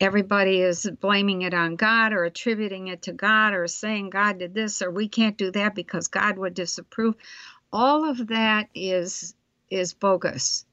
Everybody 0.00 0.60
is 0.62 0.90
blaming 1.00 1.42
it 1.42 1.54
on 1.54 1.76
God 1.76 2.12
or 2.12 2.24
attributing 2.24 2.88
it 2.88 3.02
to 3.02 3.12
God 3.12 3.54
or 3.54 3.66
saying 3.68 4.10
God 4.10 4.38
did 4.38 4.54
this 4.54 4.82
or 4.82 4.90
we 4.90 5.08
can't 5.08 5.38
do 5.38 5.50
that 5.52 5.74
because 5.74 6.08
God 6.08 6.38
would 6.38 6.54
disapprove. 6.54 7.16
All 7.72 8.08
of 8.08 8.28
that 8.28 8.68
is 8.74 9.34
is 9.70 9.94
bogus 9.94 10.64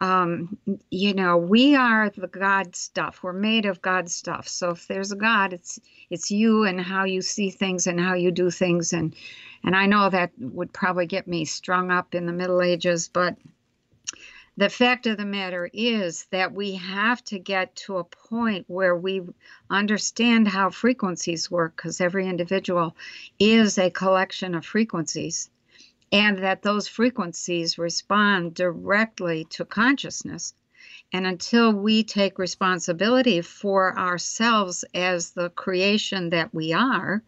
um, 0.00 0.58
you 0.90 1.14
know, 1.14 1.36
we 1.38 1.74
are 1.74 2.10
the 2.10 2.28
God 2.28 2.76
stuff. 2.76 3.20
We're 3.22 3.32
made 3.32 3.66
of 3.66 3.82
God 3.82 4.10
stuff. 4.10 4.46
So 4.46 4.70
if 4.70 4.86
there's 4.86 5.12
a 5.12 5.16
God, 5.16 5.52
it's 5.52 5.80
it's 6.10 6.30
you 6.30 6.64
and 6.64 6.80
how 6.80 7.04
you 7.04 7.22
see 7.22 7.50
things 7.50 7.86
and 7.86 7.98
how 7.98 8.14
you 8.14 8.30
do 8.30 8.50
things. 8.50 8.92
And 8.92 9.14
and 9.64 9.74
I 9.74 9.86
know 9.86 10.08
that 10.10 10.30
would 10.38 10.72
probably 10.72 11.06
get 11.06 11.26
me 11.26 11.44
strung 11.46 11.90
up 11.90 12.14
in 12.14 12.26
the 12.26 12.32
Middle 12.32 12.62
Ages, 12.62 13.08
but 13.08 13.36
the 14.58 14.68
fact 14.68 15.06
of 15.06 15.16
the 15.16 15.24
matter 15.24 15.70
is 15.72 16.26
that 16.32 16.52
we 16.52 16.74
have 16.74 17.22
to 17.22 17.38
get 17.38 17.76
to 17.76 17.98
a 17.98 18.02
point 18.02 18.64
where 18.66 18.96
we 18.96 19.22
understand 19.70 20.48
how 20.48 20.68
frequencies 20.68 21.48
work 21.48 21.76
because 21.76 22.00
every 22.00 22.26
individual 22.26 22.96
is 23.38 23.78
a 23.78 23.88
collection 23.88 24.56
of 24.56 24.66
frequencies 24.66 25.48
and 26.10 26.38
that 26.38 26.62
those 26.62 26.88
frequencies 26.88 27.78
respond 27.78 28.52
directly 28.52 29.44
to 29.44 29.64
consciousness. 29.64 30.54
And 31.12 31.24
until 31.24 31.72
we 31.72 32.02
take 32.02 32.36
responsibility 32.36 33.42
for 33.42 33.96
ourselves 33.96 34.84
as 34.92 35.30
the 35.30 35.50
creation 35.50 36.30
that 36.30 36.52
we 36.52 36.72
are, 36.72 37.22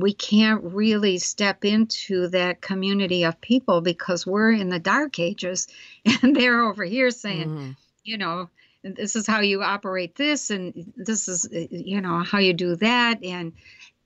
we 0.00 0.12
can't 0.12 0.62
really 0.62 1.18
step 1.18 1.64
into 1.64 2.28
that 2.28 2.60
community 2.60 3.24
of 3.24 3.40
people 3.40 3.80
because 3.80 4.26
we're 4.26 4.52
in 4.52 4.68
the 4.68 4.78
dark 4.78 5.18
ages 5.18 5.68
and 6.22 6.36
they're 6.36 6.62
over 6.62 6.84
here 6.84 7.10
saying, 7.10 7.48
mm-hmm. 7.48 7.70
you 8.04 8.18
know, 8.18 8.48
this 8.94 9.16
is 9.16 9.26
how 9.26 9.40
you 9.40 9.62
operate 9.62 10.14
this 10.14 10.50
and 10.50 10.92
this 10.96 11.28
is 11.28 11.48
you 11.50 12.00
know 12.00 12.20
how 12.20 12.38
you 12.38 12.52
do 12.52 12.76
that 12.76 13.22
and 13.24 13.52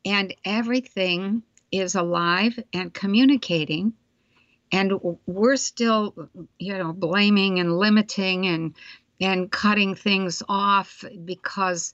and 0.05 0.35
everything 0.45 1.43
is 1.71 1.95
alive 1.95 2.59
and 2.73 2.95
communicating 2.95 3.93
and 4.73 4.93
we're 5.27 5.57
still 5.57 6.31
you 6.59 6.79
know 6.79 6.93
blaming 6.93 7.59
and 7.59 7.77
limiting 7.77 8.47
and 8.47 8.75
and 9.21 9.51
cutting 9.51 9.95
things 9.95 10.43
off 10.49 11.05
because 11.25 11.93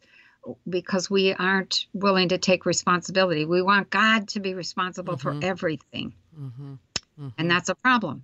because 0.68 1.11
we 1.11 1.32
aren't 1.34 1.86
willing 1.92 2.28
to 2.28 2.38
take 2.38 2.66
responsibility 2.66 3.44
we 3.44 3.62
want 3.62 3.90
god 3.90 4.28
to 4.28 4.40
be 4.40 4.55
responsible 4.55 5.16
mm-hmm. 5.16 5.40
for 5.40 5.47
everything 5.47 6.12
mm-hmm. 6.38 6.74
Mm-hmm. 6.74 7.28
and 7.38 7.51
that's 7.51 7.68
a 7.68 7.74
problem 7.74 8.22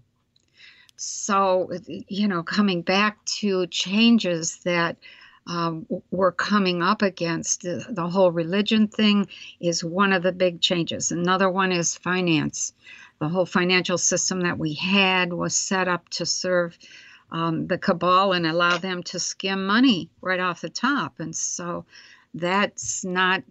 so 0.97 1.71
you 1.87 2.29
know 2.29 2.43
coming 2.43 2.83
back 2.83 3.25
to 3.25 3.67
changes 3.67 4.59
that 4.65 4.97
um, 5.45 5.87
we're 6.13 6.31
coming 6.31 6.85
up 6.85 7.03
against 7.03 7.63
the, 7.63 7.85
the 7.91 8.07
whole 8.07 8.31
religion 8.31 8.87
thing 8.87 9.27
is 9.59 9.83
one 9.83 10.13
of 10.13 10.23
the 10.23 10.33
big 10.33 10.61
changes 10.61 11.11
another 11.11 11.51
one 11.51 11.73
is 11.73 11.97
finance 11.97 12.73
the 13.19 13.29
whole 13.29 13.47
financial 13.47 13.99
system 13.99 14.41
that 14.41 14.59
we 14.59 14.75
had 14.75 15.33
was 15.33 15.55
set 15.55 15.89
up 15.89 16.09
to 16.11 16.27
serve 16.27 16.77
um, 17.33 17.67
the 17.67 17.79
cabal 17.79 18.33
and 18.33 18.47
allow 18.47 18.77
them 18.77 19.03
to 19.05 19.19
skim 19.19 19.67
money 19.67 20.11
right 20.21 20.39
off 20.39 20.61
the 20.61 20.69
top. 20.69 21.19
And 21.19 21.35
so 21.35 21.87
that's 22.35 23.05
not 23.05 23.43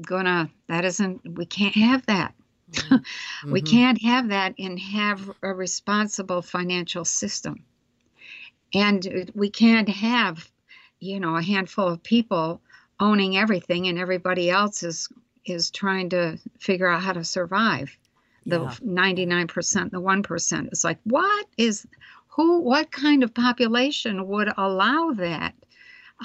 gonna, 0.00 0.50
that 0.68 0.84
isn't, 0.84 1.36
we 1.36 1.46
can't 1.46 1.74
have 1.74 2.06
that. 2.06 2.34
Mm-hmm. 2.72 3.52
we 3.52 3.62
can't 3.62 4.00
have 4.02 4.28
that 4.28 4.54
and 4.58 4.78
have 4.78 5.30
a 5.42 5.52
responsible 5.52 6.42
financial 6.42 7.04
system. 7.04 7.64
And 8.72 9.32
we 9.34 9.50
can't 9.50 9.88
have, 9.88 10.48
you 11.00 11.18
know, 11.18 11.36
a 11.36 11.42
handful 11.42 11.88
of 11.88 12.02
people 12.02 12.60
owning 13.00 13.36
everything 13.36 13.88
and 13.88 13.98
everybody 13.98 14.50
else 14.50 14.82
is 14.82 15.08
is 15.46 15.70
trying 15.70 16.10
to 16.10 16.38
figure 16.58 16.86
out 16.86 17.02
how 17.02 17.14
to 17.14 17.24
survive 17.24 17.96
the 18.46 18.60
yeah. 18.60 18.74
99%, 18.82 19.90
the 19.90 20.00
1%. 20.00 20.66
It's 20.68 20.84
like, 20.84 20.98
what 21.04 21.46
is, 21.56 21.86
who, 22.28 22.60
what 22.60 22.90
kind 22.90 23.22
of 23.22 23.34
population 23.34 24.26
would 24.28 24.50
allow 24.56 25.12
that? 25.16 25.54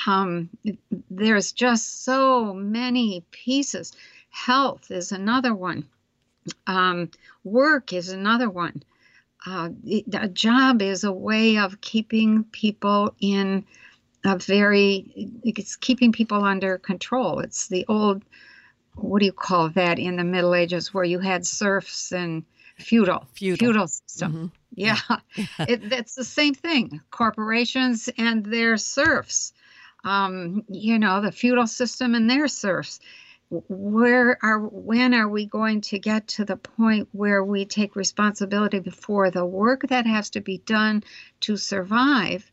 Um, 0.08 0.50
there's 1.10 1.52
just 1.52 2.04
so 2.04 2.54
many 2.54 3.24
pieces. 3.32 3.94
Health 4.30 4.92
is 4.92 5.12
another 5.12 5.54
one. 5.54 5.88
Um, 6.68 7.12
work 7.44 7.94
is 7.94 8.10
another 8.10 8.50
one. 8.50 8.84
Uh, 9.46 9.70
a 10.14 10.28
job 10.28 10.82
is 10.82 11.04
a 11.04 11.12
way 11.12 11.58
of 11.58 11.80
keeping 11.82 12.44
people 12.46 13.16
in 13.20 13.64
a 14.26 14.38
very, 14.38 15.06
it's 15.44 15.76
keeping 15.76 16.12
people 16.12 16.44
under 16.44 16.78
control. 16.80 17.40
It's 17.40 17.68
the 17.68 17.86
old 17.88 18.24
what 18.96 19.20
do 19.20 19.26
you 19.26 19.34
call 19.34 19.70
that 19.70 20.00
in 20.00 20.16
the 20.16 20.24
Middle 20.24 20.56
Ages 20.56 20.94
where 20.94 21.04
you 21.04 21.20
had 21.20 21.46
serfs 21.46 22.12
and 22.12 22.44
feudal 22.78 23.26
feudal, 23.34 23.58
feudal 23.58 23.88
system. 23.88 24.32
Mm-hmm. 24.32 24.46
Yeah, 24.76 24.98
it, 25.60 25.90
that's 25.90 26.16
the 26.16 26.24
same 26.24 26.54
thing. 26.54 27.02
Corporations 27.12 28.10
and 28.18 28.46
their 28.46 28.78
serfs. 28.78 29.54
Um, 30.06 30.64
you 30.70 31.00
know, 31.00 31.20
the 31.20 31.32
feudal 31.32 31.68
system 31.68 32.16
and 32.16 32.30
their 32.30 32.48
serfs. 32.48 33.00
Where 33.50 34.38
are 34.42 34.60
when 34.60 35.14
are 35.14 35.28
we 35.28 35.46
going 35.46 35.82
to 35.82 36.00
get 36.00 36.28
to 36.30 36.46
the 36.46 36.58
point 36.58 37.10
where 37.12 37.44
we 37.44 37.66
take 37.66 37.96
responsibility 37.96 38.82
for 38.90 39.30
the 39.30 39.46
work 39.46 39.88
that 39.90 40.08
has 40.08 40.30
to 40.32 40.42
be 40.42 40.60
done 40.60 41.04
to 41.42 41.58
survive 41.58 42.52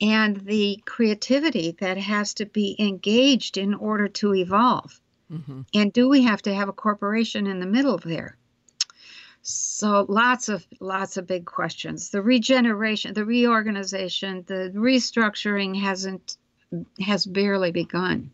and 0.00 0.36
the 0.36 0.82
creativity 0.84 1.76
that 1.80 1.96
has 1.96 2.34
to 2.34 2.46
be 2.46 2.76
engaged 2.78 3.56
in 3.56 3.74
order 3.74 4.08
to 4.08 4.34
evolve? 4.34 5.00
Mm-hmm. 5.32 5.62
And 5.74 5.92
do 5.92 6.08
we 6.08 6.22
have 6.22 6.42
to 6.42 6.54
have 6.54 6.68
a 6.68 6.72
corporation 6.72 7.46
in 7.46 7.60
the 7.60 7.66
middle 7.66 7.98
there? 7.98 8.36
So 9.42 10.06
lots 10.08 10.48
of 10.48 10.66
lots 10.80 11.16
of 11.16 11.26
big 11.26 11.44
questions. 11.44 12.10
The 12.10 12.20
regeneration, 12.20 13.14
the 13.14 13.24
reorganization, 13.24 14.44
the 14.46 14.72
restructuring 14.74 15.80
hasn't 15.80 16.36
has 17.00 17.26
barely 17.26 17.70
begun. 17.70 18.30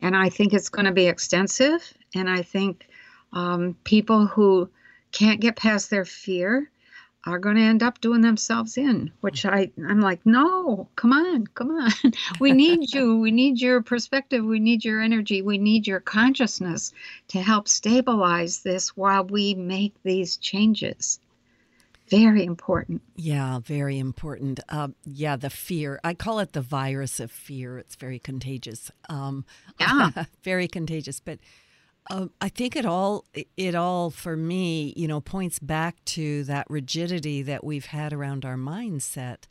And 0.00 0.16
I 0.16 0.28
think 0.28 0.52
it's 0.52 0.68
going 0.68 0.86
to 0.86 0.92
be 0.92 1.06
extensive. 1.06 1.92
And 2.14 2.28
I 2.28 2.42
think 2.42 2.86
um, 3.32 3.76
people 3.84 4.26
who 4.26 4.68
can't 5.12 5.40
get 5.40 5.56
past 5.56 5.90
their 5.90 6.04
fear 6.04 6.70
are 7.26 7.38
going 7.38 7.56
to 7.56 7.62
end 7.62 7.82
up 7.82 8.00
doing 8.00 8.20
themselves 8.20 8.76
in 8.76 9.10
which 9.20 9.46
i 9.46 9.70
i'm 9.88 10.00
like 10.00 10.20
no 10.26 10.86
come 10.96 11.12
on 11.12 11.46
come 11.48 11.70
on 11.70 11.90
we 12.40 12.52
need 12.52 12.92
you 12.92 13.16
we 13.16 13.30
need 13.30 13.60
your 13.60 13.80
perspective 13.80 14.44
we 14.44 14.60
need 14.60 14.84
your 14.84 15.00
energy 15.00 15.40
we 15.40 15.56
need 15.56 15.86
your 15.86 16.00
consciousness 16.00 16.92
to 17.28 17.40
help 17.40 17.66
stabilize 17.66 18.60
this 18.62 18.96
while 18.96 19.24
we 19.24 19.54
make 19.54 19.94
these 20.02 20.36
changes 20.36 21.18
very 22.08 22.44
important. 22.44 23.02
Yeah 23.16 23.60
very 23.60 23.98
important. 23.98 24.60
Uh, 24.68 24.88
yeah 25.04 25.36
the 25.36 25.50
fear 25.50 26.00
i 26.04 26.14
call 26.14 26.38
it 26.38 26.52
the 26.52 26.60
virus 26.60 27.20
of 27.20 27.30
fear. 27.30 27.78
It's 27.78 27.96
very 27.96 28.18
contagious. 28.18 28.90
Um, 29.08 29.44
yeah. 29.80 30.10
very 30.42 30.68
contagious. 30.68 31.20
But 31.20 31.38
um, 32.10 32.30
I 32.40 32.48
think 32.48 32.76
it 32.76 32.84
all 32.84 33.24
it 33.56 33.74
all 33.74 34.10
for 34.10 34.36
me, 34.36 34.92
you 34.96 35.08
know, 35.08 35.20
points 35.20 35.58
back 35.58 36.04
to 36.06 36.44
that 36.44 36.66
rigidity 36.68 37.42
that 37.42 37.64
we've 37.64 37.86
had 37.86 38.12
around 38.12 38.44
our 38.44 38.56
mindset. 38.56 39.44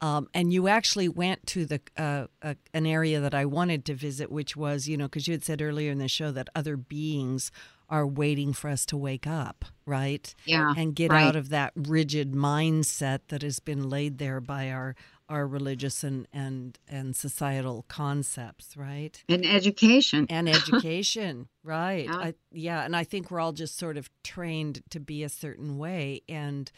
Um, 0.00 0.28
and 0.34 0.52
you 0.52 0.68
actually 0.68 1.08
went 1.08 1.46
to 1.48 1.64
the 1.64 1.80
uh, 1.96 2.26
uh, 2.42 2.54
an 2.74 2.86
area 2.86 3.20
that 3.20 3.34
I 3.34 3.46
wanted 3.46 3.84
to 3.86 3.94
visit, 3.94 4.30
which 4.30 4.56
was, 4.56 4.88
you 4.88 4.96
know, 4.96 5.06
because 5.06 5.26
you 5.26 5.32
had 5.32 5.44
said 5.44 5.62
earlier 5.62 5.90
in 5.90 5.98
the 5.98 6.08
show 6.08 6.30
that 6.32 6.48
other 6.54 6.76
beings 6.76 7.50
are 7.88 8.06
waiting 8.06 8.52
for 8.52 8.68
us 8.68 8.84
to 8.86 8.96
wake 8.96 9.26
up, 9.26 9.64
right? 9.86 10.34
Yeah, 10.44 10.74
and 10.76 10.94
get 10.94 11.12
right. 11.12 11.24
out 11.24 11.36
of 11.36 11.50
that 11.50 11.72
rigid 11.76 12.32
mindset 12.32 13.20
that 13.28 13.42
has 13.42 13.60
been 13.60 13.88
laid 13.88 14.18
there 14.18 14.40
by 14.40 14.70
our 14.70 14.96
our 15.28 15.46
religious 15.46 16.04
and 16.04 16.26
and 16.32 16.78
and 16.88 17.16
societal 17.16 17.84
concepts, 17.88 18.76
right? 18.76 19.22
And 19.28 19.44
education. 19.44 20.26
And 20.28 20.48
education, 20.48 21.48
right? 21.62 22.06
Yeah. 22.06 22.16
I, 22.16 22.34
yeah, 22.52 22.84
and 22.84 22.96
I 22.96 23.04
think 23.04 23.30
we're 23.30 23.40
all 23.40 23.52
just 23.52 23.78
sort 23.78 23.96
of 23.96 24.10
trained 24.22 24.82
to 24.90 25.00
be 25.00 25.22
a 25.22 25.28
certain 25.28 25.78
way, 25.78 26.22
and 26.28 26.70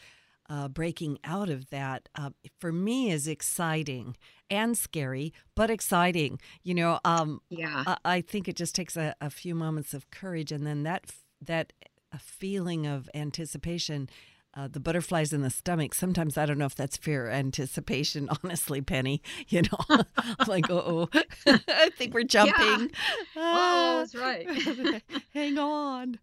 uh, 0.49 0.67
breaking 0.67 1.19
out 1.23 1.49
of 1.49 1.69
that 1.69 2.09
uh, 2.15 2.31
for 2.59 2.71
me 2.71 3.11
is 3.11 3.27
exciting 3.27 4.17
and 4.49 4.77
scary, 4.77 5.33
but 5.55 5.69
exciting. 5.69 6.39
You 6.63 6.73
know, 6.73 6.99
um, 7.05 7.41
yeah, 7.49 7.83
I, 7.85 7.97
I, 8.03 8.21
think 8.21 8.47
it 8.47 8.55
just 8.55 8.73
takes 8.73 8.97
a, 8.97 9.15
a, 9.21 9.29
few 9.29 9.53
moments 9.53 9.93
of 9.93 10.09
courage, 10.11 10.51
and 10.51 10.65
then 10.65 10.83
that 10.83 11.05
that 11.41 11.73
a 12.11 12.17
feeling 12.19 12.87
of 12.87 13.09
anticipation 13.13 14.09
uh, 14.55 14.67
the 14.67 14.79
butterflies 14.79 15.31
in 15.31 15.41
the 15.41 15.49
stomach. 15.49 15.93
Sometimes 15.93 16.37
I 16.37 16.45
don't 16.45 16.57
know 16.57 16.65
if 16.65 16.75
that's 16.75 16.97
fear 16.97 17.29
anticipation, 17.29 18.29
honestly, 18.43 18.81
Penny. 18.81 19.21
You 19.47 19.63
know, 19.63 19.79
I'm 19.89 20.47
like, 20.47 20.65
oh, 20.69 21.09
I 21.47 21.89
think 21.97 22.13
we're 22.13 22.23
jumping. 22.23 22.55
Yeah. 22.55 22.87
oh, 23.35 23.97
that's 23.99 24.13
right. 24.13 25.01
Hang 25.33 25.57
on. 25.57 26.19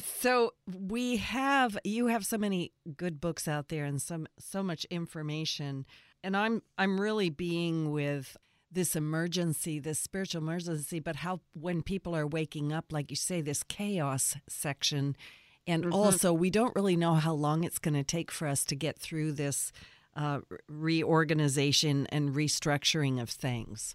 So 0.00 0.54
we 0.66 1.18
have 1.18 1.78
you 1.84 2.06
have 2.06 2.24
so 2.24 2.38
many 2.38 2.72
good 2.96 3.20
books 3.20 3.46
out 3.46 3.68
there 3.68 3.84
and 3.84 4.00
some 4.00 4.26
so 4.38 4.62
much 4.62 4.84
information, 4.86 5.86
and 6.24 6.36
I'm 6.36 6.62
I'm 6.78 7.00
really 7.00 7.28
being 7.28 7.90
with 7.90 8.36
this 8.70 8.96
emergency, 8.96 9.78
this 9.78 9.98
spiritual 9.98 10.40
emergency, 10.40 10.98
but 10.98 11.16
how 11.16 11.40
when 11.52 11.82
people 11.82 12.16
are 12.16 12.26
waking 12.26 12.72
up, 12.72 12.86
like 12.90 13.10
you 13.10 13.16
say, 13.16 13.42
this 13.42 13.62
chaos 13.62 14.36
section 14.48 15.14
and 15.66 15.84
mm-hmm. 15.84 15.94
also, 15.94 16.32
we 16.32 16.50
don't 16.50 16.74
really 16.74 16.96
know 16.96 17.14
how 17.14 17.34
long 17.34 17.64
it's 17.64 17.78
going 17.78 17.94
to 17.94 18.02
take 18.02 18.30
for 18.30 18.48
us 18.48 18.64
to 18.64 18.74
get 18.74 18.98
through 18.98 19.32
this 19.32 19.72
uh, 20.16 20.40
reorganization 20.68 22.06
and 22.08 22.34
restructuring 22.34 23.20
of 23.20 23.30
things. 23.30 23.94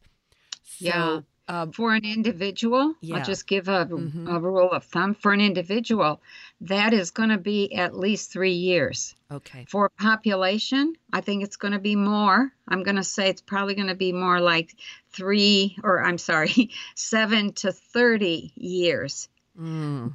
So, 0.63 0.85
yeah. 0.85 1.19
Uh, 1.47 1.67
for 1.73 1.93
an 1.93 2.03
individual, 2.03 2.93
yeah. 2.99 3.15
I'll 3.15 3.23
just 3.23 3.47
give 3.47 3.69
a, 3.69 3.85
mm-hmm. 3.85 4.27
a, 4.27 4.39
rule 4.39 4.69
of 4.71 4.83
thumb. 4.83 5.15
For 5.15 5.31
an 5.31 5.39
individual, 5.39 6.21
that 6.61 6.93
is 6.93 7.11
going 7.11 7.29
to 7.29 7.37
be 7.37 7.73
at 7.73 7.95
least 7.95 8.33
three 8.33 8.51
years. 8.51 9.15
Okay. 9.31 9.65
For 9.69 9.89
population, 9.89 10.95
I 11.13 11.21
think 11.21 11.43
it's 11.43 11.55
going 11.55 11.71
to 11.71 11.79
be 11.79 11.95
more. 11.95 12.51
I'm 12.67 12.83
going 12.83 12.97
to 12.97 13.03
say 13.03 13.29
it's 13.29 13.41
probably 13.41 13.75
going 13.75 13.87
to 13.87 13.95
be 13.95 14.11
more 14.11 14.41
like 14.41 14.75
three, 15.11 15.77
or 15.83 16.03
I'm 16.03 16.17
sorry, 16.17 16.71
seven 16.95 17.53
to 17.53 17.71
30 17.71 18.51
years. 18.55 19.29
Mm 19.57 20.13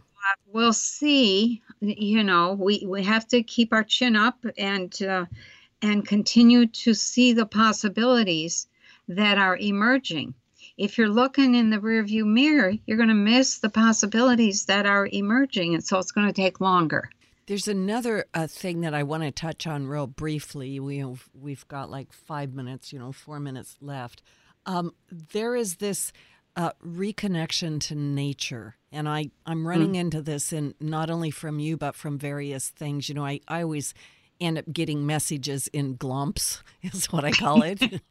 we'll 0.53 0.73
see. 0.73 1.63
You 1.81 2.23
know, 2.23 2.53
we, 2.53 2.85
we 2.87 3.05
have 3.05 3.27
to 3.29 3.43
keep 3.43 3.73
our 3.73 3.85
chin 3.85 4.17
up 4.17 4.45
and 4.57 5.03
uh, 5.03 5.27
and 5.81 6.07
continue 6.07 6.67
to 6.67 6.95
see 6.95 7.33
the 7.33 7.47
possibilities 7.47 8.69
that 9.09 9.39
are 9.39 9.57
emerging. 9.57 10.35
If 10.77 10.99
you're 10.99 11.09
looking 11.09 11.55
in 11.55 11.71
the 11.71 11.79
rearview 11.79 12.25
mirror, 12.25 12.73
you're 12.87 12.97
going 12.97 13.09
to 13.09 13.15
miss 13.15 13.59
the 13.59 13.69
possibilities 13.69 14.67
that 14.67 14.87
are 14.87 15.09
emerging, 15.13 15.75
and 15.75 15.85
so 15.85 15.99
it's 15.99 16.13
going 16.13 16.27
to 16.27 16.33
take 16.33 16.61
longer. 16.61 17.11
There's 17.47 17.69
another 17.69 18.27
uh, 18.35 18.47
thing 18.47 18.83
that 18.83 18.95
I 18.95 19.03
want 19.03 19.25
to 19.25 19.31
touch 19.31 19.67
on 19.67 19.87
real 19.87 20.07
briefly. 20.07 20.79
We 20.81 20.99
have, 20.99 21.29
we've 21.35 21.67
got 21.69 21.91
like 21.91 22.13
five 22.13 22.55
minutes, 22.55 22.93
you 22.93 22.99
know, 22.99 23.13
four 23.13 23.41
minutes 23.41 23.77
left. 23.81 24.23
Um, 24.65 24.95
there 25.11 25.57
is 25.57 25.77
this 25.77 26.13
uh, 26.57 26.71
reconnection 26.85 27.81
to 27.81 27.95
nature. 27.95 28.77
And 28.91 29.09
I, 29.09 29.31
I'm 29.47 29.67
running 29.67 29.95
mm. 29.95 30.01
into 30.01 30.23
this 30.23 30.53
in 30.53 30.75
not 30.81 31.11
only 31.11 31.31
from 31.31 31.59
you, 31.59 31.77
but 31.77 31.95
from 31.95 32.19
various 32.19 32.69
things. 32.69 33.09
You 33.09 33.15
know, 33.15 33.25
I, 33.25 33.41
I 33.49 33.63
always 33.63 33.95
end 34.41 34.59
up 34.59 34.65
getting 34.73 35.07
messages 35.07 35.69
in 35.69 35.97
glumps, 35.97 36.63
is 36.83 37.07
what 37.07 37.25
I 37.25 37.33
call 37.33 37.63
it. 37.63 37.83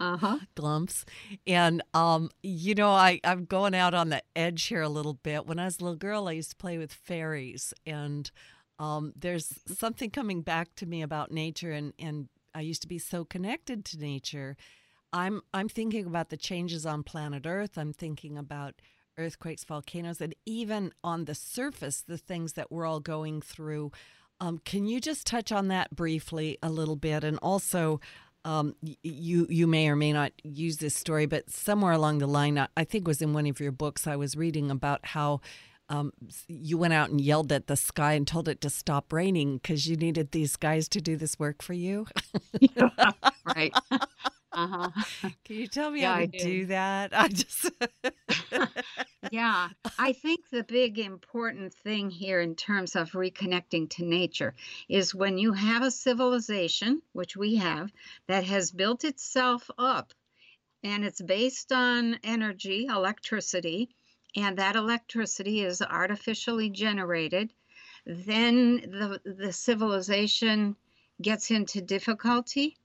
uh-huh. 0.00 0.38
glumps. 0.56 1.04
And, 1.46 1.82
um, 1.94 2.30
you 2.42 2.74
know, 2.74 2.90
I, 2.90 3.20
I'm 3.22 3.44
going 3.44 3.74
out 3.74 3.94
on 3.94 4.08
the 4.08 4.22
edge 4.34 4.64
here 4.64 4.82
a 4.82 4.88
little 4.88 5.14
bit. 5.14 5.46
When 5.46 5.58
I 5.58 5.66
was 5.66 5.78
a 5.78 5.84
little 5.84 5.96
girl, 5.96 6.28
I 6.28 6.32
used 6.32 6.50
to 6.50 6.56
play 6.56 6.78
with 6.78 6.92
fairies. 6.92 7.72
And 7.86 8.30
um, 8.78 9.12
there's 9.14 9.60
something 9.66 10.10
coming 10.10 10.42
back 10.42 10.74
to 10.76 10.86
me 10.86 11.02
about 11.02 11.30
nature. 11.30 11.72
And, 11.72 11.92
and 11.98 12.28
I 12.54 12.62
used 12.62 12.82
to 12.82 12.88
be 12.88 12.98
so 12.98 13.24
connected 13.24 13.84
to 13.86 13.98
nature 13.98 14.56
I'm 15.12 15.42
I'm 15.52 15.68
thinking 15.68 16.06
about 16.06 16.30
the 16.30 16.36
changes 16.36 16.86
on 16.86 17.02
planet 17.02 17.46
Earth. 17.46 17.76
I'm 17.76 17.92
thinking 17.92 18.38
about 18.38 18.74
earthquakes, 19.18 19.64
volcanoes, 19.64 20.20
and 20.20 20.34
even 20.46 20.92
on 21.02 21.24
the 21.24 21.34
surface, 21.34 22.02
the 22.06 22.18
things 22.18 22.54
that 22.54 22.70
we're 22.70 22.86
all 22.86 23.00
going 23.00 23.42
through. 23.42 23.92
Um, 24.40 24.58
can 24.64 24.86
you 24.86 25.00
just 25.00 25.26
touch 25.26 25.52
on 25.52 25.68
that 25.68 25.94
briefly 25.94 26.58
a 26.62 26.70
little 26.70 26.96
bit, 26.96 27.24
and 27.24 27.38
also? 27.38 28.00
Um, 28.44 28.74
you 29.02 29.46
you 29.50 29.66
may 29.66 29.88
or 29.88 29.96
may 29.96 30.12
not 30.12 30.32
use 30.42 30.78
this 30.78 30.94
story, 30.94 31.26
but 31.26 31.50
somewhere 31.50 31.92
along 31.92 32.18
the 32.18 32.26
line, 32.26 32.58
I 32.76 32.84
think 32.84 33.04
it 33.04 33.08
was 33.08 33.20
in 33.20 33.34
one 33.34 33.46
of 33.46 33.60
your 33.60 33.72
books, 33.72 34.06
I 34.06 34.16
was 34.16 34.36
reading 34.36 34.70
about 34.70 35.00
how 35.04 35.40
um, 35.90 36.12
you 36.48 36.78
went 36.78 36.94
out 36.94 37.10
and 37.10 37.20
yelled 37.20 37.52
at 37.52 37.66
the 37.66 37.76
sky 37.76 38.12
and 38.14 38.26
told 38.26 38.48
it 38.48 38.60
to 38.62 38.70
stop 38.70 39.12
raining 39.12 39.58
because 39.58 39.88
you 39.88 39.96
needed 39.96 40.30
these 40.30 40.56
guys 40.56 40.88
to 40.90 41.00
do 41.00 41.16
this 41.16 41.38
work 41.38 41.62
for 41.62 41.74
you. 41.74 42.06
right. 43.44 43.74
Uh-huh. 44.52 44.90
Can 45.44 45.56
you 45.56 45.66
tell 45.66 45.90
me 45.90 46.00
yeah, 46.00 46.14
how 46.14 46.20
to 46.20 46.26
do 46.26 46.66
that? 46.66 47.10
I 47.16 47.28
just 47.28 47.70
Yeah, 49.30 49.68
I 49.98 50.12
think 50.12 50.50
the 50.50 50.64
big 50.64 50.98
important 50.98 51.72
thing 51.72 52.10
here 52.10 52.40
in 52.40 52.56
terms 52.56 52.96
of 52.96 53.12
reconnecting 53.12 53.88
to 53.90 54.04
nature 54.04 54.54
is 54.88 55.14
when 55.14 55.38
you 55.38 55.52
have 55.52 55.82
a 55.82 55.90
civilization, 55.90 57.00
which 57.12 57.36
we 57.36 57.56
have, 57.56 57.92
that 58.26 58.44
has 58.44 58.72
built 58.72 59.04
itself 59.04 59.70
up 59.78 60.12
and 60.82 61.04
it's 61.04 61.20
based 61.20 61.72
on 61.72 62.18
energy, 62.24 62.86
electricity, 62.86 63.90
and 64.34 64.56
that 64.58 64.76
electricity 64.76 65.60
is 65.60 65.82
artificially 65.82 66.70
generated, 66.70 67.52
then 68.06 68.76
the 68.78 69.20
the 69.24 69.52
civilization 69.52 70.76
gets 71.20 71.50
into 71.50 71.80
difficulty 71.82 72.78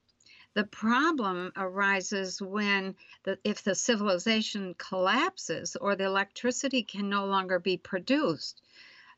the 0.56 0.64
problem 0.64 1.52
arises 1.58 2.42
when 2.42 2.96
the, 3.24 3.38
if 3.44 3.62
the 3.64 3.76
civilization 3.76 4.74
collapses 4.78 5.76
or 5.76 5.96
the 5.96 6.06
electricity 6.06 6.82
can 6.82 7.10
no 7.10 7.26
longer 7.26 7.60
be 7.60 7.76
produced, 7.76 8.62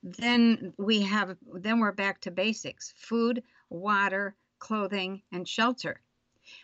then 0.02 0.74
we 0.78 1.04
have 1.04 1.38
then 1.54 1.80
we're 1.80 1.92
back 1.92 2.22
to 2.22 2.32
basics: 2.32 2.92
food, 2.98 3.44
water, 3.70 4.36
clothing, 4.58 5.22
and 5.32 5.48
shelter. 5.48 6.02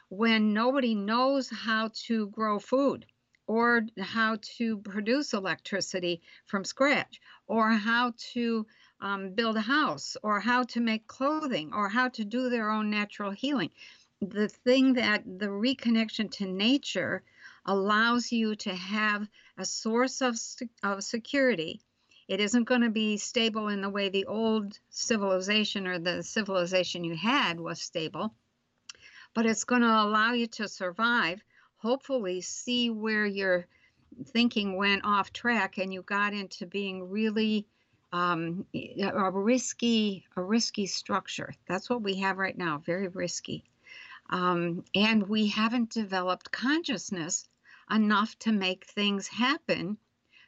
When 0.09 0.53
nobody 0.53 0.95
knows 0.95 1.49
how 1.51 1.91
to 2.07 2.27
grow 2.29 2.57
food, 2.57 3.05
or 3.45 3.81
how 3.99 4.39
to 4.57 4.77
produce 4.79 5.33
electricity 5.33 6.23
from 6.47 6.65
scratch, 6.65 7.21
or 7.45 7.69
how 7.69 8.13
to 8.33 8.65
um, 9.01 9.35
build 9.35 9.57
a 9.57 9.61
house, 9.61 10.17
or 10.23 10.39
how 10.39 10.63
to 10.63 10.79
make 10.79 11.05
clothing, 11.05 11.71
or 11.73 11.89
how 11.89 12.09
to 12.09 12.23
do 12.25 12.49
their 12.49 12.71
own 12.71 12.89
natural 12.89 13.31
healing 13.31 13.69
the 14.29 14.47
thing 14.47 14.93
that 14.93 15.23
the 15.25 15.47
reconnection 15.47 16.31
to 16.31 16.45
nature 16.45 17.23
allows 17.65 18.31
you 18.31 18.55
to 18.55 18.73
have 18.73 19.27
a 19.57 19.65
source 19.65 20.21
of, 20.21 20.37
of 20.83 21.03
security. 21.03 21.81
It 22.27 22.39
isn't 22.39 22.63
going 22.65 22.81
to 22.81 22.89
be 22.89 23.17
stable 23.17 23.67
in 23.67 23.81
the 23.81 23.89
way 23.89 24.09
the 24.09 24.25
old 24.25 24.79
civilization 24.89 25.87
or 25.87 25.99
the 25.99 26.23
civilization 26.23 27.03
you 27.03 27.15
had 27.15 27.59
was 27.59 27.81
stable, 27.81 28.33
but 29.33 29.45
it's 29.45 29.65
going 29.65 29.81
to 29.81 29.87
allow 29.87 30.33
you 30.33 30.47
to 30.47 30.67
survive, 30.67 31.43
hopefully, 31.77 32.41
see 32.41 32.89
where 32.89 33.25
your 33.25 33.67
thinking 34.27 34.77
went 34.77 35.03
off 35.03 35.33
track 35.33 35.77
and 35.77 35.93
you 35.93 36.01
got 36.01 36.33
into 36.33 36.65
being 36.65 37.09
really 37.09 37.65
um, 38.13 38.65
a 38.73 39.31
risky 39.31 40.23
a 40.35 40.41
risky 40.41 40.85
structure. 40.85 41.53
That's 41.67 41.89
what 41.89 42.03
we 42.03 42.15
have 42.17 42.37
right 42.37 42.57
now, 42.57 42.77
very 42.77 43.07
risky. 43.07 43.63
Um, 44.29 44.83
and 44.95 45.27
we 45.27 45.47
haven't 45.47 45.91
developed 45.91 46.51
consciousness 46.51 47.47
enough 47.91 48.37
to 48.39 48.51
make 48.51 48.85
things 48.85 49.27
happen. 49.27 49.97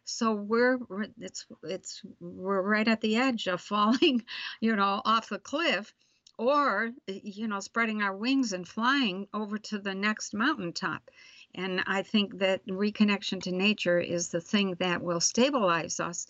So 0.06 0.34
we're 0.34 0.78
it's 1.20 1.46
it's 1.64 2.02
we're 2.20 2.62
right 2.62 2.88
at 2.88 3.02
the 3.02 3.18
edge 3.18 3.48
of 3.48 3.62
falling, 3.74 4.24
you 4.62 4.76
know, 4.76 5.02
off 5.04 5.30
the 5.30 5.40
cliff, 5.40 5.94
or 6.38 6.92
you 7.08 7.48
know, 7.48 7.60
spreading 7.60 8.02
our 8.02 8.16
wings 8.16 8.54
and 8.54 8.68
flying 8.68 9.28
over 9.34 9.58
to 9.58 9.80
the 9.80 9.96
next 9.96 10.34
mountaintop. 10.34 11.10
And 11.56 11.82
I 11.88 12.02
think 12.02 12.40
that 12.40 12.66
reconnection 12.68 13.42
to 13.44 13.52
nature 13.52 14.00
is 14.00 14.30
the 14.30 14.42
thing 14.42 14.76
that 14.80 15.02
will 15.02 15.22
stabilize 15.22 16.00
us 16.00 16.28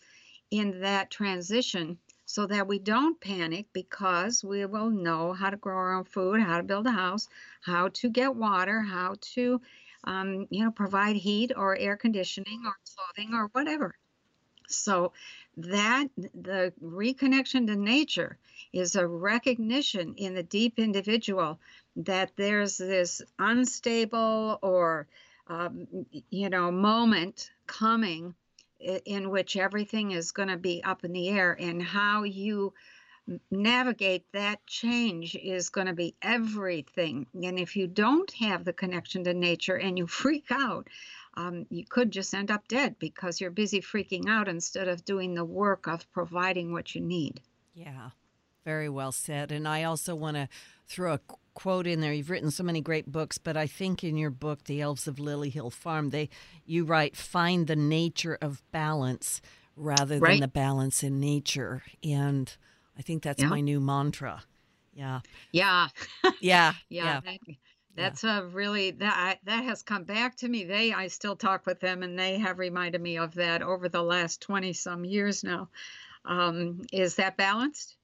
in 0.52 0.82
that 0.82 1.10
transition 1.10 1.98
so 2.26 2.48
that 2.48 2.68
we 2.68 2.80
don't 2.80 3.20
panic 3.22 3.68
because 3.74 4.44
we 4.44 4.66
will 4.66 4.90
know 4.90 5.34
how 5.34 5.50
to 5.50 5.58
grow 5.58 5.76
our 5.76 5.94
own 5.94 6.04
food, 6.04 6.42
how 6.42 6.58
to 6.58 6.64
build 6.64 6.88
a 6.88 6.92
house, 6.92 7.28
how 7.62 7.90
to 7.90 8.10
get 8.10 8.36
water, 8.36 8.82
how 8.82 9.16
to, 9.22 9.62
um, 10.04 10.48
you 10.50 10.64
know, 10.64 10.72
provide 10.72 11.16
heat 11.16 11.52
or 11.56 11.78
air 11.78 11.96
conditioning 11.96 12.64
or 12.66 12.74
clothing 12.96 13.34
or 13.34 13.48
whatever. 13.54 13.96
So 14.68 15.14
that 15.58 16.08
the 16.18 16.74
reconnection 16.84 17.68
to 17.68 17.76
nature 17.76 18.38
is 18.74 18.96
a 18.96 19.08
recognition 19.08 20.16
in 20.18 20.34
the 20.34 20.44
deep 20.44 20.80
individual 20.80 21.60
that 21.98 22.32
there's 22.36 22.78
this 22.78 23.22
unstable 23.40 24.60
or 24.62 25.08
um, 25.48 25.88
you 26.30 26.50
know 26.50 26.72
moment 26.72 27.52
coming 27.68 28.34
in 28.80 29.30
which 29.30 29.58
everything 29.58 30.12
is 30.12 30.32
going 30.32 30.50
to 30.50 30.58
be 30.58 30.84
up 30.84 31.04
in 31.04 31.14
the 31.14 31.30
air 31.30 31.54
and 31.60 31.82
how 31.82 32.24
you 32.24 32.74
navigate 33.50 34.32
that 34.34 34.66
change 34.68 35.36
is 35.36 35.70
going 35.70 35.88
to 35.88 35.94
be 35.94 36.16
everything. 36.22 37.26
And 37.34 37.58
if 37.58 37.76
you 37.76 37.88
don't 37.88 38.32
have 38.34 38.64
the 38.64 38.74
connection 38.74 39.24
to 39.24 39.34
nature 39.34 39.76
and 39.76 39.98
you 39.98 40.08
freak 40.22 40.46
out, 40.52 40.88
um, 41.36 41.66
you 41.70 41.86
could 41.88 42.12
just 42.12 42.34
end 42.34 42.52
up 42.52 42.68
dead 42.68 42.98
because 43.00 43.42
you're 43.42 43.52
busy 43.52 43.82
freaking 43.82 44.28
out 44.30 44.48
instead 44.48 44.88
of 44.88 45.04
doing 45.04 45.34
the 45.34 45.44
work 45.44 45.88
of 45.88 46.10
providing 46.12 46.72
what 46.72 46.96
you 46.96 47.02
need. 47.02 47.42
Yeah, 47.74 48.12
very 48.66 48.89
well 48.89 49.11
said. 49.11 49.51
And 49.51 49.68
I 49.68 49.84
also 49.84 50.16
want 50.16 50.36
to 50.36 50.49
throw 50.88 51.13
a 51.13 51.20
quote 51.53 51.88
in 51.88 52.01
there. 52.01 52.11
You've 52.11 52.30
written 52.30 52.51
so 52.51 52.63
many 52.63 52.82
great 52.82 53.11
books, 53.11 53.38
but 53.38 53.55
I 53.55 53.68
think 53.68 54.03
in 54.03 54.18
your 54.18 54.32
book, 54.32 54.66
The 54.66 54.82
Elves 54.82 55.07
of 55.07 55.20
Lily 55.20 55.49
Hill 55.49 55.70
Farm, 55.70 56.09
they 56.09 56.30
you 56.66 56.84
write 56.84 57.16
find 57.16 57.68
the 57.68 57.76
nature 57.76 58.38
of 58.41 58.61
balance 58.72 59.41
rather 59.76 60.20
right. 60.20 60.32
than 60.32 60.41
the 60.41 60.47
balance 60.47 61.03
in 61.03 61.20
nature. 61.20 61.84
And 62.03 62.53
I 62.97 63.01
think 63.01 63.24
that's 63.24 63.41
yeah. 63.41 63.49
my 63.49 63.61
new 63.61 63.80
mantra. 63.80 64.43
Yeah. 64.93 65.22
Yeah. 65.51 65.88
yeah. 66.41 66.74
Yeah. 66.89 67.22
That, 67.22 67.39
that's 67.95 68.24
yeah. 68.24 68.39
a 68.39 68.45
really 68.45 68.91
that 68.91 69.39
that 69.45 69.63
has 69.63 69.84
come 69.84 70.03
back 70.03 70.36
to 70.38 70.47
me. 70.47 70.66
They 70.66 70.93
I 70.93 71.07
still 71.07 71.36
talk 71.36 71.66
with 71.66 71.80
them, 71.80 72.03
and 72.03 72.18
they 72.18 72.38
have 72.39 72.59
reminded 72.59 73.01
me 73.01 73.18
of 73.18 73.34
that 73.36 73.61
over 73.61 73.88
the 73.89 74.03
last 74.03 74.41
twenty 74.41 74.74
some 74.74 75.05
years 75.05 75.43
now. 75.43 75.70
Um, 76.26 76.82
is 76.91 77.16
that 77.16 77.38
balanced? 77.38 77.95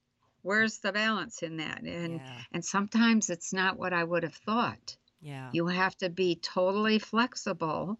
Where's 0.42 0.80
the 0.80 0.92
balance 0.92 1.44
in 1.44 1.58
that? 1.58 1.82
And 1.84 2.16
yeah. 2.16 2.42
and 2.52 2.64
sometimes 2.64 3.30
it's 3.30 3.54
not 3.54 3.78
what 3.78 3.94
I 3.94 4.04
would 4.04 4.24
have 4.24 4.36
thought. 4.36 4.96
Yeah. 5.22 5.50
You 5.54 5.68
have 5.68 5.96
to 5.98 6.10
be 6.10 6.36
totally 6.36 7.00
flexible 7.00 8.00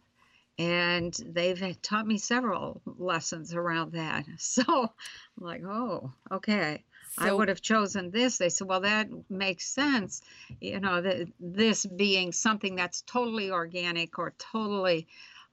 and 0.62 1.18
they've 1.26 1.82
taught 1.82 2.06
me 2.06 2.18
several 2.20 2.82
lessons 2.86 3.56
around 3.56 3.94
that. 3.94 4.26
So 4.38 4.64
I'm 4.68 5.44
like, 5.44 5.64
oh, 5.64 6.12
okay. 6.32 6.84
So, 7.14 7.26
I 7.26 7.32
would 7.32 7.48
have 7.48 7.62
chosen 7.62 8.12
this. 8.12 8.38
They 8.38 8.50
said, 8.50 8.68
well, 8.68 8.82
that 8.82 9.08
makes 9.30 9.68
sense. 9.68 10.22
You 10.60 10.80
know, 10.80 11.02
the, 11.02 11.28
this 11.40 11.86
being 11.86 12.32
something 12.32 12.76
that's 12.76 13.02
totally 13.02 13.50
organic 13.52 14.20
or 14.20 14.34
totally 14.38 15.08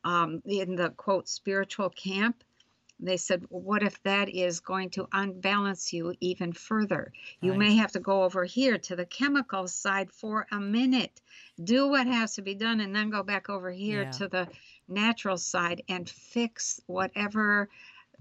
um, 0.05 0.43
in 0.45 0.77
the 0.77 0.91
quote 0.91 1.29
spiritual 1.29 1.91
camp. 1.91 2.43
They 3.01 3.17
said, 3.17 3.45
well, 3.49 3.63
what 3.63 3.83
if 3.83 4.03
that 4.03 4.29
is 4.29 4.61
going 4.61 4.91
to 4.91 5.09
unbalance 5.13 5.93
you 5.93 6.15
even 6.21 6.53
further? 6.53 7.13
You 7.41 7.53
right. 7.53 7.59
may 7.59 7.77
have 7.77 7.93
to 7.93 8.01
go 8.01 8.25
over 8.25 8.45
here 8.45 8.79
to 8.79 8.97
the 8.97 9.07
chemical 9.07 9.69
side 9.69 10.11
for 10.11 10.47
a 10.51 10.59
minute, 10.59 11.21
do 11.63 11.89
what 11.89 12.07
has 12.07 12.35
to 12.35 12.43
be 12.43 12.55
done, 12.55 12.81
and 12.81 12.95
then 12.95 13.11
go 13.11 13.23
back 13.23 13.49
over 13.49 13.71
here 13.71 14.03
yeah. 14.03 14.11
to 14.13 14.29
the 14.29 14.49
natural 14.89 15.37
side 15.37 15.83
and 15.89 16.09
fix 16.09 16.81
whatever 16.87 17.69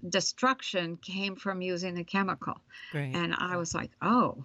destruction 0.10 0.98
came 0.98 1.36
from 1.36 1.62
using 1.62 1.96
the 1.96 2.04
chemical. 2.04 2.62
Great. 2.92 3.16
And 3.16 3.34
I 3.36 3.58
was 3.58 3.74
like, 3.74 3.92
oh, 4.02 4.44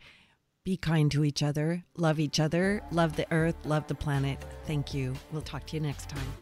Be 0.71 0.77
kind 0.77 1.11
to 1.11 1.25
each 1.25 1.43
other, 1.43 1.83
love 1.97 2.21
each 2.21 2.39
other, 2.39 2.81
love 2.93 3.17
the 3.17 3.27
earth, 3.33 3.57
love 3.65 3.89
the 3.89 3.95
planet. 3.97 4.39
Thank 4.67 4.95
you. 4.95 5.15
We'll 5.33 5.43
talk 5.43 5.67
to 5.67 5.75
you 5.75 5.81
next 5.81 6.09
time. 6.09 6.33